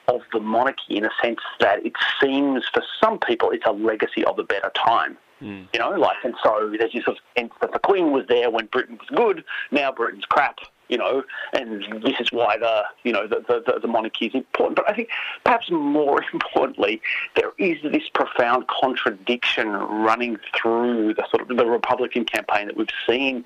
of 0.09 0.23
the 0.33 0.41
monarchy 0.41 0.97
in 0.97 1.05
a 1.05 1.11
sense 1.23 1.41
that 1.61 1.85
it 1.85 1.93
seems 2.21 2.65
for 2.73 2.83
some 3.03 3.19
people 3.19 3.51
it's 3.51 3.67
a 3.67 3.73
legacy 3.73 4.25
of 4.25 4.39
a 4.39 4.45
better 4.45 4.71
time. 4.75 5.17
Mm. 5.43 5.69
You 5.73 5.81
know, 5.81 5.91
like, 5.91 6.17
and 6.25 6.35
so 6.43 6.73
there's 6.79 6.93
this 6.93 7.05
sort 7.05 7.19
of 7.19 7.23
sense 7.37 7.53
that 7.61 7.73
the 7.73 7.79
Queen 7.79 8.13
was 8.13 8.25
there 8.29 8.51
when 8.51 8.67
Britain 8.67 8.99
was 8.99 9.09
good, 9.15 9.45
now 9.71 9.93
Britain's 9.93 10.25
crap, 10.25 10.59
you 10.89 10.99
know, 10.99 11.25
and 11.53 12.03
this 12.03 12.21
is 12.21 12.31
why 12.33 12.57
the, 12.57 12.83
you 13.05 13.13
know, 13.13 13.27
the, 13.27 13.43
the, 13.47 13.81
the 13.81 13.89
monarchy 13.89 14.27
is 14.27 14.35
important. 14.35 14.77
But 14.77 14.89
I 14.89 14.95
think 14.95 15.09
perhaps 15.45 15.71
more 15.71 16.23
importantly, 16.33 17.01
there 17.35 17.53
is 17.59 17.79
this 17.83 18.09
profound 18.15 18.67
contradiction 18.69 19.69
running 19.69 20.39
through 20.55 21.15
the 21.15 21.25
sort 21.31 21.51
of 21.51 21.57
the 21.57 21.67
Republican 21.67 22.25
campaign 22.25 22.67
that 22.67 22.77
we've 22.77 22.89
seen 23.09 23.45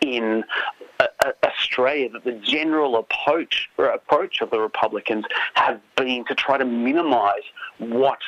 in 0.00 0.44
uh, 0.98 1.06
uh, 1.24 1.32
Australia 1.44 2.08
that 2.10 2.24
the 2.24 2.32
general 2.32 2.96
approach 2.96 3.68
approach 3.78 4.40
of 4.40 4.50
the 4.50 4.60
Republicans 4.60 5.24
have 5.54 5.80
been 5.96 6.24
to 6.26 6.34
try 6.34 6.56
to 6.58 6.64
minimise 6.64 7.42
what 7.78 8.18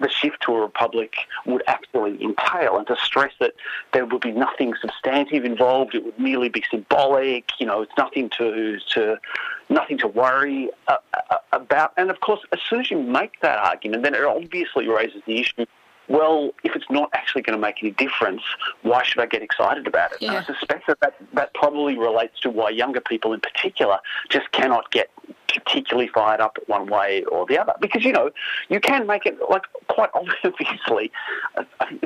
the 0.00 0.08
shift 0.08 0.42
to 0.42 0.54
a 0.54 0.60
republic 0.60 1.14
would 1.46 1.62
actually 1.66 2.22
entail, 2.22 2.76
and 2.76 2.86
to 2.86 2.96
stress 2.96 3.32
that 3.40 3.54
there 3.92 4.04
would 4.04 4.20
be 4.20 4.32
nothing 4.32 4.74
substantive 4.80 5.44
involved. 5.44 5.94
It 5.94 6.04
would 6.04 6.18
merely 6.18 6.48
be 6.48 6.62
symbolic. 6.70 7.50
You 7.58 7.66
know, 7.66 7.82
it's 7.82 7.96
nothing 7.96 8.30
to 8.38 8.78
to 8.94 9.18
nothing 9.68 9.98
to 9.98 10.08
worry 10.08 10.70
uh, 10.88 10.96
uh 11.30 11.36
about. 11.52 11.92
And 11.96 12.10
of 12.10 12.20
course, 12.20 12.40
as 12.52 12.60
soon 12.68 12.80
as 12.80 12.90
you 12.90 13.00
make 13.00 13.40
that 13.40 13.58
argument, 13.58 14.02
then 14.02 14.14
it 14.14 14.24
obviously 14.24 14.88
raises 14.88 15.22
the 15.26 15.40
issue 15.40 15.66
well, 16.08 16.52
if 16.62 16.76
it's 16.76 16.90
not 16.90 17.08
actually 17.14 17.42
going 17.42 17.56
to 17.56 17.60
make 17.60 17.82
any 17.82 17.92
difference, 17.92 18.42
why 18.82 19.02
should 19.02 19.20
I 19.20 19.26
get 19.26 19.42
excited 19.42 19.86
about 19.86 20.12
it? 20.12 20.18
Yeah. 20.20 20.30
And 20.30 20.38
I 20.38 20.44
suspect 20.44 20.86
that, 20.86 21.00
that 21.00 21.14
that 21.32 21.54
probably 21.54 21.96
relates 21.96 22.40
to 22.40 22.50
why 22.50 22.70
younger 22.70 23.00
people 23.00 23.32
in 23.32 23.40
particular 23.40 23.98
just 24.28 24.50
cannot 24.52 24.90
get 24.90 25.10
particularly 25.60 26.08
fired 26.08 26.40
up 26.40 26.58
one 26.66 26.86
way 26.86 27.24
or 27.24 27.46
the 27.46 27.58
other. 27.58 27.74
Because, 27.80 28.04
you 28.04 28.12
know, 28.12 28.30
you 28.68 28.80
can 28.80 29.06
make 29.06 29.26
it, 29.26 29.38
like, 29.50 29.62
quite 29.88 30.10
obviously, 30.14 31.10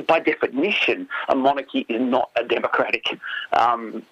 by 0.07 0.19
definition, 0.19 1.07
a 1.29 1.35
monarchy 1.35 1.85
is 1.89 2.01
not 2.01 2.29
a 2.35 2.43
democratic 2.43 3.05
um, 3.53 4.03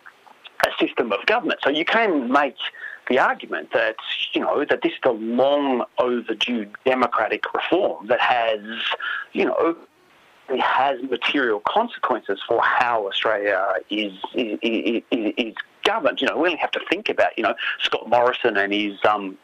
a 0.65 0.85
system 0.85 1.11
of 1.11 1.25
government. 1.25 1.59
So 1.63 1.69
you 1.69 1.85
can 1.85 2.31
make 2.31 2.55
the 3.09 3.19
argument 3.19 3.71
that 3.73 3.95
you 4.33 4.41
know 4.41 4.65
that 4.65 4.81
this 4.81 4.91
is 4.91 4.99
a 5.05 5.11
long 5.11 5.85
overdue 5.97 6.67
democratic 6.85 7.43
reform 7.53 8.07
that 8.07 8.19
has 8.19 8.59
you 9.33 9.45
know 9.45 9.75
it 10.49 10.61
has 10.61 11.01
material 11.03 11.61
consequences 11.67 12.39
for 12.47 12.61
how 12.61 13.07
Australia 13.07 13.73
is 13.89 14.13
is, 14.33 14.59
is, 14.61 15.03
is 15.11 15.55
governed. 15.87 16.21
You 16.21 16.27
know, 16.27 16.37
we 16.37 16.49
only 16.49 16.59
have 16.59 16.71
to 16.71 16.81
think 16.89 17.09
about 17.09 17.37
you 17.37 17.43
know 17.43 17.55
Scott 17.81 18.09
Morrison 18.09 18.57
and 18.57 18.73
his 18.73 18.97
um 19.05 19.37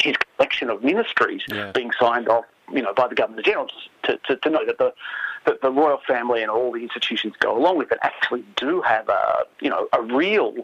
his 0.00 0.14
collection 0.36 0.70
of 0.70 0.84
ministries 0.84 1.42
yeah. 1.48 1.72
being 1.72 1.90
signed 1.98 2.28
off 2.28 2.44
you 2.72 2.82
know 2.82 2.92
by 2.94 3.08
the 3.08 3.14
Governor 3.14 3.42
General 3.42 3.68
to, 4.04 4.18
to, 4.26 4.36
to 4.36 4.50
know 4.50 4.64
that 4.66 4.78
the 4.78 4.92
that 5.46 5.62
the 5.62 5.70
royal 5.70 6.00
family 6.06 6.42
and 6.42 6.50
all 6.50 6.70
the 6.72 6.82
institutions 6.82 7.34
go 7.40 7.56
along 7.56 7.78
with 7.78 7.90
it 7.92 7.98
actually 8.02 8.44
do 8.56 8.82
have 8.82 9.08
a 9.08 9.44
you 9.60 9.70
know 9.70 9.88
a 9.92 10.02
real 10.02 10.54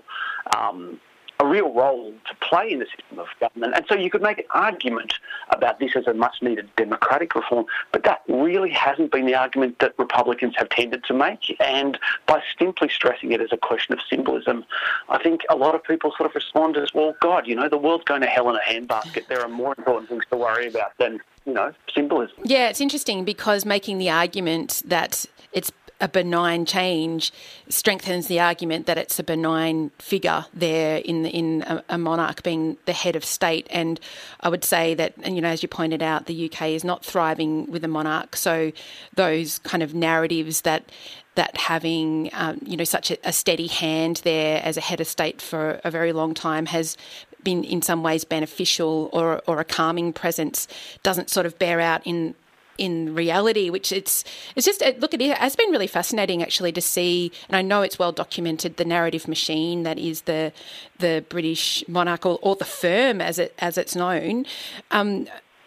um, 0.57 1.01
a 1.41 1.47
real 1.47 1.73
role 1.73 2.13
to 2.29 2.35
play 2.37 2.73
in 2.73 2.79
the 2.79 2.87
system 2.87 3.19
of 3.19 3.27
government. 3.41 3.75
And 3.75 3.85
so 3.89 3.95
you 3.95 4.11
could 4.11 4.23
make 4.23 4.39
an 4.39 4.47
argument 4.51 5.15
about 5.51 5.79
this 5.79 5.95
as 5.95 6.07
a 6.07 6.15
much 6.15 6.37
needed 6.41 6.69
democratic 6.77 7.35
reform, 7.35 7.67
but 7.93 8.05
that 8.05 8.23
really 8.29 8.71
hasn't 8.71 9.13
been 9.13 9.27
the 9.27 9.35
argument 9.35 9.79
that 9.81 9.95
Republicans 9.99 10.55
have 10.57 10.69
tended 10.71 11.05
to 11.05 11.15
make. 11.15 11.55
And 11.61 11.99
by 12.27 12.43
simply 12.59 12.89
stressing 12.89 13.33
it 13.33 13.41
as 13.41 13.53
a 13.53 13.57
question 13.57 13.93
of 13.93 14.01
symbolism, 14.09 14.65
I 15.09 15.23
think 15.23 15.43
a 15.51 15.57
lot 15.57 15.75
of 15.75 15.85
people 15.85 16.13
sort 16.17 16.29
of 16.29 16.35
respond 16.35 16.77
as, 16.77 16.95
well, 16.95 17.15
God, 17.21 17.47
you 17.47 17.55
know, 17.55 17.69
the 17.69 17.79
world's 17.79 18.05
going 18.05 18.23
to 18.23 18.27
hell 18.27 18.49
in 18.49 18.57
a 18.57 18.61
handbasket. 18.61 19.27
There 19.29 19.41
are 19.41 19.49
more 19.49 19.75
important 19.77 20.09
things 20.09 20.25
to 20.31 20.37
worry 20.37 20.69
about 20.69 20.97
than, 20.99 21.21
you 21.45 21.53
know, 21.53 21.73
symbolism. 21.95 22.37
Yeah, 22.45 22.69
it's 22.69 22.81
interesting 22.81 23.25
because 23.25 23.67
making 23.67 23.99
the 23.99 24.11
argument 24.11 24.83
that 24.87 25.27
it's 25.53 25.71
a 26.01 26.09
benign 26.09 26.67
change 26.67 27.33
strengthens 27.69 28.27
the 28.27 28.39
argument 28.39 28.87
that 28.87 28.99
it's 28.99 29.19
a 29.19 29.23
benign 29.23 29.91
figure 29.99 30.45
there 30.53 30.99
in 30.99 31.25
in 31.25 31.63
a, 31.63 31.83
a, 31.91 31.99
monarch 31.99 32.43
being 32.43 32.77
the 32.85 32.93
head 32.93 33.17
of 33.17 33.25
state. 33.25 33.67
And 33.71 33.99
I 34.41 34.51
would 34.51 34.63
say 34.63 34.95
that, 34.95 35.15
and 35.23 35.37
you 35.37 35.43
know, 35.43 35.49
as 35.49 35.63
you 35.63 35.69
pointed 35.69 36.03
out, 36.03 36.27
the 36.27 36.51
UK 36.51 36.69
is 36.69 36.85
not 36.85 37.05
thriving 37.05 37.71
with 37.71 37.83
a 37.83 37.89
monarch. 37.89 38.37
So 38.37 38.73
those 39.15 39.59
kind 39.61 39.83
of 39.83 39.95
narratives 39.95 40.63
that 40.63 40.91
that 41.37 41.57
having 41.57 42.31
um, 42.35 42.61
you 42.65 42.77
know 42.77 42.85
such 42.85 43.11
a, 43.11 43.29
a 43.29 43.33
steady 43.33 43.67
hand 43.67 44.21
there 44.25 44.61
as 44.63 44.77
a 44.77 44.83
head 44.83 45.01
of 45.01 45.07
state 45.07 45.41
for 45.41 45.81
a 45.83 45.91
very 45.91 46.13
long 46.13 46.35
time 46.35 46.67
has 46.67 46.97
been 47.43 47.63
in 47.63 47.81
some 47.81 48.03
ways 48.03 48.25
beneficial 48.25 49.09
or, 49.13 49.41
or 49.47 49.61
a 49.61 49.65
calming 49.65 50.13
presence 50.13 50.67
doesn't 51.05 51.31
sort 51.31 51.47
of 51.47 51.57
bear 51.61 51.81
out 51.81 52.03
in 52.05 52.35
in 52.79 53.15
reality, 53.15 53.71
which 53.71 53.93
it's 53.93 54.25
it's 54.55 54.67
just 54.67 54.83
look 54.99 55.15
at 55.15 55.21
it 55.21 55.39
has 55.39 55.57
been 55.57 55.71
really 55.71 55.87
fascinating 55.87 56.43
actually 56.43 56.73
to 56.73 56.81
see, 56.81 57.33
and 57.49 57.57
I 57.57 57.63
know 57.63 57.83
it's 57.83 57.99
well 57.99 58.13
documented 58.13 58.77
the 58.77 58.85
narrative 58.85 59.29
machine 59.29 59.83
that 59.85 59.99
is 59.99 60.23
the 60.23 60.53
the 60.99 61.25
British 61.29 61.85
monarch 61.89 62.27
or, 62.27 62.39
or 62.43 62.57
the 62.57 62.65
firm 62.65 63.21
as 63.21 63.39
it 63.39 63.55
as 63.59 63.79
it's 63.79 63.97
known. 63.97 64.47
Um, 64.91 65.27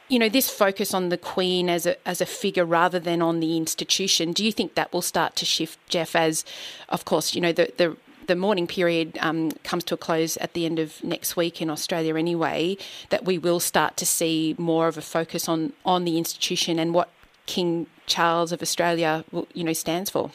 you 0.10 0.18
know 0.18 0.30
this 0.30 0.50
focus 0.50 0.94
on 0.94 1.10
the 1.10 1.18
Queen 1.18 1.70
as 1.70 1.86
a 1.86 1.96
as 2.08 2.20
a 2.20 2.26
figure 2.26 2.66
rather 2.66 3.00
than 3.00 3.22
on 3.22 3.40
the 3.40 3.56
institution. 3.56 4.34
Do 4.34 4.44
you 4.44 4.52
think 4.52 4.74
that 4.76 4.92
will 4.92 5.04
start 5.04 5.36
to 5.38 5.46
shift, 5.46 5.80
Jeff? 5.88 6.16
As 6.16 6.44
of 6.90 7.06
course, 7.06 7.36
you 7.36 7.42
know 7.42 7.54
the 7.54 7.72
the 7.78 7.96
the 8.30 8.36
mourning 8.36 8.68
period 8.68 9.18
um, 9.22 9.50
comes 9.64 9.84
to 9.84 9.96
a 9.96 9.98
close 9.98 10.38
at 10.38 10.54
the 10.54 10.66
end 10.66 10.78
of 10.78 11.04
next 11.04 11.36
week 11.36 11.62
in 11.64 11.70
Australia 11.70 12.16
anyway, 12.16 12.78
that 13.10 13.26
we 13.26 13.40
will 13.40 13.60
start 13.60 13.98
to 13.98 14.06
see 14.06 14.56
more 14.60 14.88
of 14.88 14.98
a 14.98 15.02
focus 15.02 15.50
on, 15.50 15.74
on 15.84 16.06
the 16.06 16.16
institution 16.18 16.78
and 16.78 16.94
what 16.94 17.10
King 17.48 17.88
Charles 18.06 18.52
of 18.52 18.62
Australia, 18.62 19.26
you 19.56 19.64
know, 19.64 19.74
stands 19.74 20.12
for. 20.12 20.30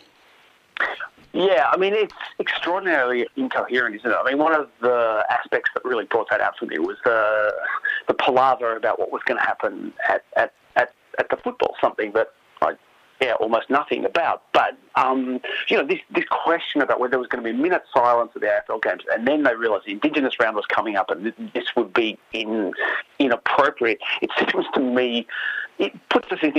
Yeah, 1.33 1.69
I 1.71 1.77
mean, 1.77 1.95
it's 1.95 2.13
extraordinarily 2.41 3.27
incoherent, 3.37 3.95
isn't 3.95 4.11
it? 4.11 4.17
I 4.17 4.29
mean, 4.29 4.39
one 4.39 4.55
of 4.55 4.69
the 4.81 5.25
aspects 5.31 5.71
that 5.75 5.85
really 5.85 6.05
brought 6.05 6.29
that 6.31 6.41
out 6.41 6.59
for 6.59 6.67
me 6.67 6.81
was 6.81 6.97
the, 7.05 7.53
the 8.09 8.15
palaver 8.15 8.77
about 8.77 8.99
what 8.99 9.13
was 9.13 9.23
going 9.25 9.39
to 9.39 9.47
happen 9.47 9.93
at, 10.09 10.25
at, 10.37 10.53
at, 10.75 10.93
at 11.21 11.31
the 11.31 11.37
football, 11.37 11.77
something 11.81 12.11
I 12.13 12.33
yeah, 13.21 13.35
almost 13.35 13.71
nothing 13.71 14.05
about. 14.05 14.43
But 14.53 14.77
um, 14.97 15.41
you 15.69 15.77
know, 15.77 15.87
this 15.87 16.01
this 16.11 16.25
question 16.29 16.83
about 16.83 17.01
whether 17.01 17.13
there 17.13 17.19
was 17.19 17.29
going 17.29 17.43
to 17.43 17.51
be 17.51 17.57
a 17.57 17.61
minute 17.61 17.83
silence 17.93 18.33
at 18.35 18.41
the 18.41 18.49
AFL 18.49 18.83
games, 18.83 19.03
and 19.13 19.27
then 19.27 19.43
they 19.43 19.55
realised 19.55 19.87
the 19.87 19.93
Indigenous 19.93 20.39
round 20.41 20.57
was 20.57 20.67
coming 20.67 20.97
up, 20.97 21.11
and 21.11 21.33
this 21.55 21.65
would 21.77 21.93
be 21.93 22.19
in, 22.33 22.73
inappropriate. 23.19 24.01
It 24.21 24.31
seems 24.39 24.67
to 24.75 24.81
me 24.81 25.27
it 25.79 25.93
puts 26.09 26.31
us 26.33 26.39
in 26.43 26.53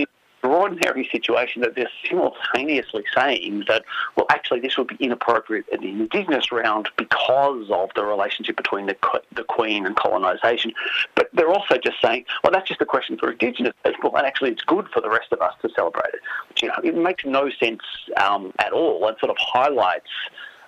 extraordinary 0.46 1.10
situation 1.12 1.62
that 1.62 1.76
they're 1.76 1.90
simultaneously 2.08 3.04
saying 3.16 3.64
that, 3.68 3.84
well, 4.16 4.28
actually, 4.30 4.60
this 4.60 4.78
would 4.78 4.88
be 4.88 4.96
inappropriate 5.00 5.68
in 5.70 5.82
the 5.82 5.90
Indigenous 5.90 6.52
round 6.52 6.90
because 6.98 7.70
of 7.72 7.90
the 7.96 8.06
relationship 8.06 8.56
between 8.56 8.86
the, 8.86 8.96
the 9.34 9.44
Queen 9.44 9.86
and 9.86 9.96
colonisation. 9.96 10.72
But 11.16 11.30
they're 11.34 11.50
also 11.50 11.78
just 11.78 12.00
saying, 12.02 12.26
well, 12.44 12.52
that's 12.52 12.68
just 12.68 12.82
a 12.82 12.86
question 12.86 13.18
for 13.18 13.32
Indigenous 13.32 13.74
people, 13.84 14.16
and 14.16 14.26
actually, 14.26 14.52
it's 14.52 14.64
good 14.64 14.88
for 14.90 15.02
the 15.02 15.10
rest 15.10 15.32
of 15.32 15.42
us 15.42 15.54
to 15.64 15.70
celebrate 15.70 16.14
it. 16.14 16.22
But, 16.48 16.62
you 16.62 16.68
know, 16.68 16.76
it 16.84 16.96
makes 16.96 17.26
no 17.26 17.50
sense 17.50 17.82
um, 18.18 18.54
at 18.60 18.72
all 18.72 19.08
and 19.08 19.18
sort 19.18 19.32
of 19.32 19.38
highlights 19.40 20.12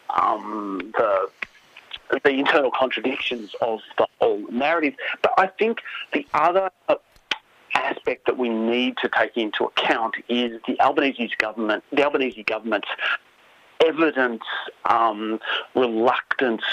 um, 0.10 0.92
the 0.98 1.30
the 2.24 2.30
internal 2.30 2.72
contradictions 2.72 3.54
of 3.60 3.82
the 3.98 4.08
whole 4.22 4.50
narrative. 4.50 4.94
But 5.22 5.34
I 5.38 5.48
think 5.48 5.82
the 6.14 6.26
other 6.34 6.70
aspect 7.74 8.26
that 8.26 8.38
we 8.38 8.50
need 8.50 8.98
to 8.98 9.10
take 9.10 9.38
into 9.38 9.66
account 9.66 10.16
is 10.30 10.60
the 10.68 10.80
Albanese 10.80 11.32
government, 11.38 11.84
the 11.92 12.04
Albanese 12.04 12.44
government's 12.44 12.90
evident 13.86 14.42
um, 14.86 15.40
reluctance 15.76 16.64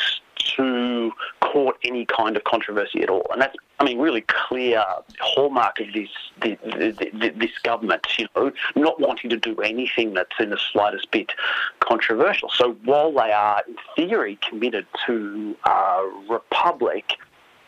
to 0.56 1.12
court 1.40 1.76
any 1.84 2.04
kind 2.04 2.36
of 2.36 2.44
controversy 2.44 3.02
at 3.02 3.08
all, 3.08 3.26
and 3.32 3.40
that's 3.40 3.56
I 3.80 3.84
mean 3.84 3.98
really 3.98 4.22
clear 4.22 4.84
hallmark 5.20 5.80
of 5.80 5.86
this 5.92 6.08
this 6.40 7.58
government. 7.62 8.06
You 8.18 8.28
know, 8.36 8.52
not 8.76 9.00
wanting 9.00 9.30
to 9.30 9.36
do 9.36 9.56
anything 9.60 10.14
that's 10.14 10.38
in 10.38 10.50
the 10.50 10.58
slightest 10.72 11.10
bit 11.10 11.32
controversial. 11.80 12.50
So 12.50 12.72
while 12.84 13.12
they 13.12 13.32
are 13.32 13.62
in 13.66 13.76
theory 13.96 14.38
committed 14.48 14.86
to 15.06 15.56
a 15.66 16.10
republic, 16.28 17.14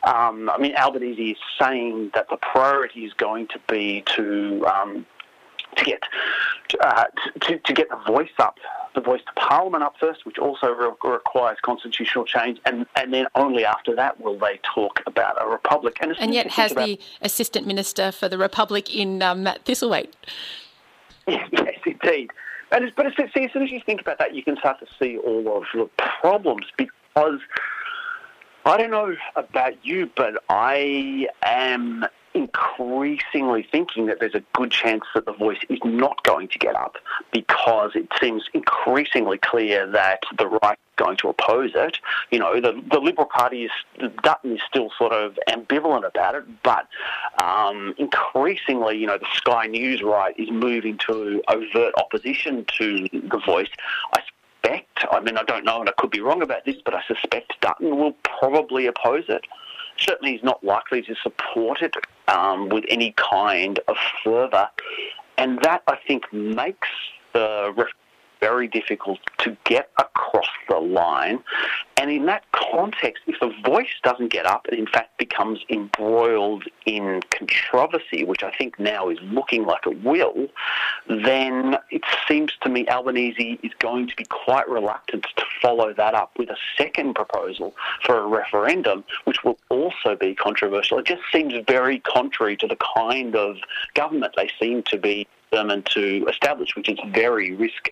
um, 0.07 0.49
I 0.49 0.59
mean, 0.59 0.75
Albanese 0.77 1.33
is 1.33 1.39
saying 1.61 2.13
that 2.15 2.29
the 2.31 2.37
priority 2.37 3.05
is 3.05 3.13
going 3.15 3.49
to 3.49 3.59
be 3.69 4.03
to 4.15 4.65
um, 4.67 5.07
to 5.77 5.85
get 5.85 6.03
uh, 6.81 7.05
to, 7.43 7.59
to 7.59 7.73
get 7.73 7.89
the 7.91 7.97
voice 8.07 8.31
up, 8.39 8.59
the 8.95 9.01
voice 9.01 9.21
to 9.27 9.33
Parliament 9.35 9.83
up 9.83 9.95
first, 9.99 10.25
which 10.25 10.39
also 10.39 10.69
re- 10.69 10.93
requires 11.05 11.59
constitutional 11.63 12.25
change, 12.25 12.59
and, 12.65 12.87
and 12.95 13.13
then 13.13 13.27
only 13.35 13.65
after 13.65 13.95
that 13.95 14.21
will 14.21 14.39
they 14.39 14.61
talk 14.75 15.01
about 15.07 15.41
a 15.41 15.47
republic. 15.47 15.99
And, 16.01 16.15
and 16.19 16.33
yet, 16.33 16.53
has 16.53 16.73
about... 16.73 16.87
the 16.87 17.01
assistant 17.21 17.67
minister 17.67 18.13
for 18.13 18.29
the 18.29 18.39
republic 18.39 18.95
in 18.95 19.23
um, 19.23 19.43
Matt 19.43 19.65
Thistlethwaite? 19.65 20.13
yes, 21.27 21.49
indeed. 21.85 22.31
And 22.73 22.93
but 22.97 23.07
see, 23.17 23.45
as 23.45 23.53
soon 23.53 23.63
as 23.63 23.71
you 23.71 23.81
think 23.85 24.01
about 24.01 24.19
that, 24.19 24.35
you 24.35 24.43
can 24.43 24.57
start 24.57 24.79
to 24.81 24.87
see 25.01 25.19
all 25.19 25.57
of 25.57 25.65
the 25.75 25.89
problems 26.21 26.67
because 26.77 27.41
I 28.67 28.77
don't 28.77 28.91
know 28.91 29.15
about 29.37 29.87
you, 29.87 30.11
but 30.17 30.43
I 30.49 31.29
am 31.45 32.05
increasingly 32.35 33.67
thinking 33.71 34.07
that 34.07 34.19
there's 34.19 34.35
a 34.35 34.43
good 34.55 34.73
chance 34.73 35.05
that 35.15 35.25
the 35.25 35.33
voice 35.33 35.61
is 35.71 35.79
not 35.85 36.21
going 36.25 36.49
to 36.49 36.59
get 36.59 36.75
up 36.75 36.97
because 37.33 37.93
it 37.95 38.09
seems 38.21 38.45
increasingly 38.53 39.39
clear 39.39 39.87
that 39.87 40.25
the 40.37 40.49
right 40.49 40.73
is 40.77 40.97
going 40.97 41.17
to 41.19 41.29
oppose 41.29 41.71
it. 41.77 41.99
You 42.33 42.41
know, 42.41 42.61
the, 42.61 42.83
the 42.91 42.99
Liberal 42.99 43.29
Party 43.29 43.67
is, 43.67 43.71
Dutton 44.25 44.57
is 44.57 44.61
still 44.69 44.91
sort 44.99 45.13
of 45.13 45.39
ambivalent 45.49 46.05
about 46.05 46.35
it, 46.35 46.45
but 46.65 46.89
um, 47.41 47.95
increasingly, 47.99 48.99
you 48.99 49.07
know, 49.07 49.17
the 49.17 49.29
Sky 49.33 49.67
News 49.69 50.03
right 50.03 50.35
is 50.39 50.51
moving 50.51 50.99
to 51.07 51.41
overt 51.49 51.95
opposition 51.97 52.67
to 52.79 53.09
the 53.13 53.41
voice. 53.47 53.71
I 54.13 54.21
suspect, 54.67 55.07
I 55.11 55.21
mean, 55.21 55.37
I 55.37 55.43
don't 55.43 55.65
know 55.65 55.81
and 55.81 55.89
I 55.89 55.93
could 55.99 56.11
be 56.11 56.21
wrong 56.21 56.43
about 56.43 56.65
this, 56.65 56.77
but 56.85 56.95
I 56.95 57.03
suspect 57.07 57.61
Dutton 57.61 57.97
will 57.97 58.15
probably 58.23 58.87
oppose 58.87 59.25
it. 59.29 59.43
Certainly, 59.99 60.33
he's 60.33 60.43
not 60.43 60.63
likely 60.63 61.03
to 61.03 61.15
support 61.23 61.81
it 61.83 61.95
um, 62.29 62.69
with 62.69 62.85
any 62.89 63.13
kind 63.13 63.81
of 63.89 63.97
fervour. 64.23 64.69
And 65.39 65.59
that, 65.63 65.83
I 65.87 65.97
think, 66.07 66.31
makes 66.33 66.89
the 67.33 67.73
very 68.41 68.69
difficult 68.69 69.19
to 69.39 69.57
get 69.65 69.91
across 69.99 70.49
the 70.69 70.79
line. 70.79 71.43
And 71.99 72.11
in 72.11 72.27
that 72.27 72.45
context, 72.53 73.23
if 73.27 73.41
the 73.41 73.53
voice 73.65 73.89
doesn't 74.03 74.31
get 74.31 74.45
up 74.47 74.67
and 74.69 74.79
in 74.79 74.87
fact 74.87 75.17
becomes 75.19 75.61
embroiled 75.71 76.65
in 76.85 77.23
controversy, 77.31 78.25
which 78.25 78.43
I 78.43 78.51
think 78.51 78.79
now 78.79 79.09
is 79.09 79.19
looking 79.23 79.65
like 79.65 79.87
it 79.87 80.03
will, 80.05 80.49
then 81.09 81.77
it 81.91 82.03
seems 82.29 82.53
to 82.63 82.69
me 82.69 82.87
Albanese 82.89 83.59
is 83.63 83.73
going 83.79 84.09
to 84.09 84.17
be 84.17 84.25
quite 84.25 84.69
reluctant 84.69 85.27
to 85.37 85.45
follow 85.63 85.95
that 85.95 86.15
up 86.15 86.33
with 86.39 86.51
a 86.51 86.57
second 86.77 87.15
proposal 87.15 87.75
for 88.05 88.19
a 88.19 88.27
referendum, 88.27 89.05
which 89.25 89.43
will 89.43 89.59
also 89.71 90.17
be 90.17 90.35
controversial. 90.35 90.99
It 90.99 91.07
just 91.07 91.23
seems 91.33 91.55
very 91.67 92.01
contrary 92.01 92.57
to 92.59 92.67
the 92.67 92.77
kind 92.97 93.35
of 93.35 93.57
government 93.95 94.35
they 94.37 94.51
seem 94.61 94.83
to 94.85 94.99
be 94.99 95.27
determined 95.51 95.87
to 95.95 96.27
establish, 96.29 96.75
which 96.77 96.89
is 96.89 96.99
very 97.13 97.55
risk 97.55 97.91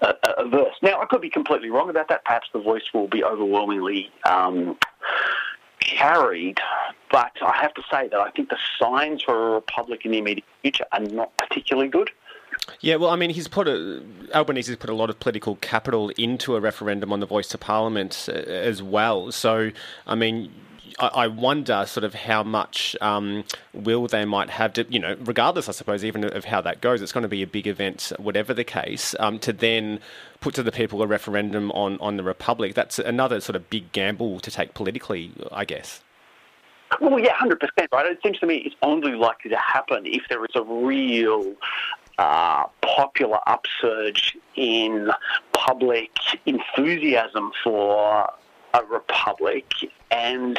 uh, 0.00 0.12
averse. 0.38 0.74
Now, 0.82 1.00
I 1.00 1.06
could 1.06 1.20
be 1.20 1.30
completely 1.30 1.70
wrong 1.70 1.90
about 1.90 2.08
that. 2.08 2.24
Perhaps 2.24 2.48
the 2.52 2.60
voice 2.60 2.84
will 2.92 3.08
be 3.08 3.24
overwhelmingly 3.24 4.10
um, 4.24 4.76
carried, 5.80 6.58
but 7.10 7.32
I 7.42 7.56
have 7.56 7.74
to 7.74 7.82
say 7.90 8.08
that 8.08 8.18
I 8.18 8.30
think 8.30 8.48
the 8.50 8.58
signs 8.78 9.22
for 9.22 9.48
a 9.48 9.54
republic 9.54 10.04
in 10.04 10.12
the 10.12 10.18
immediate 10.18 10.46
future 10.62 10.84
are 10.92 11.00
not 11.00 11.36
particularly 11.36 11.88
good. 11.88 12.10
Yeah, 12.80 12.96
well, 12.96 13.10
I 13.10 13.16
mean, 13.16 13.30
he's 13.30 13.48
put 13.48 13.68
a, 13.68 14.02
Albanese 14.34 14.70
has 14.70 14.78
put 14.78 14.88
a 14.88 14.94
lot 14.94 15.10
of 15.10 15.20
political 15.20 15.56
capital 15.56 16.10
into 16.10 16.56
a 16.56 16.60
referendum 16.60 17.12
on 17.12 17.20
the 17.20 17.26
voice 17.26 17.48
to 17.48 17.58
parliament 17.58 18.28
uh, 18.28 18.32
as 18.32 18.82
well. 18.82 19.32
So, 19.32 19.70
I 20.06 20.14
mean, 20.14 20.52
I, 20.98 21.26
wonder 21.26 21.84
sort 21.86 22.04
of 22.04 22.14
how 22.14 22.42
much 22.42 22.96
um, 23.00 23.44
will 23.72 24.06
they 24.06 24.24
might 24.24 24.50
have 24.50 24.72
to, 24.74 24.86
you 24.88 24.98
know, 24.98 25.16
regardless, 25.24 25.68
I 25.68 25.72
suppose, 25.72 26.04
even 26.04 26.24
of 26.24 26.44
how 26.44 26.60
that 26.60 26.80
goes, 26.80 27.02
it's 27.02 27.12
going 27.12 27.22
to 27.22 27.28
be 27.28 27.42
a 27.42 27.46
big 27.46 27.66
event, 27.66 28.12
whatever 28.18 28.54
the 28.54 28.64
case, 28.64 29.14
um, 29.18 29.38
to 29.40 29.52
then 29.52 30.00
put 30.40 30.54
to 30.54 30.62
the 30.62 30.72
people 30.72 31.02
a 31.02 31.06
referendum 31.06 31.70
on, 31.72 31.98
on 32.00 32.16
the 32.16 32.22
Republic. 32.22 32.74
That's 32.74 32.98
another 32.98 33.40
sort 33.40 33.56
of 33.56 33.68
big 33.70 33.92
gamble 33.92 34.40
to 34.40 34.50
take 34.50 34.74
politically, 34.74 35.32
I 35.50 35.64
guess. 35.64 36.02
Well, 37.00 37.18
yeah, 37.18 37.34
100%, 37.34 37.58
right? 37.92 38.06
It 38.06 38.20
seems 38.22 38.38
to 38.38 38.46
me 38.46 38.56
it's 38.58 38.76
only 38.82 39.12
likely 39.12 39.50
to 39.50 39.58
happen 39.58 40.06
if 40.06 40.22
there 40.28 40.44
is 40.44 40.54
a 40.54 40.62
real 40.62 41.54
uh, 42.18 42.66
popular 42.82 43.40
upsurge 43.48 44.36
in 44.54 45.10
public 45.52 46.12
enthusiasm 46.46 47.52
for 47.62 48.30
a 48.74 48.84
republic, 48.84 49.72
and 50.14 50.58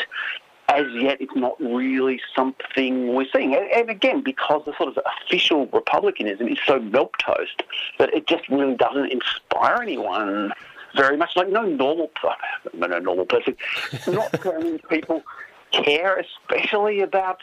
as 0.69 0.85
yet 0.93 1.21
it's 1.21 1.35
not 1.35 1.59
really 1.59 2.19
something 2.35 3.13
we're 3.13 3.27
seeing. 3.33 3.55
And 3.55 3.89
again, 3.89 4.21
because 4.21 4.63
the 4.65 4.73
sort 4.77 4.89
of 4.89 5.03
official 5.23 5.67
republicanism 5.67 6.47
is 6.47 6.57
so 6.65 6.79
milquetoast 6.79 7.61
that 7.99 8.13
it 8.13 8.27
just 8.27 8.47
really 8.49 8.75
doesn't 8.75 9.11
inspire 9.11 9.81
anyone 9.81 10.51
very 10.95 11.17
much. 11.17 11.35
Like 11.35 11.49
no 11.49 11.63
normal, 11.63 12.09
no 12.73 12.99
normal 12.99 13.25
person, 13.25 13.55
not 14.07 14.43
many 14.43 14.79
people 14.89 15.23
care, 15.71 16.17
especially 16.17 17.01
about 17.01 17.39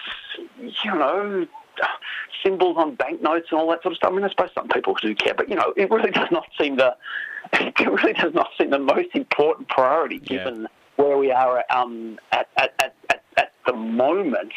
you 0.85 0.95
know 0.95 1.47
symbols 2.43 2.77
on 2.77 2.95
banknotes 2.97 3.49
and 3.51 3.61
all 3.61 3.71
that 3.71 3.83
sort 3.83 3.93
of 3.93 3.97
stuff. 3.97 4.13
I 4.13 4.17
mean, 4.17 4.25
I 4.25 4.31
suppose 4.31 4.51
some 4.55 4.69
people 4.69 4.97
do 5.01 5.15
care, 5.15 5.35
but 5.35 5.49
you 5.49 5.55
know, 5.55 5.73
it 5.77 5.91
really 5.91 6.11
does 6.11 6.31
not 6.31 6.49
seem 6.59 6.77
the 6.77 6.97
it 7.53 7.79
really 7.79 8.15
does 8.15 8.35
not 8.35 8.49
seem 8.59 8.71
the 8.71 8.79
most 8.79 9.15
important 9.15 9.69
priority 9.69 10.19
given 10.19 10.63
yeah. 10.63 10.67
Where 10.97 11.17
we 11.17 11.31
are 11.31 11.65
um, 11.71 12.19
at, 12.33 12.49
at, 12.57 12.75
at, 12.79 12.95
at, 13.37 13.53
the 13.65 13.73
moment. 13.73 14.53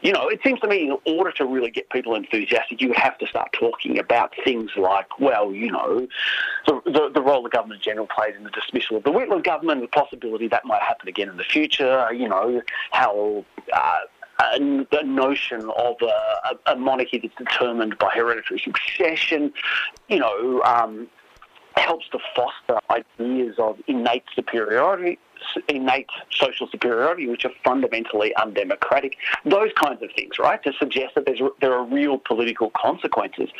You 0.00 0.12
know, 0.12 0.28
it 0.28 0.40
seems 0.42 0.60
to 0.60 0.66
me 0.66 0.88
in 0.88 0.96
order 1.04 1.30
to 1.32 1.44
really 1.44 1.70
get 1.70 1.90
people 1.90 2.14
enthusiastic, 2.14 2.80
you 2.80 2.92
have 2.94 3.18
to 3.18 3.26
start 3.26 3.52
talking 3.52 3.98
about 3.98 4.32
things 4.44 4.70
like, 4.76 5.20
well, 5.20 5.52
you 5.52 5.70
know, 5.70 6.08
the, 6.66 6.80
the, 6.86 7.10
the 7.12 7.20
role 7.20 7.42
the 7.42 7.50
government 7.50 7.82
general 7.82 8.06
played 8.06 8.34
in 8.34 8.44
the 8.44 8.50
dismissal 8.50 8.96
of 8.96 9.04
the 9.04 9.12
Whitlam 9.12 9.44
government, 9.44 9.82
the 9.82 9.88
possibility 9.88 10.48
that 10.48 10.64
might 10.64 10.80
happen 10.80 11.06
again 11.06 11.28
in 11.28 11.36
the 11.36 11.44
future, 11.44 12.10
you 12.12 12.28
know, 12.28 12.62
how. 12.92 13.44
Uh, 13.72 13.98
a 14.38 15.02
notion 15.04 15.62
of 15.76 15.96
a, 16.02 16.72
a, 16.72 16.76
monarchy 16.76 17.18
that's 17.18 17.34
determined 17.36 17.96
by 17.98 18.10
hereditary 18.14 18.60
succession, 18.60 19.52
you 20.08 20.18
know, 20.18 20.62
um, 20.62 21.08
helps 21.76 22.08
to 22.10 22.18
foster 22.34 22.78
ideas 22.90 23.56
of 23.58 23.78
innate 23.86 24.24
superiority, 24.34 25.18
innate 25.68 26.08
social 26.30 26.66
superiority, 26.68 27.26
which 27.26 27.44
are 27.44 27.52
fundamentally 27.64 28.34
undemocratic. 28.36 29.16
Those 29.44 29.70
kinds 29.74 30.02
of 30.02 30.10
things, 30.16 30.38
right? 30.38 30.62
To 30.64 30.72
suggest 30.78 31.14
that 31.14 31.26
there's, 31.26 31.40
there 31.60 31.74
are 31.74 31.84
real 31.84 32.18
political 32.18 32.70
consequences. 32.70 33.50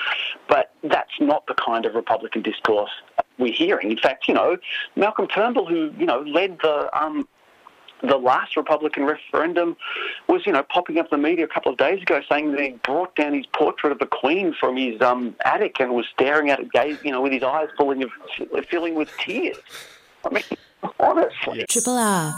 But 0.49 0.73
that's 0.83 1.13
not 1.21 1.47
the 1.47 1.55
kind 1.55 1.87
of 1.87 1.95
Republican 1.95 2.43
discourse 2.43 2.91
we're 3.39 3.53
hearing. 3.53 3.91
In 3.91 3.99
fact, 3.99 4.29
you 4.29 4.35
know, 4.35 4.57
Malcolm 4.97 5.27
Turnbull, 5.29 5.67
who, 5.67 5.93
you 5.99 6.07
know, 6.07 6.21
led 6.21 6.59
the 6.63 6.89
um, 6.99 7.29
the 8.03 8.17
last 8.17 8.57
Republican 8.57 9.05
referendum 9.05 9.77
was, 10.29 10.47
you 10.47 10.53
know, 10.53 10.63
popping 10.63 10.99
up 10.99 11.07
in 11.13 11.21
the 11.21 11.29
media 11.29 11.45
a 11.45 11.49
couple 11.49 11.73
of 11.73 11.79
days 11.79 12.03
ago 12.03 12.21
saying 12.29 12.53
that 12.53 12.61
he 12.61 12.71
brought 12.85 13.15
down 13.17 13.35
his 13.35 13.47
portrait 13.47 13.93
of 13.93 13.99
the 13.99 14.07
Queen 14.07 14.55
from 14.59 14.77
his 14.77 15.01
um, 15.01 15.35
attic 15.45 15.81
and 15.81 15.95
was 15.95 16.07
staring 16.13 16.51
at 16.51 16.61
it, 16.61 16.73
gaze, 16.73 16.99
you 17.03 17.11
know, 17.11 17.23
with 17.23 17.33
his 17.33 17.43
eyes 17.43 17.69
filling, 17.77 18.03
of, 18.03 18.11
filling 18.69 18.95
with 18.95 19.11
tears. 19.19 19.57
I 20.25 20.31
mean, 20.31 20.45
honestly. 21.01 21.65
Triple 21.69 21.99
R. 21.99 22.35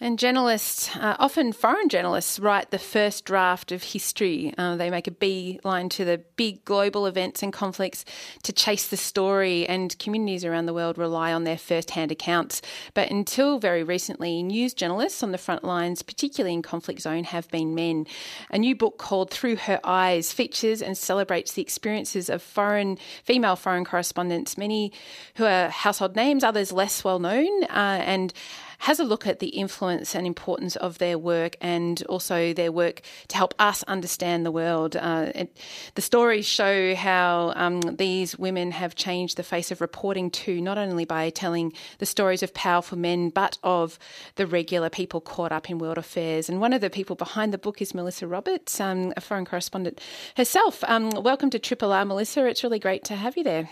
And 0.00 0.16
journalists, 0.16 0.94
uh, 0.94 1.16
often 1.18 1.52
foreign 1.52 1.88
journalists, 1.88 2.38
write 2.38 2.70
the 2.70 2.78
first 2.78 3.24
draft 3.24 3.72
of 3.72 3.82
history. 3.82 4.54
Uh, 4.56 4.76
they 4.76 4.90
make 4.90 5.08
a 5.08 5.10
beeline 5.10 5.88
to 5.88 6.04
the 6.04 6.18
big 6.36 6.64
global 6.64 7.06
events 7.06 7.42
and 7.42 7.52
conflicts 7.52 8.04
to 8.44 8.52
chase 8.52 8.86
the 8.86 8.96
story, 8.96 9.66
and 9.66 9.98
communities 9.98 10.44
around 10.44 10.66
the 10.66 10.74
world 10.74 10.98
rely 10.98 11.32
on 11.32 11.42
their 11.42 11.58
first 11.58 11.90
hand 11.90 12.12
accounts. 12.12 12.62
But 12.94 13.10
until 13.10 13.58
very 13.58 13.82
recently, 13.82 14.40
news 14.44 14.72
journalists 14.72 15.24
on 15.24 15.32
the 15.32 15.38
front 15.38 15.64
lines, 15.64 16.02
particularly 16.02 16.54
in 16.54 16.62
conflict 16.62 17.00
zone, 17.00 17.24
have 17.24 17.50
been 17.50 17.74
men. 17.74 18.06
A 18.52 18.58
new 18.58 18.76
book 18.76 18.98
called 18.98 19.30
Through 19.30 19.56
Her 19.56 19.80
Eyes 19.82 20.32
features 20.32 20.80
and 20.80 20.96
celebrates 20.96 21.54
the 21.54 21.62
experiences 21.62 22.30
of 22.30 22.40
foreign 22.40 22.98
female 23.24 23.56
foreign 23.56 23.84
correspondents, 23.84 24.56
many 24.56 24.92
who 25.34 25.44
are 25.44 25.70
household 25.70 26.14
names, 26.14 26.44
others 26.44 26.70
less 26.70 27.02
well 27.02 27.18
known, 27.18 27.64
uh, 27.64 28.00
and 28.06 28.32
has 28.78 29.00
a 29.00 29.04
look 29.04 29.26
at 29.26 29.40
the 29.40 29.48
influence 29.48 30.14
and 30.14 30.26
importance 30.26 30.76
of 30.76 30.98
their 30.98 31.18
work 31.18 31.56
and 31.60 32.02
also 32.08 32.52
their 32.52 32.70
work 32.70 33.02
to 33.28 33.36
help 33.36 33.54
us 33.58 33.82
understand 33.84 34.46
the 34.46 34.50
world. 34.50 34.96
Uh, 34.96 35.32
it, 35.34 35.56
the 35.94 36.02
stories 36.02 36.46
show 36.46 36.94
how 36.94 37.52
um, 37.56 37.80
these 37.80 38.38
women 38.38 38.70
have 38.70 38.94
changed 38.94 39.36
the 39.36 39.42
face 39.42 39.70
of 39.70 39.80
reporting 39.80 40.30
too, 40.30 40.60
not 40.60 40.78
only 40.78 41.04
by 41.04 41.28
telling 41.30 41.72
the 41.98 42.06
stories 42.06 42.42
of 42.42 42.54
powerful 42.54 42.96
men, 42.96 43.30
but 43.30 43.58
of 43.62 43.98
the 44.36 44.46
regular 44.46 44.88
people 44.88 45.20
caught 45.20 45.52
up 45.52 45.68
in 45.68 45.78
world 45.78 45.98
affairs. 45.98 46.48
And 46.48 46.60
one 46.60 46.72
of 46.72 46.80
the 46.80 46.90
people 46.90 47.16
behind 47.16 47.52
the 47.52 47.58
book 47.58 47.82
is 47.82 47.94
Melissa 47.94 48.26
Roberts, 48.26 48.80
um, 48.80 49.12
a 49.16 49.20
foreign 49.20 49.44
correspondent 49.44 50.00
herself. 50.36 50.84
Um, 50.86 51.10
welcome 51.10 51.50
to 51.50 51.58
Triple 51.58 51.92
R, 51.92 52.04
Melissa. 52.04 52.46
It's 52.46 52.62
really 52.62 52.78
great 52.78 53.04
to 53.04 53.16
have 53.16 53.36
you 53.36 53.44
there. 53.44 53.68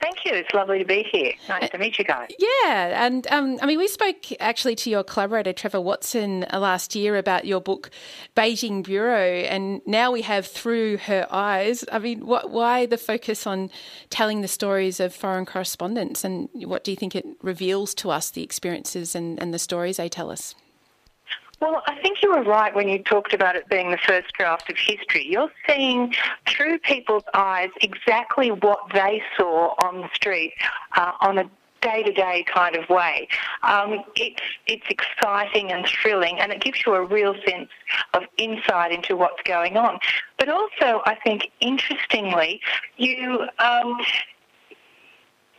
Thank 0.00 0.24
you. 0.24 0.32
It's 0.32 0.52
lovely 0.54 0.78
to 0.78 0.84
be 0.84 1.02
here. 1.10 1.32
Nice 1.48 1.64
uh, 1.64 1.68
to 1.68 1.78
meet 1.78 1.98
you 1.98 2.04
guys. 2.04 2.28
Yeah, 2.38 3.04
and 3.04 3.26
um, 3.28 3.58
I 3.60 3.66
mean, 3.66 3.78
we 3.78 3.88
spoke 3.88 4.16
actually 4.38 4.76
to 4.76 4.90
your 4.90 5.02
collaborator 5.02 5.52
Trevor 5.52 5.80
Watson 5.80 6.46
uh, 6.52 6.60
last 6.60 6.94
year 6.94 7.16
about 7.16 7.46
your 7.46 7.60
book, 7.60 7.90
Beijing 8.36 8.84
Bureau, 8.84 9.18
and 9.18 9.80
now 9.86 10.12
we 10.12 10.22
have 10.22 10.46
through 10.46 10.98
her 10.98 11.26
eyes. 11.30 11.84
I 11.90 11.98
mean, 11.98 12.24
what, 12.26 12.50
why 12.50 12.86
the 12.86 12.98
focus 12.98 13.46
on 13.46 13.70
telling 14.08 14.40
the 14.40 14.48
stories 14.48 15.00
of 15.00 15.12
foreign 15.12 15.46
correspondents, 15.46 16.22
and 16.22 16.48
what 16.54 16.84
do 16.84 16.92
you 16.92 16.96
think 16.96 17.16
it 17.16 17.26
reveals 17.42 17.92
to 17.96 18.10
us, 18.10 18.30
the 18.30 18.44
experiences 18.44 19.16
and, 19.16 19.40
and 19.42 19.52
the 19.52 19.58
stories 19.58 19.96
they 19.96 20.08
tell 20.08 20.30
us? 20.30 20.54
Well, 21.60 21.82
I 21.86 21.96
think 22.00 22.22
you 22.22 22.30
were 22.30 22.44
right 22.44 22.74
when 22.74 22.88
you 22.88 23.02
talked 23.02 23.34
about 23.34 23.56
it 23.56 23.68
being 23.68 23.90
the 23.90 23.98
first 23.98 24.32
draft 24.32 24.70
of 24.70 24.76
history. 24.76 25.26
You're 25.28 25.50
seeing 25.66 26.14
through 26.46 26.78
people's 26.78 27.24
eyes 27.34 27.70
exactly 27.80 28.50
what 28.50 28.78
they 28.92 29.22
saw 29.36 29.74
on 29.82 30.00
the 30.02 30.08
street 30.14 30.54
uh, 30.96 31.12
on 31.20 31.38
a 31.38 31.50
day-to-day 31.80 32.44
kind 32.52 32.76
of 32.76 32.88
way. 32.88 33.28
Um, 33.62 34.04
it's 34.16 34.42
it's 34.66 34.86
exciting 34.88 35.70
and 35.72 35.86
thrilling, 35.86 36.38
and 36.40 36.52
it 36.52 36.60
gives 36.60 36.84
you 36.84 36.94
a 36.94 37.04
real 37.04 37.34
sense 37.46 37.70
of 38.14 38.22
insight 38.36 38.92
into 38.92 39.16
what's 39.16 39.42
going 39.44 39.76
on. 39.76 39.98
But 40.38 40.48
also, 40.48 41.02
I 41.06 41.16
think 41.24 41.50
interestingly, 41.60 42.60
you 42.96 43.46
um, 43.58 43.98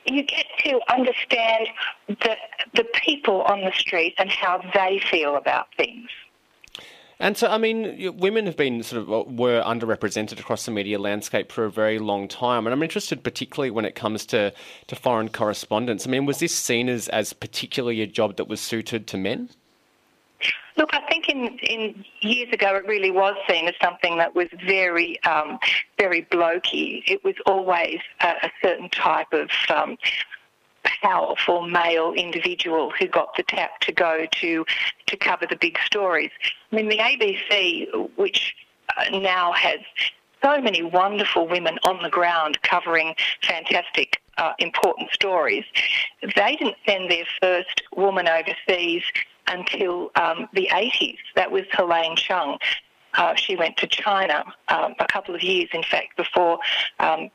you 0.05 0.23
get 0.23 0.45
to 0.65 0.79
understand 0.89 1.67
the, 2.07 2.35
the 2.75 2.85
people 3.05 3.41
on 3.43 3.61
the 3.61 3.71
street 3.71 4.15
and 4.17 4.29
how 4.29 4.61
they 4.73 5.01
feel 5.09 5.35
about 5.35 5.67
things. 5.75 6.09
And 7.21 7.35
so, 7.35 7.47
I 7.47 7.57
mean, 7.57 8.17
women 8.17 8.45
have 8.45 8.55
been 8.55 8.81
sort 8.81 9.01
of 9.01 9.11
uh, 9.11 9.23
were 9.29 9.61
underrepresented 9.61 10.39
across 10.39 10.63
the 10.65 10.71
media 10.71 10.97
landscape 10.97 11.51
for 11.51 11.65
a 11.65 11.71
very 11.71 11.99
long 11.99 12.29
time, 12.29 12.65
and 12.65 12.73
I'm 12.73 12.81
interested 12.81 13.23
particularly 13.25 13.71
when 13.71 13.83
it 13.83 13.93
comes 13.93 14.25
to, 14.27 14.53
to 14.87 14.95
foreign 14.95 15.27
correspondence. 15.27 16.07
I 16.07 16.09
mean, 16.11 16.25
was 16.25 16.39
this 16.39 16.55
seen 16.55 16.87
as 16.87 17.09
as 17.09 17.33
particularly 17.33 18.01
a 18.01 18.07
job 18.07 18.37
that 18.37 18.47
was 18.47 18.61
suited 18.61 19.05
to 19.07 19.17
men? 19.17 19.49
Look, 20.77 20.93
I 20.93 21.01
think 21.09 21.27
in, 21.27 21.57
in 21.59 22.05
years 22.21 22.53
ago 22.53 22.75
it 22.75 22.87
really 22.87 23.11
was 23.11 23.35
seen 23.49 23.67
as 23.67 23.75
something 23.81 24.17
that 24.17 24.33
was 24.33 24.47
very, 24.65 25.21
um, 25.23 25.59
very 25.97 26.23
blokey. 26.31 27.03
It 27.05 27.23
was 27.23 27.35
always 27.45 27.99
a, 28.21 28.27
a 28.43 28.51
certain 28.61 28.89
type 28.89 29.33
of 29.33 29.49
um, 29.69 29.97
powerful 30.83 31.67
male 31.67 32.13
individual 32.13 32.91
who 32.97 33.07
got 33.07 33.35
the 33.35 33.43
tap 33.43 33.79
to 33.81 33.91
go 33.91 34.25
to 34.39 34.65
to 35.07 35.17
cover 35.17 35.45
the 35.45 35.57
big 35.57 35.77
stories. 35.85 36.31
I 36.71 36.75
mean, 36.75 36.89
the 36.89 36.97
ABC, 36.97 38.09
which 38.15 38.55
uh, 38.97 39.17
now 39.17 39.51
has 39.53 39.79
so 40.43 40.61
many 40.61 40.81
wonderful 40.81 41.47
women 41.47 41.77
on 41.83 42.01
the 42.01 42.09
ground 42.09 42.61
covering 42.61 43.15
fantastic, 43.43 44.21
uh, 44.37 44.53
important 44.59 45.11
stories. 45.11 45.65
They 46.21 46.55
didn't 46.55 46.77
send 46.85 47.11
their 47.11 47.25
first 47.41 47.83
woman 47.95 48.27
overseas 48.27 49.03
until 49.49 50.11
um, 50.15 50.47
the 50.53 50.69
80s. 50.71 51.17
That 51.35 51.51
was 51.51 51.63
Helene 51.71 52.15
Chung. 52.15 52.57
Uh, 53.15 53.35
she 53.35 53.55
went 53.55 53.75
to 53.77 53.87
China 53.87 54.43
um, 54.67 54.93
a 54.99 55.05
couple 55.07 55.33
of 55.35 55.41
years, 55.41 55.69
in 55.73 55.83
fact, 55.83 56.15
before 56.15 56.59
um, 56.99 57.29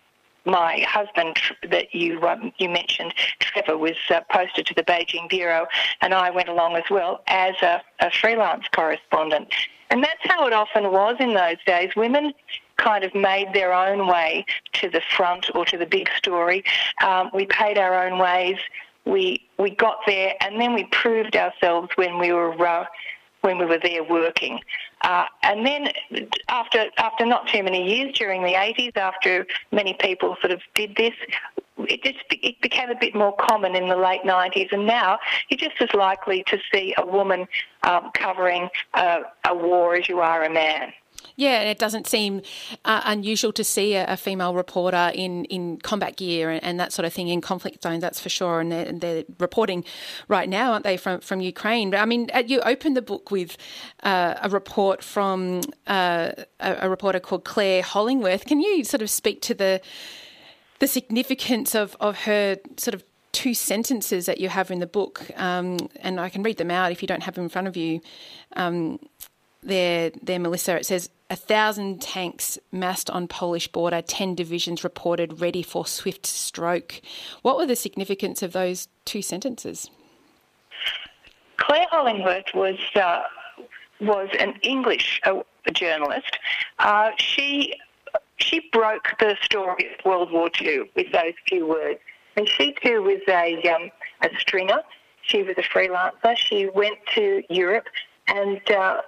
my 0.45 0.85
husband 0.89 1.37
that 1.69 1.95
you 1.95 2.21
um, 2.23 2.53
you 2.59 2.69
mentioned, 2.69 3.15
Trevor, 3.41 3.79
was 3.79 3.97
uh, 4.11 4.21
posted 4.31 4.67
to 4.67 4.75
the 4.75 4.83
Beijing 4.83 5.29
bureau, 5.29 5.67
and 6.01 6.13
I 6.13 6.31
went 6.31 6.49
along 6.49 6.77
as 6.77 6.85
well 6.91 7.23
as 7.27 7.55
a, 7.63 7.83
a 8.01 8.11
freelance 8.11 8.65
correspondent. 8.75 9.53
And 9.91 10.03
that's 10.03 10.21
how 10.23 10.47
it 10.47 10.53
often 10.53 10.91
was 10.91 11.17
in 11.21 11.35
those 11.35 11.57
days. 11.67 11.91
Women 11.97 12.33
kind 12.77 13.05
of 13.05 13.15
made 13.15 13.53
their 13.53 13.73
own 13.73 14.07
way 14.07 14.45
to 14.75 14.91
the 14.91 15.01
front 15.17 15.55
or 15.55 15.65
to 15.67 15.79
the 15.79 15.87
big 15.87 16.09
story. 16.17 16.65
Um, 17.03 17.31
we 17.33 17.47
paid 17.47 17.79
our 17.79 18.07
own 18.07 18.19
ways. 18.19 18.57
We 19.07 19.47
we 19.59 19.71
got 19.71 19.99
there, 20.07 20.35
and 20.41 20.61
then 20.61 20.75
we 20.75 20.85
proved 20.85 21.37
ourselves 21.37 21.91
when 21.97 22.19
we 22.19 22.33
were 22.33 22.67
uh, 22.67 22.87
when 23.45 23.59
we 23.59 23.67
were 23.67 23.79
there 23.79 24.03
working. 24.03 24.59
Uh, 25.03 25.27
and 25.43 25.67
then 25.67 25.89
after 26.49 26.87
after 26.97 27.27
not 27.27 27.47
too 27.49 27.63
many 27.63 27.95
years 27.95 28.17
during 28.17 28.43
the 28.43 28.55
80s, 28.55 28.97
after 28.97 29.47
many 29.71 29.95
people 30.01 30.37
sort 30.41 30.53
of 30.53 30.61
did 30.75 30.97
this, 30.97 31.13
it 31.79 32.03
just 32.03 32.25
it 32.31 32.59
became 32.63 32.89
a 32.89 32.99
bit 32.99 33.15
more 33.15 33.37
common 33.37 33.77
in 33.77 33.89
the 33.89 33.97
late 33.97 34.23
90s. 34.23 34.73
And 34.73 34.87
now 34.87 35.19
you're 35.51 35.59
just 35.59 35.81
as 35.81 35.93
likely 35.93 36.43
to 36.47 36.59
see 36.73 36.95
a 36.97 37.05
woman 37.05 37.47
um, 37.83 38.11
covering 38.15 38.71
uh, 38.95 39.21
a 39.47 39.55
war 39.55 39.95
as 39.95 40.09
you 40.09 40.21
are 40.21 40.45
a 40.45 40.51
man. 40.51 40.93
Yeah, 41.37 41.63
it 41.63 41.79
doesn't 41.79 42.07
seem 42.07 42.43
uh, 42.85 43.01
unusual 43.05 43.53
to 43.55 43.65
see 43.65 43.95
a, 43.95 44.07
a, 44.13 44.17
female 44.17 44.55
reporter 44.55 45.11
in, 45.13 45.45
in 45.47 45.79
combat 45.79 46.17
gear 46.17 46.51
and, 46.51 46.63
and, 46.63 46.79
that 46.79 46.93
sort 46.93 47.07
of 47.07 47.13
thing 47.13 47.27
in 47.27 47.41
conflict 47.41 47.83
zones, 47.83 48.03
that's 48.03 48.21
for 48.21 48.29
sure. 48.29 48.61
And 48.61 48.71
they're, 48.71 48.93
they're, 48.93 49.25
reporting 49.41 49.85
right 50.29 50.49
now, 50.49 50.73
aren't 50.73 50.85
they, 50.85 50.97
from, 50.97 51.21
from 51.21 51.41
Ukraine? 51.41 51.91
But 51.91 51.99
I 51.99 52.05
mean, 52.05 52.31
uh, 52.33 52.45
you 52.47 52.61
opened 52.61 52.97
the 52.97 53.03
book 53.03 53.33
with 53.33 53.57
uh, 54.05 54.35
a 54.43 54.49
report 54.49 55.03
from 55.03 55.63
uh, 55.89 56.33
a, 56.61 56.77
a, 56.83 56.89
reporter 56.89 57.19
called 57.19 57.45
Clare 57.45 57.83
Hollingworth. 57.83 58.45
Can 58.47 58.61
you 58.61 58.85
sort 58.85 59.03
of 59.03 59.11
speak 59.11 59.43
to 59.43 59.55
the 59.55 59.81
the 60.81 60.87
significance 60.87 61.75
of, 61.75 61.97
of 62.01 62.19
her 62.23 62.59
sort 62.77 62.95
of 62.95 63.05
two 63.33 63.55
sentences 63.55 64.27
that 64.27 64.39
you 64.39 64.49
have 64.49 64.71
in 64.71 64.79
the 64.79 64.87
book? 64.87 65.27
Um, 65.37 65.89
and 66.01 66.21
I 66.21 66.29
can 66.29 66.43
read 66.45 66.59
them 66.59 66.71
out 66.71 66.93
if 66.93 67.03
you 67.03 67.09
don't 67.09 67.23
have 67.25 67.35
them 67.35 67.45
in 67.45 67.51
front 67.51 67.67
of 67.67 67.77
you. 67.77 68.01
Um, 68.55 69.01
there, 69.65 70.13
there, 70.23 70.39
Melissa. 70.39 70.77
It 70.77 70.87
says 70.87 71.11
a 71.31 71.37
thousand 71.37 72.03
tanks 72.03 72.59
massed 72.71 73.11
on 73.11 73.29
Polish 73.29 73.69
border, 73.69 74.03
ten 74.03 74.35
divisions 74.35 74.85
reported 74.85 75.41
ready 75.41 75.63
for 75.63 75.87
swift 75.87 76.27
stroke. 76.27 77.01
What 77.43 77.57
were 77.57 77.67
the 77.67 77.77
significance 77.77 78.43
of 78.43 78.53
those 78.53 78.89
two 79.05 79.23
sentences? 79.23 79.91
Clare 81.57 81.87
Hollingworth 81.93 82.55
was 82.55 82.79
uh, 82.95 83.23
was 84.01 84.29
an 84.39 84.55
English 84.63 85.21
uh, 85.25 85.41
journalist. 85.73 86.39
Uh, 86.79 87.11
she 87.19 87.75
she 88.37 88.69
broke 88.73 89.15
the 89.19 89.37
story 89.43 89.89
of 89.99 90.05
World 90.05 90.31
War 90.31 90.51
II 90.61 90.91
with 90.95 91.11
those 91.13 91.33
few 91.49 91.67
words, 91.67 92.01
and 92.37 92.49
she 92.49 92.75
too 92.83 93.03
was 93.03 93.21
a 93.29 93.63
um, 93.75 93.91
a 94.23 94.29
stringer. 94.39 94.83
She 95.23 95.43
was 95.43 95.57
a 95.57 95.63
freelancer. 95.63 96.37
She 96.37 96.69
went 96.75 96.99
to 97.15 97.43
Europe 97.49 97.87
and 98.29 98.61
uh, 98.71 99.01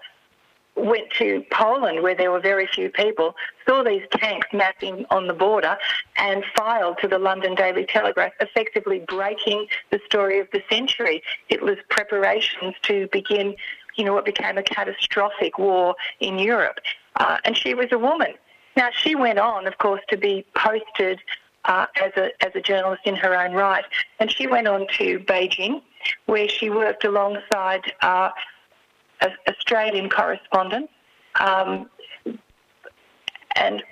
went 0.76 1.10
to 1.18 1.44
Poland, 1.50 2.02
where 2.02 2.14
there 2.14 2.30
were 2.30 2.40
very 2.40 2.66
few 2.66 2.90
people, 2.90 3.34
saw 3.66 3.82
these 3.82 4.02
tanks 4.12 4.46
massing 4.52 5.06
on 5.10 5.26
the 5.26 5.32
border, 5.32 5.76
and 6.16 6.44
filed 6.56 6.98
to 7.00 7.08
the 7.08 7.18
London 7.18 7.54
Daily 7.54 7.86
Telegraph, 7.86 8.32
effectively 8.40 9.02
breaking 9.08 9.66
the 9.90 10.00
story 10.06 10.38
of 10.38 10.48
the 10.52 10.62
century. 10.70 11.22
Hitler's 11.48 11.78
preparations 11.88 12.74
to 12.82 13.08
begin, 13.10 13.56
you 13.96 14.04
know, 14.04 14.14
what 14.14 14.24
became 14.24 14.58
a 14.58 14.62
catastrophic 14.62 15.58
war 15.58 15.94
in 16.20 16.38
Europe. 16.38 16.78
Uh, 17.16 17.38
and 17.44 17.56
she 17.56 17.74
was 17.74 17.86
a 17.92 17.98
woman. 17.98 18.34
Now, 18.76 18.90
she 18.92 19.14
went 19.14 19.38
on, 19.38 19.66
of 19.66 19.78
course, 19.78 20.02
to 20.10 20.18
be 20.18 20.44
posted 20.54 21.18
uh, 21.64 21.86
as, 22.00 22.12
a, 22.16 22.30
as 22.44 22.52
a 22.54 22.60
journalist 22.60 23.02
in 23.06 23.16
her 23.16 23.34
own 23.34 23.54
right. 23.54 23.84
And 24.20 24.30
she 24.30 24.46
went 24.46 24.68
on 24.68 24.86
to 24.98 25.18
Beijing, 25.20 25.82
where 26.26 26.48
she 26.48 26.70
worked 26.70 27.04
alongside 27.04 27.92
uh, 28.02 28.30
Australian 29.48 30.10
correspondent, 30.10 30.90
um, 31.40 31.88
and 33.54 33.82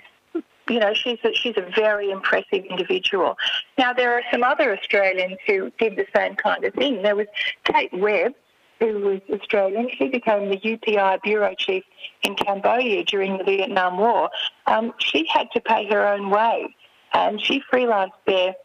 you 0.69 0.79
know 0.79 0.93
she's 0.93 1.19
a, 1.23 1.33
she's 1.33 1.57
a 1.57 1.69
very 1.75 2.11
impressive 2.11 2.63
individual. 2.69 3.37
Now 3.77 3.93
there 3.93 4.13
are 4.13 4.21
some 4.31 4.43
other 4.43 4.75
Australians 4.77 5.37
who 5.47 5.71
did 5.77 5.95
the 5.95 6.05
same 6.15 6.35
kind 6.35 6.63
of 6.63 6.73
thing. 6.73 7.01
There 7.01 7.15
was 7.15 7.27
Kate 7.63 7.93
Webb, 7.93 8.33
who 8.79 8.99
was 8.99 9.21
Australian. 9.39 9.89
She 9.97 10.07
became 10.07 10.49
the 10.49 10.57
UPI 10.57 11.21
bureau 11.21 11.53
chief 11.57 11.83
in 12.23 12.35
Cambodia 12.35 13.03
during 13.03 13.37
the 13.37 13.43
Vietnam 13.43 13.97
War. 13.97 14.29
Um, 14.67 14.93
she 14.99 15.25
had 15.31 15.49
to 15.51 15.61
pay 15.61 15.87
her 15.87 16.07
own 16.07 16.29
way, 16.29 16.75
and 17.13 17.41
she 17.41 17.61
freelanced 17.71 18.11
there. 18.25 18.55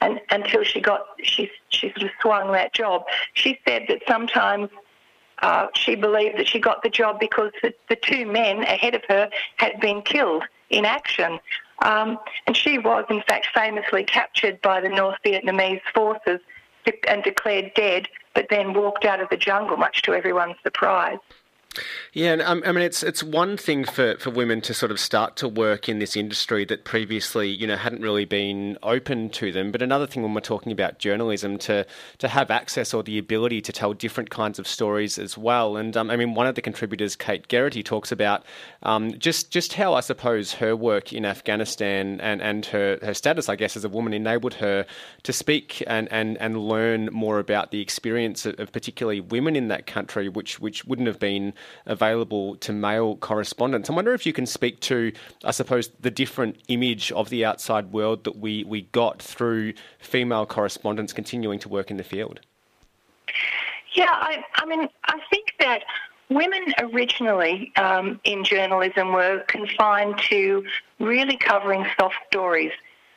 And, 0.00 0.20
until 0.30 0.64
she 0.64 0.82
got, 0.82 1.00
she, 1.22 1.50
she 1.70 1.88
sort 1.88 2.02
of 2.02 2.10
swung 2.20 2.52
that 2.52 2.74
job. 2.74 3.04
She 3.32 3.58
said 3.66 3.84
that 3.88 4.02
sometimes 4.06 4.68
uh, 5.42 5.66
she 5.74 5.94
believed 5.94 6.38
that 6.38 6.48
she 6.48 6.58
got 6.58 6.82
the 6.82 6.88
job 6.88 7.18
because 7.18 7.50
the, 7.62 7.74
the, 7.88 7.96
two 7.96 8.26
men 8.26 8.62
ahead 8.62 8.94
of 8.94 9.02
her 9.08 9.28
had 9.56 9.80
been 9.80 10.02
killed 10.02 10.44
in 10.70 10.84
action. 10.84 11.38
Um, 11.82 12.18
and 12.46 12.56
she 12.56 12.78
was, 12.78 13.04
in 13.10 13.22
fact, 13.22 13.48
famously 13.52 14.04
captured 14.04 14.60
by 14.62 14.80
the 14.80 14.88
North 14.88 15.18
Vietnamese 15.24 15.82
forces 15.92 16.40
and 17.08 17.22
declared 17.22 17.72
dead, 17.74 18.08
but 18.34 18.46
then 18.50 18.74
walked 18.74 19.04
out 19.04 19.20
of 19.20 19.28
the 19.28 19.36
jungle, 19.36 19.76
much 19.76 20.02
to 20.02 20.14
everyone's 20.14 20.56
surprise. 20.62 21.18
Yeah, 22.12 22.32
and 22.32 22.42
um, 22.42 22.62
I 22.64 22.72
mean, 22.72 22.84
it's 22.84 23.02
it's 23.02 23.22
one 23.22 23.56
thing 23.56 23.84
for, 23.84 24.16
for 24.18 24.30
women 24.30 24.60
to 24.62 24.74
sort 24.74 24.92
of 24.92 25.00
start 25.00 25.36
to 25.36 25.48
work 25.48 25.88
in 25.88 25.98
this 25.98 26.16
industry 26.16 26.64
that 26.66 26.84
previously, 26.84 27.48
you 27.48 27.66
know, 27.66 27.76
hadn't 27.76 28.02
really 28.02 28.24
been 28.24 28.78
open 28.82 29.30
to 29.30 29.50
them. 29.50 29.72
But 29.72 29.82
another 29.82 30.06
thing 30.06 30.22
when 30.22 30.34
we're 30.34 30.40
talking 30.40 30.70
about 30.70 30.98
journalism, 30.98 31.58
to 31.58 31.84
to 32.18 32.28
have 32.28 32.50
access 32.50 32.94
or 32.94 33.02
the 33.02 33.18
ability 33.18 33.60
to 33.62 33.72
tell 33.72 33.92
different 33.92 34.30
kinds 34.30 34.58
of 34.58 34.68
stories 34.68 35.18
as 35.18 35.36
well. 35.36 35.76
And 35.76 35.96
um, 35.96 36.10
I 36.10 36.16
mean, 36.16 36.34
one 36.34 36.46
of 36.46 36.54
the 36.54 36.62
contributors, 36.62 37.16
Kate 37.16 37.48
Geraghty, 37.48 37.82
talks 37.82 38.12
about 38.12 38.44
um, 38.84 39.18
just 39.18 39.50
just 39.50 39.72
how 39.74 39.94
I 39.94 40.00
suppose 40.00 40.52
her 40.54 40.76
work 40.76 41.12
in 41.12 41.24
Afghanistan 41.24 42.20
and, 42.20 42.40
and 42.40 42.66
her, 42.66 42.98
her 43.02 43.14
status, 43.14 43.48
I 43.48 43.56
guess, 43.56 43.76
as 43.76 43.84
a 43.84 43.88
woman 43.88 44.12
enabled 44.12 44.54
her 44.54 44.86
to 45.24 45.32
speak 45.32 45.82
and, 45.86 46.10
and, 46.12 46.36
and 46.38 46.58
learn 46.58 47.08
more 47.12 47.38
about 47.38 47.70
the 47.70 47.80
experience 47.80 48.46
of, 48.46 48.58
of 48.60 48.72
particularly 48.72 49.20
women 49.20 49.56
in 49.56 49.68
that 49.68 49.86
country, 49.86 50.28
which 50.28 50.60
which 50.60 50.84
wouldn't 50.84 51.08
have 51.08 51.18
been 51.18 51.52
available 51.86 52.56
to 52.56 52.72
male 52.72 53.16
correspondents. 53.16 53.90
I 53.90 53.94
wonder 53.94 54.14
if 54.14 54.26
you 54.26 54.32
can 54.32 54.46
speak 54.46 54.80
to, 54.80 55.12
I 55.44 55.50
suppose, 55.50 55.88
the 56.00 56.10
different 56.10 56.56
image 56.68 57.12
of 57.12 57.30
the 57.30 57.44
outside 57.44 57.92
world 57.92 58.24
that 58.24 58.36
we, 58.36 58.64
we 58.64 58.82
got 58.82 59.20
through 59.20 59.74
female 59.98 60.46
correspondents 60.46 61.12
continuing 61.12 61.58
to 61.60 61.68
work 61.68 61.90
in 61.90 61.96
the 61.96 62.04
field. 62.04 62.40
Yeah, 63.94 64.10
I, 64.10 64.44
I 64.56 64.66
mean, 64.66 64.88
I 65.04 65.20
think 65.30 65.54
that 65.60 65.82
women 66.28 66.74
originally 66.78 67.72
um, 67.76 68.20
in 68.24 68.44
journalism 68.44 69.12
were 69.12 69.44
confined 69.46 70.18
to 70.30 70.64
really 70.98 71.36
covering 71.36 71.86
soft 71.98 72.16
stories. 72.26 72.72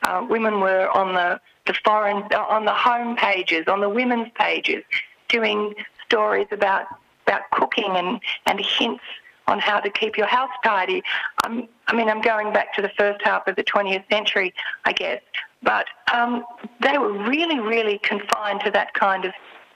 Uh, 0.06 0.24
women 0.28 0.60
were 0.60 0.88
on 0.90 1.14
the, 1.14 1.40
the 1.66 1.74
foreign, 1.84 2.22
on 2.32 2.64
the 2.64 2.72
home 2.72 3.16
pages, 3.16 3.66
on 3.66 3.80
the 3.80 3.88
women's 3.88 4.28
pages, 4.36 4.84
doing 5.28 5.74
stories 6.06 6.46
about 6.52 6.86
about 7.28 7.42
cooking 7.52 7.96
and, 7.96 8.20
and 8.46 8.60
hints 8.60 9.04
on 9.46 9.58
how 9.58 9.80
to 9.80 9.90
keep 9.90 10.16
your 10.16 10.26
house 10.26 10.50
tidy. 10.62 11.02
I'm, 11.44 11.68
I 11.86 11.94
mean, 11.94 12.08
I'm 12.08 12.20
going 12.20 12.52
back 12.52 12.74
to 12.74 12.82
the 12.82 12.90
first 12.98 13.20
half 13.24 13.46
of 13.46 13.56
the 13.56 13.64
20th 13.64 14.04
century, 14.10 14.52
I 14.84 14.92
guess, 14.92 15.20
but 15.62 15.86
um, 16.12 16.44
they 16.80 16.98
were 16.98 17.12
really, 17.28 17.58
really 17.58 17.98
confined 17.98 18.60
to 18.64 18.70
that 18.72 18.94
kind 18.94 19.24
of 19.24 19.32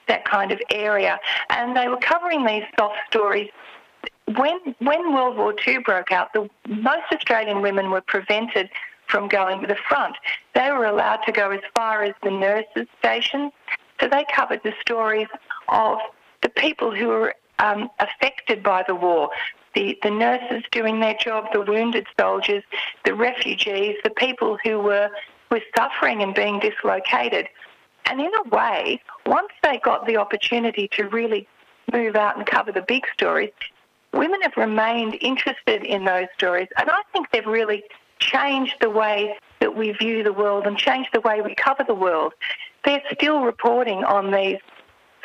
that 0.08 0.24
kind 0.24 0.50
of 0.50 0.60
area, 0.70 1.18
and 1.50 1.76
they 1.76 1.86
were 1.86 1.96
covering 1.98 2.44
these 2.44 2.64
soft 2.76 2.96
stories. 3.08 3.48
When 4.36 4.74
when 4.80 5.14
World 5.14 5.36
War 5.36 5.54
II 5.66 5.78
broke 5.78 6.10
out, 6.10 6.32
the, 6.32 6.50
most 6.66 7.04
Australian 7.12 7.62
women 7.62 7.88
were 7.90 8.00
prevented 8.00 8.68
from 9.06 9.28
going 9.28 9.60
to 9.60 9.66
the 9.66 9.76
front. 9.88 10.16
They 10.54 10.70
were 10.72 10.86
allowed 10.86 11.20
to 11.26 11.32
go 11.32 11.50
as 11.50 11.60
far 11.76 12.02
as 12.02 12.14
the 12.22 12.30
nurses' 12.30 12.88
stations, 12.98 13.52
so 14.00 14.08
they 14.08 14.24
covered 14.34 14.60
the 14.64 14.74
stories 14.80 15.28
of 15.68 15.98
the 16.42 16.48
people 16.48 16.94
who 16.94 17.08
were 17.08 17.34
um, 17.62 17.88
affected 18.00 18.62
by 18.62 18.84
the 18.86 18.94
war. 18.94 19.30
The, 19.74 19.98
the 20.02 20.10
nurses 20.10 20.64
doing 20.70 21.00
their 21.00 21.14
job, 21.14 21.46
the 21.52 21.62
wounded 21.62 22.06
soldiers, 22.20 22.62
the 23.06 23.14
refugees, 23.14 23.96
the 24.04 24.10
people 24.10 24.58
who 24.62 24.80
were, 24.80 25.08
were 25.50 25.62
suffering 25.74 26.22
and 26.22 26.34
being 26.34 26.60
dislocated. 26.60 27.48
And 28.06 28.20
in 28.20 28.30
a 28.44 28.48
way, 28.54 29.00
once 29.24 29.52
they 29.62 29.78
got 29.78 30.06
the 30.06 30.18
opportunity 30.18 30.88
to 30.96 31.04
really 31.04 31.48
move 31.90 32.16
out 32.16 32.36
and 32.36 32.44
cover 32.44 32.72
the 32.72 32.82
big 32.82 33.04
stories, 33.14 33.52
women 34.12 34.42
have 34.42 34.56
remained 34.56 35.16
interested 35.20 35.84
in 35.84 36.04
those 36.04 36.26
stories. 36.36 36.68
And 36.76 36.90
I 36.90 37.00
think 37.12 37.30
they've 37.30 37.46
really 37.46 37.84
changed 38.18 38.76
the 38.80 38.90
way 38.90 39.38
that 39.60 39.74
we 39.74 39.92
view 39.92 40.22
the 40.22 40.32
world 40.32 40.66
and 40.66 40.76
changed 40.76 41.10
the 41.14 41.20
way 41.20 41.40
we 41.40 41.54
cover 41.54 41.84
the 41.86 41.94
world. 41.94 42.34
They're 42.84 43.02
still 43.12 43.40
reporting 43.40 44.04
on 44.04 44.32
these 44.32 44.58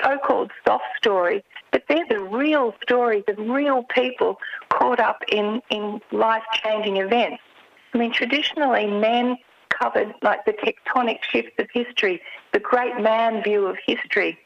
so 0.01 0.17
called 0.23 0.51
soft 0.65 0.85
stories 0.97 1.41
but 1.77 1.95
they're 1.95 2.17
the 2.17 2.23
real 2.23 2.73
stories 2.81 3.23
of 3.27 3.37
real 3.37 3.83
people 3.83 4.39
caught 4.69 4.99
up 4.99 5.21
in, 5.31 5.61
in 5.69 6.01
life 6.11 6.41
changing 6.51 6.97
events. 6.97 7.39
I 7.93 7.99
mean, 7.99 8.11
traditionally, 8.11 8.87
men 8.87 9.37
covered 9.69 10.15
like 10.23 10.43
the 10.45 10.53
tectonic 10.53 11.21
shifts 11.21 11.53
of 11.59 11.67
history, 11.71 12.19
the 12.51 12.59
great 12.59 12.99
man 12.99 13.43
view 13.43 13.67
of 13.67 13.77
history. 13.85 14.39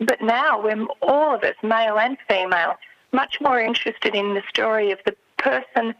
But 0.00 0.20
now 0.20 0.62
we're 0.62 0.86
all 1.00 1.34
of 1.34 1.44
us, 1.44 1.54
male 1.62 1.98
and 1.98 2.18
female, 2.28 2.74
much 3.12 3.40
more 3.40 3.58
interested 3.58 4.14
in 4.14 4.34
the 4.34 4.42
story 4.50 4.90
of 4.90 4.98
the 5.06 5.16
person 5.38 5.94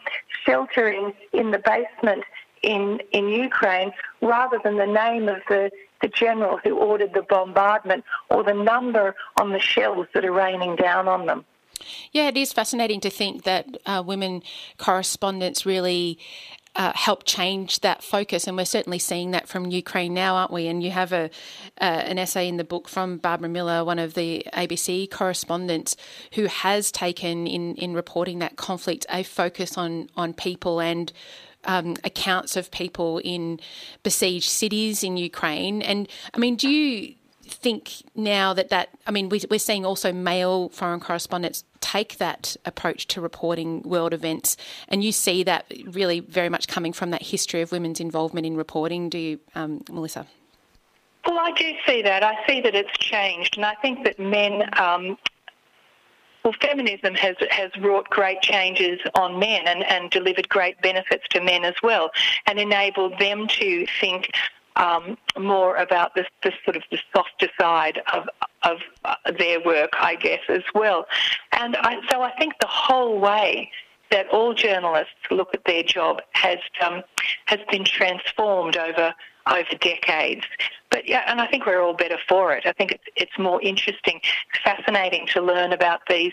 sheltering 0.45 1.15
in 1.33 1.53
the 1.53 1.59
basement 1.59 2.25
in, 2.63 3.01
in 3.13 3.29
Ukraine 3.29 3.93
rather 4.21 4.61
than 4.63 4.77
the 4.77 4.87
name 4.87 5.31
of 5.31 5.39
the, 5.49 5.71
the 6.03 6.09
general 6.09 6.59
who 6.59 6.77
ordered 6.77 7.15
the 7.15 7.23
bombardment 7.23 8.05
or 8.29 8.43
the 8.43 8.55
number 8.55 9.15
on 9.41 9.53
the 9.53 9.61
shells 9.61 10.07
that 10.15 10.25
are 10.25 10.33
raining 10.33 10.77
down 10.77 11.09
on 11.09 11.27
them. 11.27 11.45
Yeah, 12.13 12.29
it 12.29 12.37
is 12.37 12.53
fascinating 12.53 13.01
to 13.01 13.11
think 13.11 13.45
that 13.45 13.67
uh, 13.87 14.03
women 14.05 14.43
correspondents 14.79 15.67
really 15.67 16.19
uh, 16.75 16.93
help 16.95 17.25
change 17.25 17.81
that 17.81 18.03
focus, 18.03 18.47
and 18.47 18.57
we're 18.57 18.65
certainly 18.65 18.99
seeing 18.99 19.33
that 19.33 19.49
from 19.49 19.71
Ukraine 19.71 20.15
now, 20.15 20.37
aren't 20.37 20.53
we? 20.53 20.69
And 20.69 20.83
you 20.83 20.91
have 20.91 21.13
a 21.13 21.31
uh, 21.81 21.85
an 21.85 22.19
essay 22.19 22.49
in 22.49 22.57
the 22.57 22.65
book 22.65 22.89
from 22.89 23.19
Barbara 23.19 23.49
Miller, 23.49 23.85
one 23.85 23.99
of 23.99 24.15
the 24.15 24.47
ABC 24.55 25.11
correspondents, 25.11 25.97
who 26.35 26.47
has 26.47 26.91
taken 26.91 27.47
in 27.47 27.75
in 27.77 27.95
reporting 27.95 28.39
that 28.39 28.57
conflict 28.57 29.05
a 29.11 29.23
focus 29.23 29.77
on 29.77 30.09
on 30.17 30.33
people 30.33 30.81
and. 30.81 31.13
Um, 31.65 31.95
accounts 32.03 32.57
of 32.57 32.73
people 32.73 33.19
in 33.19 33.61
besieged 34.03 34.51
cities 34.51 35.05
in 35.05 35.17
Ukraine. 35.17 35.81
And 35.81 36.09
I 36.35 36.39
mean, 36.39 36.57
do 36.57 36.69
you 36.69 37.15
think 37.53 38.03
now 38.15 38.53
that 38.55 38.71
that, 38.71 38.89
I 39.07 39.11
mean, 39.11 39.29
we, 39.29 39.41
are 39.51 39.59
seeing 39.59 39.85
also 39.85 40.13
male 40.13 40.71
foreign 40.71 41.01
correspondents 41.01 41.65
take 41.81 42.19
that 42.19 42.57
approach 42.65 43.07
to 43.09 43.21
reporting 43.21 43.83
world 43.83 44.15
events, 44.15 44.57
and 44.89 45.05
you 45.05 45.13
see 45.13 45.43
that 45.45 45.67
really 45.87 46.21
very 46.21 46.49
much 46.49 46.69
coming 46.69 46.93
from 46.93 47.11
that 47.11 47.23
history 47.23 47.61
of 47.61 47.73
women's 47.73 48.01
involvement 48.01 48.47
in 48.47 48.57
reporting. 48.57 49.09
Do 49.09 49.19
you, 49.19 49.41
um, 49.55 49.83
Melissa? 49.91 50.27
Well, 51.27 51.39
I 51.39 51.53
do 51.53 51.73
see 51.87 52.03
that. 52.03 52.25
I 52.25 52.37
see 52.47 52.61
that 52.63 52.75
it's 52.75 52.97
changed, 52.99 53.57
and 53.57 53.65
I 53.65 53.75
think 53.83 54.05
that 54.05 54.19
men. 54.19 54.69
Um, 54.79 55.19
well, 56.45 56.55
feminism 56.61 57.15
has 57.15 57.37
has 57.51 57.71
wrought 57.81 58.09
great 58.11 58.41
changes 58.43 59.01
on 59.15 59.39
men 59.39 59.67
and, 59.67 59.85
and 59.85 60.11
delivered 60.11 60.49
great 60.49 60.81
benefits 60.83 61.27
to 61.31 61.41
men 61.41 61.65
as 61.65 61.75
well, 61.83 62.11
and 62.47 62.59
enabled 62.59 63.19
them 63.19 63.47
to 63.47 63.87
think 64.01 64.31
um, 64.77 65.17
more 65.39 65.77
about 65.77 66.15
this, 66.15 66.27
this 66.43 66.55
sort 66.65 66.77
of 66.77 66.83
the 66.91 66.99
softer 67.15 67.49
side 67.61 68.01
of 68.13 68.29
of 68.63 68.79
uh, 69.05 69.15
their 69.39 69.61
work, 69.61 69.91
I 69.95 70.15
guess, 70.17 70.41
as 70.49 70.63
well. 70.75 71.07
And 71.53 71.77
I, 71.77 71.97
so 72.11 72.23
I 72.23 72.31
think 72.39 72.55
the 72.61 72.69
whole 72.69 73.19
way 73.19 73.71
that 74.11 74.29
all 74.29 74.55
journalists 74.55 75.15
look 75.31 75.55
at 75.55 75.65
their 75.65 75.83
job 75.83 76.21
has 76.33 76.59
um, 76.85 77.03
has 77.47 77.61
been 77.71 77.85
transformed 77.85 78.77
over 78.77 79.15
over 79.47 79.75
decades. 79.81 80.45
But 80.91 81.09
yeah, 81.09 81.25
and 81.27 81.41
I 81.41 81.47
think 81.47 81.67
we're 81.67 81.83
all 81.83 81.95
better 81.95 82.19
for 82.29 82.53
it. 82.53 82.67
I 82.67 82.73
think 82.73 82.93
it's 82.93 83.05
it's 83.17 83.39
more 83.39 83.61
interesting, 83.63 84.21
fascinating 84.65 85.27
to 85.29 85.41
learn 85.41 85.73
about 85.73 86.01
these 86.09 86.33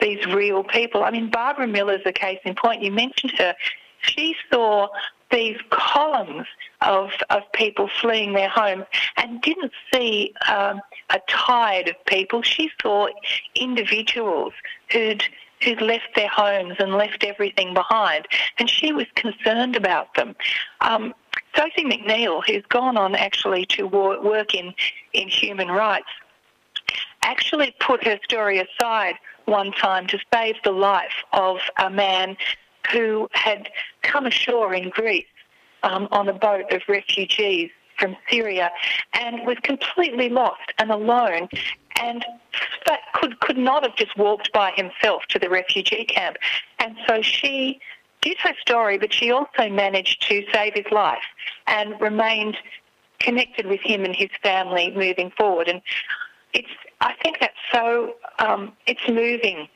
these 0.00 0.24
real 0.26 0.62
people. 0.62 1.04
I 1.04 1.10
mean, 1.10 1.30
Barbara 1.30 1.66
Miller's 1.66 2.02
a 2.04 2.12
case 2.12 2.38
in 2.44 2.54
point. 2.54 2.82
You 2.82 2.92
mentioned 2.92 3.32
her. 3.38 3.54
She 4.00 4.36
saw 4.50 4.88
these 5.30 5.56
columns 5.70 6.46
of, 6.82 7.10
of 7.30 7.42
people 7.52 7.88
fleeing 8.00 8.32
their 8.32 8.48
homes 8.48 8.84
and 9.16 9.40
didn't 9.42 9.72
see 9.92 10.32
um, 10.48 10.80
a 11.10 11.20
tide 11.28 11.88
of 11.88 11.96
people. 12.06 12.42
She 12.42 12.70
saw 12.80 13.08
individuals 13.54 14.52
who'd 14.92 15.24
who'd 15.62 15.80
left 15.80 16.08
their 16.14 16.28
homes 16.28 16.74
and 16.78 16.94
left 16.94 17.24
everything 17.24 17.72
behind, 17.72 18.26
and 18.58 18.68
she 18.68 18.92
was 18.92 19.06
concerned 19.14 19.74
about 19.74 20.14
them. 20.14 20.36
Um, 20.82 21.14
Sophie 21.56 21.84
McNeill, 21.84 22.42
who's 22.46 22.64
gone 22.68 22.96
on 22.96 23.14
actually 23.14 23.66
to 23.66 23.86
work 23.86 24.54
in, 24.54 24.74
in 25.12 25.28
human 25.28 25.68
rights, 25.68 26.08
actually 27.22 27.74
put 27.80 28.04
her 28.04 28.18
story 28.24 28.58
aside 28.60 29.14
one 29.46 29.72
time 29.72 30.06
to 30.08 30.18
save 30.32 30.56
the 30.64 30.72
life 30.72 31.24
of 31.32 31.58
a 31.78 31.90
man 31.90 32.36
who 32.92 33.28
had 33.32 33.68
come 34.02 34.26
ashore 34.26 34.74
in 34.74 34.90
Greece 34.90 35.26
um, 35.82 36.08
on 36.10 36.28
a 36.28 36.32
boat 36.32 36.72
of 36.72 36.82
refugees 36.88 37.70
from 37.98 38.16
Syria 38.30 38.70
and 39.14 39.46
was 39.46 39.56
completely 39.62 40.28
lost 40.28 40.72
and 40.78 40.90
alone 40.90 41.48
and 42.00 42.24
could 43.14 43.40
could 43.40 43.56
not 43.56 43.82
have 43.82 43.96
just 43.96 44.16
walked 44.16 44.52
by 44.52 44.72
himself 44.76 45.22
to 45.28 45.38
the 45.38 45.48
refugee 45.48 46.04
camp. 46.04 46.36
And 46.78 46.96
so 47.06 47.22
she 47.22 47.80
did 48.28 48.38
her 48.38 48.54
story, 48.60 48.98
but 48.98 49.12
she 49.12 49.30
also 49.30 49.68
managed 49.68 50.28
to 50.28 50.44
save 50.52 50.74
his 50.74 50.90
life 50.90 51.22
and 51.66 52.00
remained 52.00 52.56
connected 53.20 53.66
with 53.66 53.80
him 53.80 54.04
and 54.04 54.14
his 54.14 54.30
family 54.42 54.92
moving 54.94 55.30
forward. 55.30 55.68
And 55.68 55.80
it's 56.52 56.68
I 57.00 57.14
think 57.22 57.38
that's 57.40 57.54
so 57.72 58.14
um, 58.38 58.72
it's 58.86 59.08
moving 59.08 59.68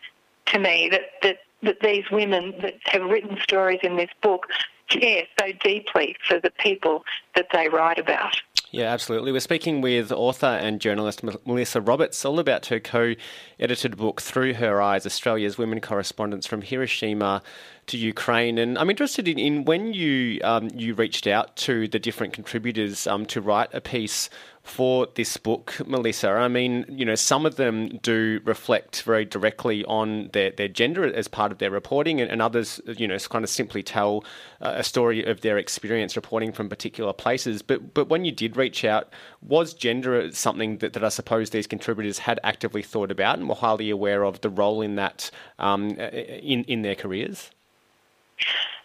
to 0.46 0.58
me 0.58 0.88
that, 0.90 1.02
that 1.22 1.38
that 1.62 1.80
these 1.80 2.04
women 2.10 2.54
that 2.62 2.74
have 2.86 3.02
written 3.02 3.38
stories 3.42 3.80
in 3.82 3.96
this 3.96 4.10
book 4.22 4.46
care 4.88 5.24
so 5.38 5.52
deeply 5.62 6.16
for 6.26 6.40
the 6.40 6.50
people 6.50 7.04
that 7.36 7.46
they 7.52 7.68
write 7.68 7.98
about. 7.98 8.36
Yeah, 8.72 8.92
absolutely. 8.92 9.32
We're 9.32 9.40
speaking 9.40 9.80
with 9.80 10.12
author 10.12 10.46
and 10.46 10.80
journalist 10.80 11.24
Melissa 11.44 11.80
Roberts 11.80 12.24
all 12.24 12.38
about 12.38 12.66
her 12.66 12.78
co 12.78 13.14
edited 13.58 13.96
book, 13.96 14.20
Through 14.20 14.54
Her 14.54 14.80
Eyes 14.80 15.04
Australia's 15.04 15.58
Women 15.58 15.80
Correspondents 15.80 16.46
from 16.46 16.62
Hiroshima 16.62 17.42
to 17.88 17.98
Ukraine. 17.98 18.58
And 18.58 18.78
I'm 18.78 18.88
interested 18.88 19.26
in, 19.26 19.40
in 19.40 19.64
when 19.64 19.92
you, 19.92 20.40
um, 20.44 20.70
you 20.72 20.94
reached 20.94 21.26
out 21.26 21.56
to 21.56 21.88
the 21.88 21.98
different 21.98 22.32
contributors 22.32 23.08
um, 23.08 23.26
to 23.26 23.40
write 23.40 23.70
a 23.74 23.80
piece 23.80 24.30
for 24.62 25.08
this 25.14 25.36
book, 25.36 25.80
Melissa? 25.86 26.28
I 26.30 26.48
mean, 26.48 26.84
you 26.88 27.04
know, 27.04 27.14
some 27.14 27.46
of 27.46 27.56
them 27.56 27.98
do 28.02 28.40
reflect 28.44 29.02
very 29.02 29.24
directly 29.24 29.84
on 29.86 30.30
their, 30.32 30.50
their 30.50 30.68
gender 30.68 31.04
as 31.04 31.28
part 31.28 31.50
of 31.50 31.58
their 31.58 31.70
reporting, 31.70 32.20
and, 32.20 32.30
and 32.30 32.42
others, 32.42 32.80
you 32.86 33.08
know, 33.08 33.18
kind 33.18 33.44
of 33.44 33.50
simply 33.50 33.82
tell 33.82 34.24
uh, 34.60 34.74
a 34.76 34.84
story 34.84 35.24
of 35.24 35.40
their 35.40 35.58
experience 35.58 36.14
reporting 36.14 36.52
from 36.52 36.68
particular 36.68 37.12
places. 37.12 37.62
But 37.62 37.94
but 37.94 38.08
when 38.08 38.24
you 38.24 38.32
did 38.32 38.56
reach 38.56 38.84
out, 38.84 39.12
was 39.42 39.74
gender 39.74 40.30
something 40.32 40.78
that, 40.78 40.92
that 40.92 41.04
I 41.04 41.08
suppose 41.08 41.50
these 41.50 41.66
contributors 41.66 42.18
had 42.18 42.38
actively 42.44 42.82
thought 42.82 43.10
about 43.10 43.38
and 43.38 43.48
were 43.48 43.54
highly 43.54 43.90
aware 43.90 44.24
of 44.24 44.40
the 44.42 44.50
role 44.50 44.82
in 44.82 44.96
that 44.96 45.30
um, 45.58 45.90
in 45.90 46.64
in 46.64 46.82
their 46.82 46.94
careers? 46.94 47.50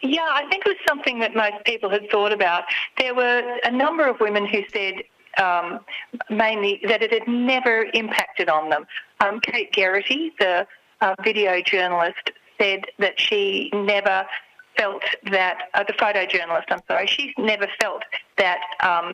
Yeah, 0.01 0.27
I 0.31 0.45
think 0.49 0.65
it 0.65 0.69
was 0.69 0.77
something 0.87 1.19
that 1.19 1.35
most 1.35 1.63
people 1.65 1.89
had 1.89 2.09
thought 2.09 2.31
about. 2.31 2.65
There 2.97 3.15
were 3.15 3.59
a 3.63 3.71
number 3.71 4.05
of 4.05 4.19
women 4.19 4.45
who 4.45 4.63
said 4.71 5.03
um, 5.39 5.79
mainly 6.29 6.81
that 6.87 7.01
it 7.01 7.11
had 7.11 7.27
never 7.27 7.85
impacted 7.93 8.49
on 8.49 8.69
them. 8.69 8.85
Um, 9.19 9.39
Kate 9.39 9.71
Geraghty, 9.71 10.33
the 10.39 10.67
uh, 11.01 11.15
video 11.23 11.61
journalist, 11.61 12.31
said 12.59 12.85
that 12.99 13.19
she 13.19 13.69
never 13.73 14.25
felt 14.77 15.03
that, 15.31 15.69
uh, 15.73 15.83
the 15.83 15.93
photojournalist, 15.93 16.65
I'm 16.69 16.81
sorry, 16.87 17.07
she 17.07 17.33
never 17.37 17.67
felt 17.79 18.03
that 18.37 18.59
um, 18.81 19.13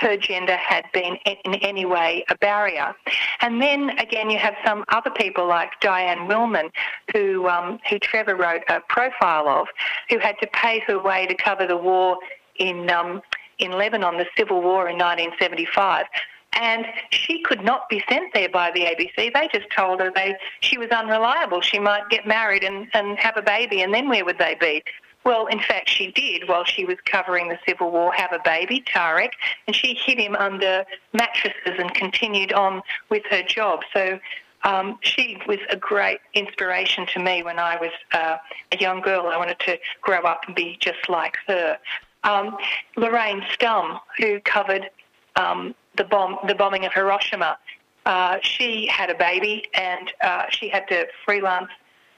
her 0.00 0.16
gender 0.16 0.56
had 0.56 0.84
been 0.92 1.16
in 1.24 1.54
any 1.56 1.84
way 1.84 2.24
a 2.28 2.36
barrier. 2.36 2.94
And 3.40 3.60
then 3.60 3.90
again, 3.98 4.30
you 4.30 4.38
have 4.38 4.54
some 4.64 4.84
other 4.88 5.10
people 5.10 5.46
like 5.46 5.70
Diane 5.80 6.28
Willman, 6.28 6.70
who 7.12 7.48
um, 7.48 7.78
who 7.88 7.98
Trevor 7.98 8.36
wrote 8.36 8.62
a 8.68 8.80
profile 8.88 9.48
of, 9.48 9.66
who 10.10 10.18
had 10.18 10.36
to 10.42 10.46
pay 10.48 10.80
her 10.80 10.98
way 10.98 11.26
to 11.26 11.34
cover 11.34 11.66
the 11.66 11.76
war 11.76 12.18
in 12.56 12.90
um, 12.90 13.22
in 13.58 13.72
Lebanon, 13.72 14.16
the 14.16 14.26
civil 14.36 14.60
war 14.60 14.88
in 14.88 14.96
1975. 14.96 16.06
And 16.54 16.86
she 17.10 17.42
could 17.42 17.62
not 17.62 17.88
be 17.88 18.02
sent 18.08 18.32
there 18.32 18.48
by 18.48 18.70
the 18.70 18.80
ABC. 18.80 19.32
They 19.32 19.48
just 19.52 19.70
told 19.70 20.00
her 20.00 20.10
they 20.14 20.36
she 20.60 20.78
was 20.78 20.88
unreliable. 20.88 21.60
She 21.60 21.78
might 21.78 22.08
get 22.08 22.26
married 22.26 22.64
and, 22.64 22.88
and 22.94 23.18
have 23.18 23.36
a 23.36 23.42
baby, 23.42 23.82
and 23.82 23.92
then 23.92 24.08
where 24.08 24.24
would 24.24 24.38
they 24.38 24.56
be? 24.58 24.82
Well, 25.24 25.46
in 25.46 25.58
fact, 25.58 25.90
she 25.90 26.10
did 26.10 26.48
while 26.48 26.64
she 26.64 26.86
was 26.86 26.96
covering 27.04 27.48
the 27.48 27.58
Civil 27.68 27.90
War 27.90 28.12
have 28.14 28.32
a 28.32 28.40
baby, 28.44 28.82
Tarek, 28.86 29.32
and 29.66 29.76
she 29.76 29.94
hid 29.94 30.18
him 30.18 30.34
under 30.36 30.86
mattresses 31.12 31.78
and 31.78 31.92
continued 31.92 32.52
on 32.52 32.82
with 33.10 33.24
her 33.30 33.42
job. 33.42 33.80
So 33.92 34.18
um, 34.64 34.98
she 35.02 35.38
was 35.46 35.58
a 35.70 35.76
great 35.76 36.20
inspiration 36.34 37.06
to 37.12 37.20
me 37.20 37.42
when 37.42 37.58
I 37.58 37.76
was 37.76 37.90
uh, 38.12 38.38
a 38.72 38.76
young 38.78 39.00
girl. 39.00 39.26
I 39.26 39.36
wanted 39.36 39.58
to 39.60 39.78
grow 40.00 40.22
up 40.22 40.42
and 40.46 40.56
be 40.56 40.78
just 40.80 41.08
like 41.08 41.36
her 41.46 41.78
um, 42.24 42.56
Lorraine 42.96 43.42
Stumm, 43.52 44.00
who 44.18 44.40
covered 44.40 44.90
um, 45.36 45.74
the 45.96 46.04
bomb, 46.04 46.38
the 46.46 46.54
bombing 46.54 46.84
of 46.84 46.92
Hiroshima. 46.92 47.58
Uh, 48.06 48.38
she 48.42 48.86
had 48.86 49.10
a 49.10 49.14
baby 49.14 49.68
and 49.74 50.12
uh, 50.22 50.44
she 50.50 50.68
had 50.68 50.88
to 50.88 51.06
freelance 51.24 51.68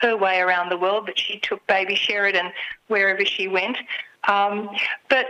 her 0.00 0.16
way 0.16 0.40
around 0.40 0.70
the 0.70 0.76
world, 0.76 1.04
but 1.06 1.18
she 1.18 1.38
took 1.40 1.66
baby 1.66 1.94
Sheridan 1.94 2.52
wherever 2.88 3.24
she 3.24 3.48
went. 3.48 3.76
Um, 4.28 4.70
but 5.08 5.26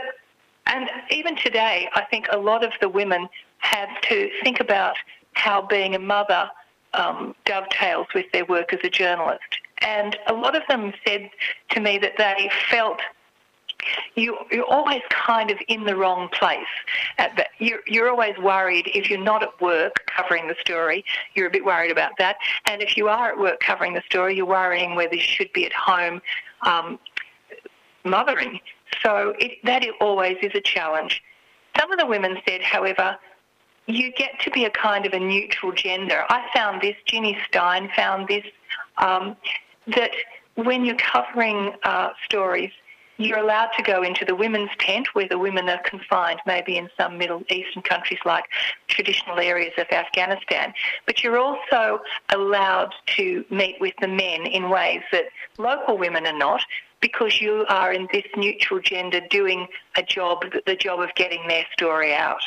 and 0.66 0.89
even 1.11 1.37
today, 1.37 1.89
I 1.95 2.03
think 2.03 2.27
a 2.31 2.39
lot 2.39 2.64
of 2.64 2.73
the 2.81 2.89
women 2.89 3.29
have 3.59 3.89
to 4.03 4.31
think 4.43 4.61
about 4.61 4.95
how 5.33 5.62
being 5.62 5.95
a 5.95 5.99
mother 5.99 6.51
um, 6.95 7.35
dovetails 7.45 8.07
with 8.14 8.27
their 8.33 8.45
work 8.45 8.73
as 8.73 8.81
a 8.85 8.91
journalist. 8.91 9.41
And 9.79 10.16
a 10.27 10.33
lot 10.33 10.55
of 10.55 10.62
them 10.68 10.93
said 11.07 11.31
to 11.71 11.81
me 11.81 11.99
that 11.99 12.12
they 12.18 12.51
felt 12.71 13.01
you, 14.17 14.37
you're 14.51 14.65
always 14.65 15.03
kind 15.11 15.51
of 15.51 15.59
in 15.69 15.85
the 15.85 15.97
wrong 15.97 16.29
place. 16.29 16.67
You're, 17.59 17.81
you're 17.87 18.11
always 18.11 18.37
worried 18.39 18.91
if 18.95 19.09
you're 19.09 19.21
not 19.21 19.43
at 19.43 19.61
work 19.61 19.95
covering 20.07 20.49
the 20.49 20.57
story, 20.61 21.05
you're 21.35 21.47
a 21.47 21.51
bit 21.51 21.65
worried 21.65 21.91
about 21.91 22.13
that. 22.19 22.37
And 22.67 22.83
if 22.83 22.97
you 22.97 23.09
are 23.09 23.31
at 23.31 23.39
work 23.39 23.61
covering 23.61 23.95
the 23.95 24.03
story, 24.09 24.37
you're 24.37 24.47
worrying 24.47 24.95
whether 24.95 25.15
you 25.15 25.21
should 25.21 25.53
be 25.53 25.67
at 25.67 25.73
home 25.73 26.21
um, 26.63 26.99
mothering. 28.05 28.61
So 29.03 29.35
it, 29.39 29.59
that 29.65 29.85
always 30.01 30.37
is 30.43 30.53
a 30.55 30.61
challenge. 30.61 31.23
Some 31.79 31.93
of 31.93 31.99
the 31.99 32.07
women 32.07 32.39
said, 32.47 32.63
however, 32.63 33.17
you 33.87 34.13
get 34.13 34.39
to 34.41 34.51
be 34.51 34.65
a 34.65 34.71
kind 34.71 35.07
of 35.07 35.13
a 35.13 35.19
neutral 35.19 35.73
gender. 35.73 36.25
I 36.29 36.49
found 36.53 36.83
this, 36.83 36.97
Ginny 37.07 37.39
Stein 37.47 37.91
found 37.97 38.29
this, 38.29 38.45
um, 38.99 39.37
that 39.87 40.11
when 40.57 40.85
you're 40.85 40.97
covering 40.97 41.73
uh, 41.85 42.11
stories, 42.25 42.71
you're 43.21 43.39
allowed 43.39 43.71
to 43.77 43.83
go 43.83 44.03
into 44.03 44.25
the 44.25 44.35
women's 44.35 44.71
tent 44.79 45.09
where 45.14 45.29
the 45.29 45.39
women 45.39 45.68
are 45.68 45.83
confined, 45.83 46.41
maybe 46.47 46.79
in 46.79 46.89
some 46.97 47.18
Middle 47.18 47.43
Eastern 47.51 47.83
countries 47.83 48.21
like 48.25 48.45
traditional 48.89 49.39
areas 49.39 49.75
of 49.77 49.87
Afghanistan. 49.93 50.73
But 51.07 51.23
you're 51.23 51.39
also 51.39 52.01
allowed 52.31 52.95
to 53.16 53.45
meet 53.51 53.77
with 53.81 53.95
the 54.01 54.09
men 54.09 54.47
in 54.47 54.71
ways 54.71 55.03
that 55.12 55.27
local 55.59 55.99
women 55.99 56.27
are 56.27 56.37
not 56.37 56.62
because 57.01 57.41
you 57.41 57.64
are 57.68 57.93
in 57.93 58.09
this 58.12 58.25
neutral 58.37 58.81
gender 58.81 59.21
doing 59.31 59.66
a 59.97 60.03
job, 60.03 60.45
the 60.66 60.77
job 60.77 61.01
of 61.01 61.14
getting 61.14 61.47
their 61.47 61.64
story 61.73 62.14
out 62.14 62.43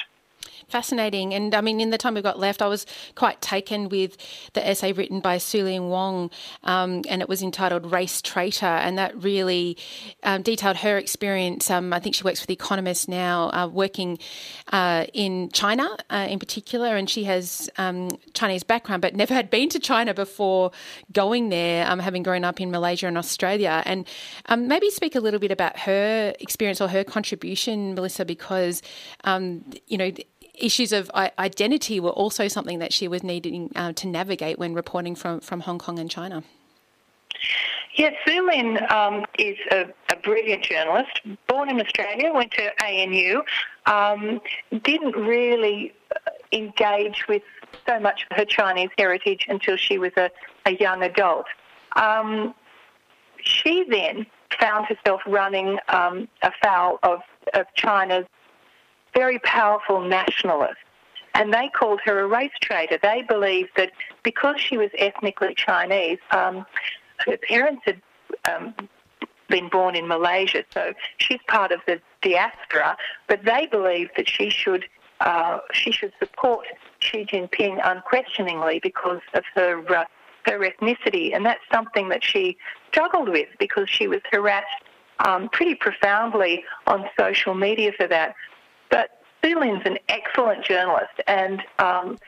fascinating. 0.70 1.34
And 1.34 1.54
I 1.54 1.62
mean, 1.62 1.80
in 1.80 1.90
the 1.90 1.98
time 1.98 2.14
we've 2.14 2.24
got 2.24 2.40
left, 2.40 2.62
I 2.62 2.68
was 2.68 2.86
quite 3.16 3.42
taken 3.42 3.90
with 3.90 4.18
the 4.54 4.68
essay 4.68 4.94
written 4.94 5.20
by 5.20 5.38
Sue-Lin 5.38 5.90
Wong, 5.90 6.32
um, 6.64 7.02
and 7.10 7.22
it 7.22 7.30
was 7.30 7.42
entitled 7.42 7.92
Race 7.92 8.22
Traitor, 8.22 8.66
and 8.66 8.98
that 8.98 9.16
really 9.22 9.78
um, 10.24 10.42
detailed 10.42 10.78
her 10.78 10.98
experience. 10.98 11.70
Um, 11.70 11.94
I 11.94 12.00
think 12.00 12.16
she 12.16 12.24
works 12.24 12.40
for 12.40 12.48
The 12.48 12.54
Economist 12.54 13.08
now, 13.08 13.50
uh, 13.50 13.68
working 13.68 14.20
uh, 14.72 15.06
in 15.14 15.50
China 15.52 15.98
uh, 16.10 16.28
in 16.30 16.40
particular, 16.40 16.96
and 16.96 17.10
she 17.10 17.24
has 17.26 17.70
um, 17.78 18.10
Chinese 18.34 18.64
background, 18.64 19.02
but 19.02 19.16
never 19.16 19.34
had 19.34 19.50
been 19.50 19.70
to 19.70 19.80
China 19.80 20.14
before 20.14 20.72
going 21.12 21.50
there, 21.50 21.90
um, 21.90 22.00
having 22.00 22.24
grown 22.24 22.44
up 22.44 22.60
in 22.60 22.72
Malaysia 22.72 23.08
and 23.08 23.18
Australia. 23.18 23.84
And 23.86 24.08
um, 24.48 24.68
maybe 24.68 24.90
speak 24.90 25.16
a 25.16 25.20
little 25.20 25.40
bit 25.40 25.52
about 25.52 25.78
her 25.80 26.34
experience 26.40 26.82
or 26.82 26.88
her 26.88 27.04
contribution, 27.04 27.96
Melissa, 27.96 28.26
because 28.26 28.82
you 29.88 29.98
know 29.98 30.12
issues 30.56 30.92
of 30.92 31.10
identity 31.14 32.00
were 32.00 32.12
also 32.12 32.48
something 32.48 32.80
that 32.80 32.94
she 32.94 33.08
was 33.08 33.24
needing 33.24 33.72
uh, 33.76 33.94
to 33.94 34.08
navigate 34.08 34.60
when 34.60 34.74
reporting 34.74 35.16
from, 35.16 35.40
from 35.40 35.62
Hong 35.62 35.80
Kong 35.80 36.00
and 36.00 36.10
China. 36.10 36.44
Yes, 37.96 38.14
Sue-Lin 38.26 38.80
um, 38.90 39.26
is 39.38 39.58
a, 39.72 39.86
a, 40.12 40.16
brilliant 40.16 40.64
journalist, 40.64 41.22
born 41.48 41.70
in 41.70 41.80
Australia, 41.80 42.34
went 42.34 42.52
to 42.54 42.84
ANU, 42.84 43.44
um, 43.86 44.42
didn't 44.84 45.16
really 45.16 45.94
uh, 46.16 46.32
engage 46.52 47.28
with 47.28 47.44
so 47.88 48.00
much 48.00 48.26
of 48.32 48.38
her 48.38 48.46
Chinese 48.46 48.90
heritage 48.98 49.46
until 49.48 49.78
she 49.78 50.00
was 50.00 50.12
a, 50.18 50.32
a 50.66 50.72
young 50.72 51.04
adult. 51.04 51.46
Um, 51.96 52.56
she 53.44 53.86
then 53.90 54.26
found 54.60 54.88
herself 54.88 55.22
running 55.28 55.78
um, 55.90 56.28
afoul 56.42 56.98
of, 57.04 57.22
of 57.54 57.68
China's 57.76 58.26
very 59.14 59.40
powerful 59.40 60.02
nationalist. 60.02 60.78
And 61.36 61.54
they 61.54 61.70
called 61.70 62.00
her 62.06 62.20
a 62.20 62.28
race 62.28 62.52
traitor. 62.62 63.00
They 63.02 63.24
believed 63.28 63.72
that 63.76 63.92
because 64.24 64.60
she 64.60 64.78
was 64.78 64.90
ethnically 64.98 65.56
Chinese, 65.56 66.20
um, 66.32 66.66
her 67.26 67.38
parents 67.38 67.82
had 67.86 68.02
um, 68.52 68.76
been 69.50 69.70
born 69.70 69.96
in 69.96 70.08
Malaysia, 70.08 70.64
so 70.74 70.94
she's 71.18 71.40
part 71.48 71.72
of 71.72 71.80
the 71.88 72.00
diaspora. 72.22 72.98
But 73.28 73.46
they 73.46 73.68
believed 73.68 74.12
that 74.18 74.30
she 74.30 74.50
should 74.50 74.86
uh, 75.22 75.60
she 75.72 75.92
should 75.92 76.12
support 76.20 76.66
Xi 77.00 77.26
Jinping 77.26 77.80
unquestioningly 77.84 78.80
because 78.82 79.22
of 79.34 79.44
her 79.56 79.80
uh, 79.96 80.06
her 80.46 80.60
ethnicity, 80.60 81.34
and 81.36 81.46
that's 81.46 81.64
something 81.72 82.10
that 82.10 82.24
she 82.24 82.58
struggled 82.90 83.30
with 83.30 83.48
because 83.60 83.90
she 83.90 84.08
was 84.08 84.20
harassed 84.32 84.84
um, 85.26 85.50
pretty 85.50 85.76
profoundly 85.76 86.64
on 86.88 87.06
social 87.18 87.54
media 87.54 87.92
for 87.98 88.08
that. 88.08 88.36
But 88.94 89.10
Sue-Lin's 89.44 89.82
an 89.86 89.98
excellent 90.08 90.64
journalist, 90.64 91.20
and 91.26 91.64
um, 91.80 92.20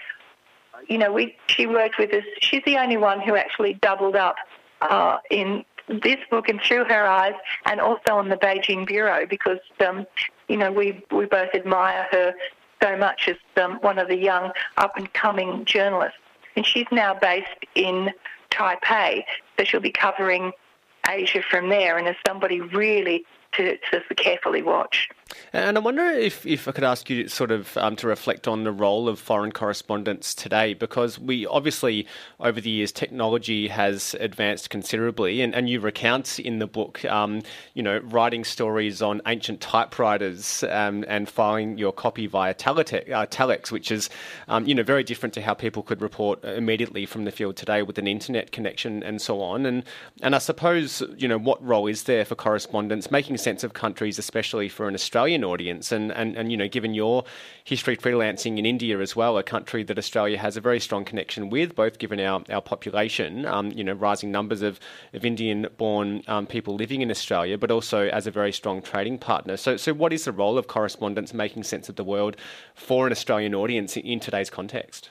you 0.88 0.98
know, 0.98 1.14
we 1.14 1.38
she 1.46 1.68
worked 1.68 2.00
with 2.00 2.12
us. 2.12 2.24
She's 2.42 2.64
the 2.66 2.78
only 2.78 2.98
one 2.98 3.22
who 3.22 3.36
actually 3.36 3.76
doubled 3.76 4.16
up 4.16 4.36
uh, 4.82 5.18
in 5.30 5.64
this 5.88 6.18
book 6.32 6.50
and 6.50 6.60
through 6.60 6.86
her 6.86 7.06
eyes, 7.06 7.36
and 7.68 7.80
also 7.80 8.14
on 8.14 8.30
the 8.30 8.38
Beijing 8.38 8.88
bureau 8.88 9.28
because 9.30 9.60
um, 9.88 10.08
you 10.48 10.58
know 10.58 10.72
we 10.72 11.06
we 11.12 11.26
both 11.26 11.54
admire 11.54 12.08
her 12.12 12.34
so 12.82 12.98
much 12.98 13.30
as 13.30 13.36
um, 13.64 13.76
one 13.82 14.00
of 14.00 14.08
the 14.08 14.18
young 14.18 14.52
up 14.78 14.98
and 14.98 15.14
coming 15.14 15.66
journalists. 15.66 16.18
And 16.56 16.66
she's 16.66 16.88
now 16.92 17.14
based 17.14 17.64
in 17.76 18.10
Taipei, 18.50 19.24
so 19.60 19.66
she'll 19.66 19.82
be 19.82 19.92
covering 19.92 20.52
Asia 21.08 21.44
from 21.48 21.70
there, 21.70 22.00
and 22.00 22.08
as 22.08 22.16
somebody 22.26 22.60
really 22.60 23.24
to, 23.52 23.78
to 23.78 24.16
carefully 24.16 24.64
watch. 24.64 25.10
And 25.54 25.78
I 25.78 25.82
wonder 25.82 26.04
if, 26.04 26.46
if 26.46 26.68
I 26.68 26.72
could 26.72 26.84
ask 26.84 27.10
you 27.10 27.28
sort 27.28 27.50
of 27.50 27.76
um, 27.78 27.96
to 27.96 28.08
reflect 28.08 28.48
on 28.48 28.64
the 28.64 28.72
role 28.72 29.10
of 29.10 29.20
foreign 29.20 29.52
correspondents 29.52 30.36
today, 30.36 30.76
because 30.76 31.18
we 31.18 31.48
obviously, 31.48 32.06
over 32.40 32.62
the 32.62 32.70
years, 32.70 32.92
technology 32.92 33.70
has 33.70 34.16
advanced 34.20 34.70
considerably, 34.70 35.42
and, 35.42 35.56
and 35.56 35.68
you 35.68 35.80
recount 35.80 36.40
in 36.40 36.60
the 36.60 36.68
book, 36.68 37.04
um, 37.06 37.42
you 37.74 37.82
know, 37.82 38.00
writing 38.04 38.44
stories 38.44 39.02
on 39.02 39.22
ancient 39.26 39.62
typewriters 39.62 40.64
um, 40.64 41.04
and 41.08 41.28
filing 41.28 41.78
your 41.78 41.92
copy 41.92 42.28
via 42.28 42.52
uh, 42.52 42.54
telex, 42.54 43.72
which 43.72 43.92
is, 43.92 44.10
um, 44.48 44.68
you 44.68 44.76
know, 44.76 44.84
very 44.84 45.04
different 45.04 45.34
to 45.34 45.42
how 45.42 45.56
people 45.56 45.82
could 45.82 46.02
report 46.02 46.44
immediately 46.44 47.06
from 47.06 47.26
the 47.26 47.32
field 47.32 47.56
today 47.56 47.82
with 47.82 47.98
an 47.98 48.08
internet 48.08 48.52
connection 48.52 49.02
and 49.02 49.22
so 49.22 49.42
on. 49.42 49.66
And 49.66 49.84
and 50.22 50.36
I 50.36 50.40
suppose, 50.40 51.02
you 51.18 51.28
know, 51.28 51.40
what 51.40 51.66
role 51.66 51.88
is 51.88 52.04
there 52.04 52.26
for 52.26 52.36
correspondents 52.36 53.10
making 53.10 53.38
sense 53.38 53.64
of 53.64 53.74
countries, 53.74 54.20
especially 54.20 54.70
for 54.70 54.88
an 54.88 54.94
Australian 54.94 55.15
audience. 55.16 55.92
And, 55.92 56.12
and, 56.12 56.36
and, 56.36 56.52
you 56.52 56.58
know, 56.58 56.68
given 56.68 56.94
your 56.94 57.24
history 57.64 57.96
freelancing 57.98 58.58
in 58.58 58.66
India 58.66 59.00
as 59.00 59.16
well, 59.16 59.38
a 59.38 59.44
country 59.44 59.84
that 59.84 59.98
Australia 59.98 60.38
has 60.38 60.58
a 60.58 60.62
very 60.62 60.80
strong 60.80 61.06
connection 61.06 61.50
with, 61.50 61.76
both 61.76 61.98
given 62.00 62.20
our, 62.20 62.44
our 62.50 62.62
population, 62.62 63.46
um, 63.46 63.72
you 63.72 63.84
know, 63.84 63.94
rising 63.94 64.32
numbers 64.32 64.62
of, 64.62 64.80
of 65.14 65.26
Indian 65.26 65.68
born 65.78 66.22
um, 66.28 66.46
people 66.46 66.76
living 66.76 67.02
in 67.02 67.10
Australia, 67.10 67.58
but 67.58 67.72
also 67.72 68.08
as 68.10 68.28
a 68.28 68.32
very 68.32 68.52
strong 68.52 68.82
trading 68.82 69.18
partner. 69.18 69.58
So, 69.58 69.78
so 69.78 69.94
what 69.94 70.14
is 70.14 70.26
the 70.26 70.32
role 70.32 70.58
of 70.58 70.68
correspondents 70.68 71.34
making 71.34 71.64
sense 71.64 71.90
of 71.90 71.96
the 71.96 72.04
world 72.04 72.38
for 72.74 73.06
an 73.06 73.12
Australian 73.12 73.56
audience 73.56 73.98
in 73.98 74.20
today's 74.20 74.50
context? 74.50 75.10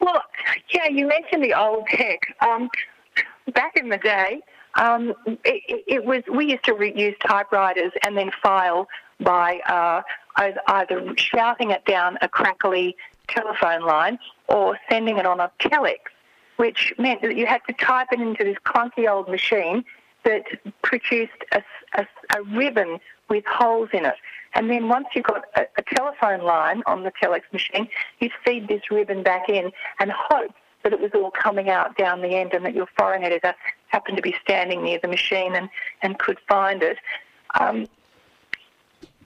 Well, 0.00 0.22
yeah, 0.72 0.88
you 0.88 1.06
mentioned 1.06 1.44
the 1.44 1.54
old 1.54 1.86
tech. 1.88 2.34
Um, 2.40 2.70
back 3.52 3.76
in 3.76 3.88
the 3.88 3.98
day, 3.98 4.40
um, 4.74 5.14
it, 5.44 5.84
it, 5.86 6.04
was 6.04 6.22
we 6.32 6.50
used 6.50 6.64
to 6.64 6.92
use 6.94 7.14
typewriters 7.26 7.92
and 8.04 8.16
then 8.16 8.30
file 8.42 8.88
by 9.20 9.58
uh, 9.66 10.02
either 10.68 11.14
shouting 11.16 11.70
it 11.70 11.84
down 11.84 12.18
a 12.22 12.28
crackly 12.28 12.96
telephone 13.28 13.82
line 13.82 14.18
or 14.48 14.78
sending 14.88 15.18
it 15.18 15.26
on 15.26 15.40
a 15.40 15.50
telex, 15.60 15.98
which 16.56 16.92
meant 16.98 17.22
that 17.22 17.36
you 17.36 17.46
had 17.46 17.60
to 17.66 17.72
type 17.74 18.08
it 18.12 18.20
into 18.20 18.44
this 18.44 18.56
clunky 18.64 19.08
old 19.08 19.28
machine 19.28 19.84
that 20.24 20.44
produced 20.82 21.32
a, 21.52 21.62
a, 21.94 22.06
a 22.36 22.42
ribbon 22.42 22.98
with 23.28 23.44
holes 23.46 23.88
in 23.92 24.04
it. 24.04 24.14
And 24.54 24.68
then 24.68 24.88
once 24.88 25.06
you 25.14 25.22
got 25.22 25.44
a, 25.54 25.66
a 25.76 25.82
telephone 25.94 26.42
line 26.42 26.82
on 26.86 27.04
the 27.04 27.12
telex 27.22 27.42
machine, 27.52 27.88
you'd 28.18 28.32
feed 28.44 28.68
this 28.68 28.90
ribbon 28.90 29.22
back 29.22 29.48
in 29.48 29.70
and 30.00 30.12
hope 30.12 30.52
that 30.82 30.92
it 30.92 31.00
was 31.00 31.10
all 31.14 31.30
coming 31.30 31.68
out 31.68 31.96
down 31.96 32.22
the 32.22 32.36
end 32.36 32.54
and 32.54 32.64
that 32.64 32.74
your 32.74 32.88
foreign 32.98 33.22
editor 33.22 33.54
happened 33.88 34.16
to 34.16 34.22
be 34.22 34.34
standing 34.42 34.82
near 34.82 34.98
the 35.00 35.08
machine 35.08 35.54
and, 35.54 35.68
and 36.02 36.18
could 36.18 36.38
find 36.48 36.82
it. 36.82 36.98
Um, 37.58 37.86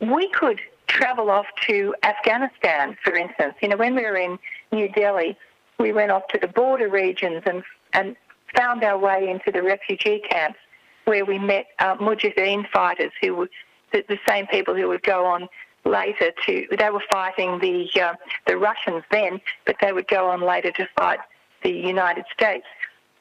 we 0.01 0.29
could 0.31 0.61
travel 0.87 1.31
off 1.31 1.47
to 1.67 1.95
Afghanistan, 2.03 2.97
for 3.03 3.15
instance. 3.15 3.55
You 3.63 3.69
know, 3.69 3.77
when 3.77 3.95
we 3.95 4.03
were 4.03 4.17
in 4.17 4.39
New 4.73 4.89
Delhi, 4.89 5.37
we 5.79 5.93
went 5.93 6.11
off 6.11 6.27
to 6.29 6.39
the 6.39 6.49
border 6.49 6.89
regions 6.89 7.43
and, 7.47 7.63
and 7.93 8.17
found 8.57 8.85
our 8.85 8.99
way 8.99 9.29
into 9.29 9.51
the 9.51 9.63
refugee 9.63 10.23
camps 10.29 10.59
where 11.05 11.25
we 11.25 11.39
met 11.39 11.67
uh, 11.79 11.97
Mujahideen 11.97 12.69
fighters 12.71 13.13
who 13.21 13.35
were 13.35 13.51
the, 13.93 14.05
the, 14.09 14.19
same 14.27 14.47
people 14.47 14.75
who 14.75 14.89
would 14.89 15.03
go 15.03 15.27
on 15.27 15.49
later 15.85 16.33
to, 16.47 16.67
they 16.79 16.91
were 16.91 17.03
fighting 17.11 17.59
the, 17.61 17.89
uh, 18.01 18.15
the 18.47 18.57
Russians 18.57 19.05
then, 19.11 19.41
but 19.67 19.77
they 19.81 19.93
would 19.93 20.09
go 20.09 20.29
on 20.29 20.41
later 20.41 20.73
to 20.73 20.89
fight 20.97 21.19
the 21.65 21.71
United 21.71 22.25
States. 22.33 22.67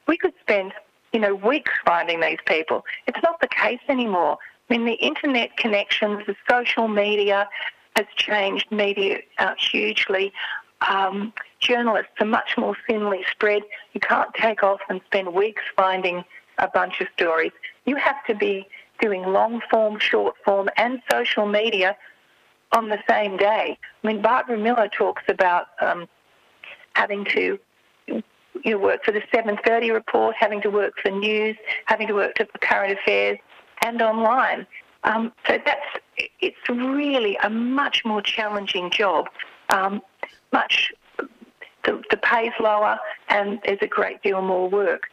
We 0.06 0.16
could 0.16 0.34
spend, 0.40 0.72
you 1.12 1.18
know, 1.18 1.34
weeks 1.34 1.72
finding 1.84 2.20
these 2.20 2.38
people. 2.46 2.84
It's 3.08 3.18
not 3.22 3.40
the 3.40 3.48
case 3.48 3.80
anymore. 3.88 4.38
I 4.70 4.76
mean, 4.76 4.86
the 4.86 4.94
internet 4.94 5.56
connections, 5.56 6.22
the 6.26 6.36
social 6.48 6.86
media 6.86 7.48
has 7.96 8.06
changed 8.16 8.70
media 8.70 9.18
uh, 9.38 9.54
hugely. 9.58 10.32
Um, 10.88 11.32
journalists 11.60 12.12
are 12.20 12.26
much 12.26 12.56
more 12.56 12.76
thinly 12.86 13.24
spread. 13.30 13.62
You 13.92 14.00
can't 14.00 14.32
take 14.34 14.62
off 14.62 14.80
and 14.88 15.00
spend 15.06 15.32
weeks 15.32 15.62
finding 15.76 16.24
a 16.58 16.68
bunch 16.68 17.00
of 17.00 17.08
stories. 17.16 17.52
You 17.86 17.96
have 17.96 18.24
to 18.26 18.34
be 18.34 18.66
doing 19.00 19.22
long 19.22 19.60
form, 19.70 19.98
short 19.98 20.36
form, 20.44 20.68
and 20.76 21.02
social 21.10 21.46
media 21.46 21.96
on 22.72 22.88
the 22.88 22.98
same 23.08 23.36
day. 23.36 23.78
I 24.02 24.06
mean, 24.06 24.22
Barbara 24.22 24.58
Miller 24.58 24.88
talks 24.88 25.22
about 25.28 25.66
um, 25.80 26.08
having 26.94 27.24
to 27.26 27.58
you 28.64 28.78
work 28.78 29.04
for 29.04 29.12
the 29.12 29.22
7:30 29.32 29.92
report, 29.92 30.34
having 30.38 30.60
to 30.62 30.70
work 30.70 30.94
for 31.02 31.10
news, 31.10 31.56
having 31.86 32.06
to 32.08 32.14
work 32.14 32.36
for 32.36 32.46
current 32.58 32.92
affairs, 32.98 33.38
and 33.84 34.00
online. 34.02 34.66
Um, 35.04 35.32
so 35.46 35.58
that's 35.64 35.86
it's 36.40 36.68
really 36.68 37.36
a 37.42 37.50
much 37.50 38.04
more 38.04 38.22
challenging 38.22 38.90
job. 38.90 39.28
Um, 39.70 40.02
much 40.52 40.92
the, 41.84 42.02
the 42.10 42.16
pay's 42.16 42.52
lower, 42.58 42.98
and 43.28 43.60
there's 43.64 43.78
a 43.82 43.86
great 43.86 44.22
deal 44.22 44.40
more 44.40 44.68
work. 44.68 45.04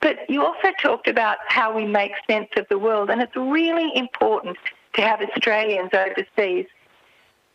But 0.00 0.28
you 0.28 0.44
also 0.44 0.72
talked 0.80 1.08
about 1.08 1.38
how 1.48 1.74
we 1.74 1.84
make 1.84 2.12
sense 2.28 2.48
of 2.56 2.66
the 2.68 2.78
world, 2.78 3.10
and 3.10 3.20
it's 3.20 3.36
really 3.36 3.90
important 3.96 4.56
to 4.94 5.02
have 5.02 5.20
Australians 5.20 5.90
overseas 5.92 6.66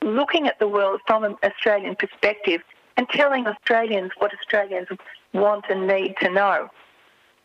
looking 0.01 0.47
at 0.47 0.59
the 0.59 0.67
world 0.67 0.99
from 1.07 1.23
an 1.23 1.35
Australian 1.43 1.95
perspective 1.95 2.61
and 2.97 3.07
telling 3.09 3.47
Australians 3.47 4.11
what 4.17 4.31
Australians 4.33 4.87
want 5.33 5.65
and 5.69 5.87
need 5.87 6.15
to 6.21 6.29
know. 6.29 6.69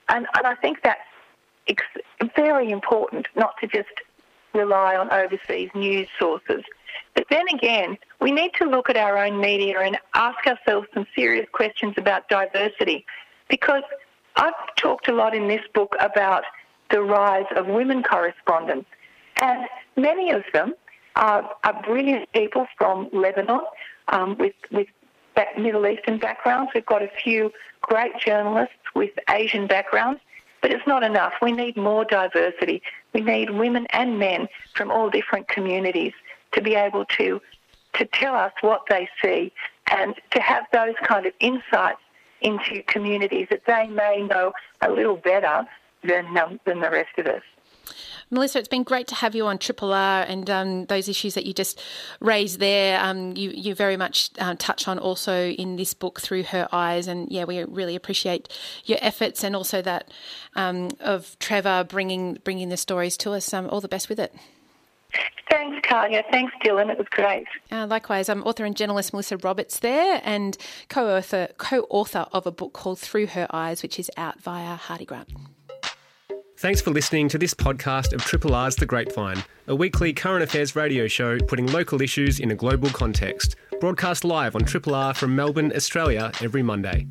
And, 0.09 0.27
and 0.37 0.47
I 0.47 0.55
think 0.57 0.83
that's 0.83 1.01
very 2.37 2.71
important 2.71 3.29
not 3.37 3.55
to 3.61 3.67
just 3.67 3.89
rely 4.55 4.97
on 4.97 5.11
overseas 5.11 5.71
news 5.75 6.09
sources. 6.19 6.63
But 7.15 7.27
then 7.31 7.45
again, 7.53 7.99
we 8.21 8.33
need 8.33 8.53
to 8.55 8.65
look 8.65 8.89
at 8.89 8.97
our 8.97 9.19
own 9.19 9.41
media 9.41 9.81
and 9.81 9.99
ask 10.15 10.47
ourselves 10.47 10.89
some 10.95 11.07
serious 11.15 11.47
questions 11.53 11.95
about 11.97 12.29
diversity 12.29 13.05
because 13.49 13.83
I've 14.37 14.55
talked 14.77 15.09
a 15.09 15.13
lot 15.13 15.35
in 15.35 15.49
this 15.49 15.63
book 15.75 15.97
about 16.01 16.45
the 16.91 17.03
rise 17.03 17.47
of 17.57 17.67
women 17.67 18.03
correspondents, 18.03 18.89
and 19.41 19.69
many 19.97 20.31
of 20.31 20.43
them 20.53 20.75
are, 21.17 21.51
are 21.65 21.83
brilliant 21.83 22.33
people 22.33 22.67
from 22.79 23.09
Lebanon 23.13 23.61
um, 24.09 24.37
with, 24.39 24.55
with 24.71 24.87
Middle 25.59 25.87
Eastern 25.87 26.19
backgrounds. 26.19 26.73
We've 26.75 26.87
got 26.87 27.03
a 27.03 27.11
few 27.23 27.53
great 27.81 28.19
journalists 28.19 28.75
with 28.95 29.11
Asian 29.31 29.67
backgrounds, 29.67 30.21
but 30.63 30.71
it's 30.71 30.87
not 30.87 31.03
enough. 31.03 31.35
We 31.41 31.53
need 31.53 31.77
more 31.77 32.05
diversity. 32.05 32.83
We 33.13 33.21
need 33.21 33.51
women 33.51 33.87
and 33.91 34.19
men 34.19 34.49
from 34.75 34.91
all 34.91 35.11
different 35.11 35.49
communities 35.49 36.13
to 36.53 36.63
be 36.63 36.75
able 36.75 37.05
to 37.19 37.41
to 37.95 38.05
tell 38.05 38.35
us 38.35 38.53
what 38.61 38.83
they 38.89 39.09
see 39.21 39.53
and 39.91 40.15
to 40.31 40.41
have 40.41 40.65
those 40.73 40.95
kind 41.03 41.27
of 41.27 41.33
insights 41.41 42.01
into 42.43 42.83
communities 42.85 43.49
that 43.51 43.65
they 43.67 43.89
may 43.89 44.23
know 44.23 44.53
a 44.83 44.91
little 44.91 45.17
better 45.17 45.67
than 46.05 46.37
um, 46.37 46.61
than 46.65 46.81
the 46.81 46.91
rest 46.91 47.19
of 47.19 47.27
us. 47.27 47.43
Melissa, 48.31 48.59
it's 48.59 48.69
been 48.69 48.83
great 48.83 49.09
to 49.09 49.15
have 49.15 49.35
you 49.35 49.47
on 49.47 49.59
Triple 49.59 49.93
R 49.93 50.23
and 50.23 50.49
um, 50.51 50.85
those 50.87 51.09
issues 51.09 51.35
that 51.35 51.47
you 51.47 51.55
just 51.55 51.81
raised 52.21 52.61
there. 52.61 53.01
Um, 53.01 53.37
you, 53.37 53.51
you 53.51 53.75
very 53.75 53.97
much 53.97 54.31
uh, 54.39 54.55
touch 54.59 54.87
on 54.87 54.99
also 54.99 55.49
in 55.49 55.77
this 55.77 55.95
book 55.95 56.21
through 56.21 56.45
her 56.45 56.69
eyes, 56.73 57.09
and 57.09 57.31
yeah, 57.31 57.45
we 57.45 57.63
really 57.65 57.97
appreciate 57.97 58.49
your 58.85 58.99
efforts 59.01 59.43
and 59.43 59.57
also 59.57 59.81
that 59.83 60.11
um, 60.55 60.91
of 61.01 61.39
Trevor 61.39 61.85
bringing 61.85 62.39
bringing 62.45 62.69
the 62.69 62.77
stories 62.77 63.17
to 63.19 63.33
us. 63.33 63.53
Um, 63.53 63.69
all 63.69 63.81
the 63.81 63.89
best 63.89 64.09
with 64.09 64.21
it. 64.21 64.35
Thanks, 65.51 65.89
Kulja. 65.89 66.23
Thanks, 66.31 66.53
Dylan. 66.63 66.91
It 66.91 66.99
was 66.99 67.07
great. 67.11 67.47
Uh, 67.73 67.87
likewise, 67.87 68.29
I'm 68.29 68.43
author 68.43 68.67
and 68.67 68.77
journalist 68.77 69.13
Melissa 69.13 69.39
Roberts 69.39 69.79
there, 69.79 70.21
and 70.23 70.57
co-author 70.89 71.49
co-author 71.57 72.27
of 72.33 72.47
a 72.47 72.53
book 72.53 72.75
called 72.75 72.99
Through 72.99 73.29
Her 73.29 73.47
Eyes, 73.51 73.83
which 73.83 73.99
is 73.99 74.11
out 74.17 74.41
via 74.41 74.77
Hardie 74.77 75.07
Grant. 75.07 75.31
Thanks 76.59 76.81
for 76.81 76.91
listening 76.91 77.29
to 77.29 77.39
this 77.39 77.55
podcast 77.55 78.13
of 78.13 78.25
Triple 78.25 78.53
R's 78.53 78.75
The 78.75 78.85
Grapevine, 78.85 79.45
a 79.69 79.77
weekly 79.77 80.13
current 80.13 80.43
affairs 80.43 80.75
radio 80.75 81.07
show 81.07 81.39
putting 81.39 81.69
local 81.69 82.03
issues 82.03 82.41
in 82.41 82.51
a 82.51 82.55
global 82.57 82.91
context. 82.91 83.55
Broadcast 83.79 84.25
live 84.25 84.57
on 84.57 84.65
Triple 84.65 84.93
R 84.93 85.15
from 85.15 85.37
Melbourne, 85.37 85.73
Australia, 85.73 86.33
every 86.43 86.65
Monday. 86.65 87.07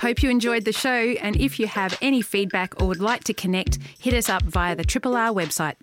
Hope 0.00 0.20
you 0.20 0.30
enjoyed 0.30 0.64
the 0.64 0.72
show, 0.72 0.90
and 0.90 1.36
if 1.36 1.60
you 1.60 1.68
have 1.68 1.96
any 2.02 2.22
feedback 2.22 2.82
or 2.82 2.88
would 2.88 3.00
like 3.00 3.22
to 3.22 3.32
connect, 3.32 3.78
hit 4.00 4.14
us 4.14 4.28
up 4.28 4.42
via 4.42 4.74
the 4.74 4.84
Triple 4.84 5.14
R 5.14 5.30
website. 5.30 5.76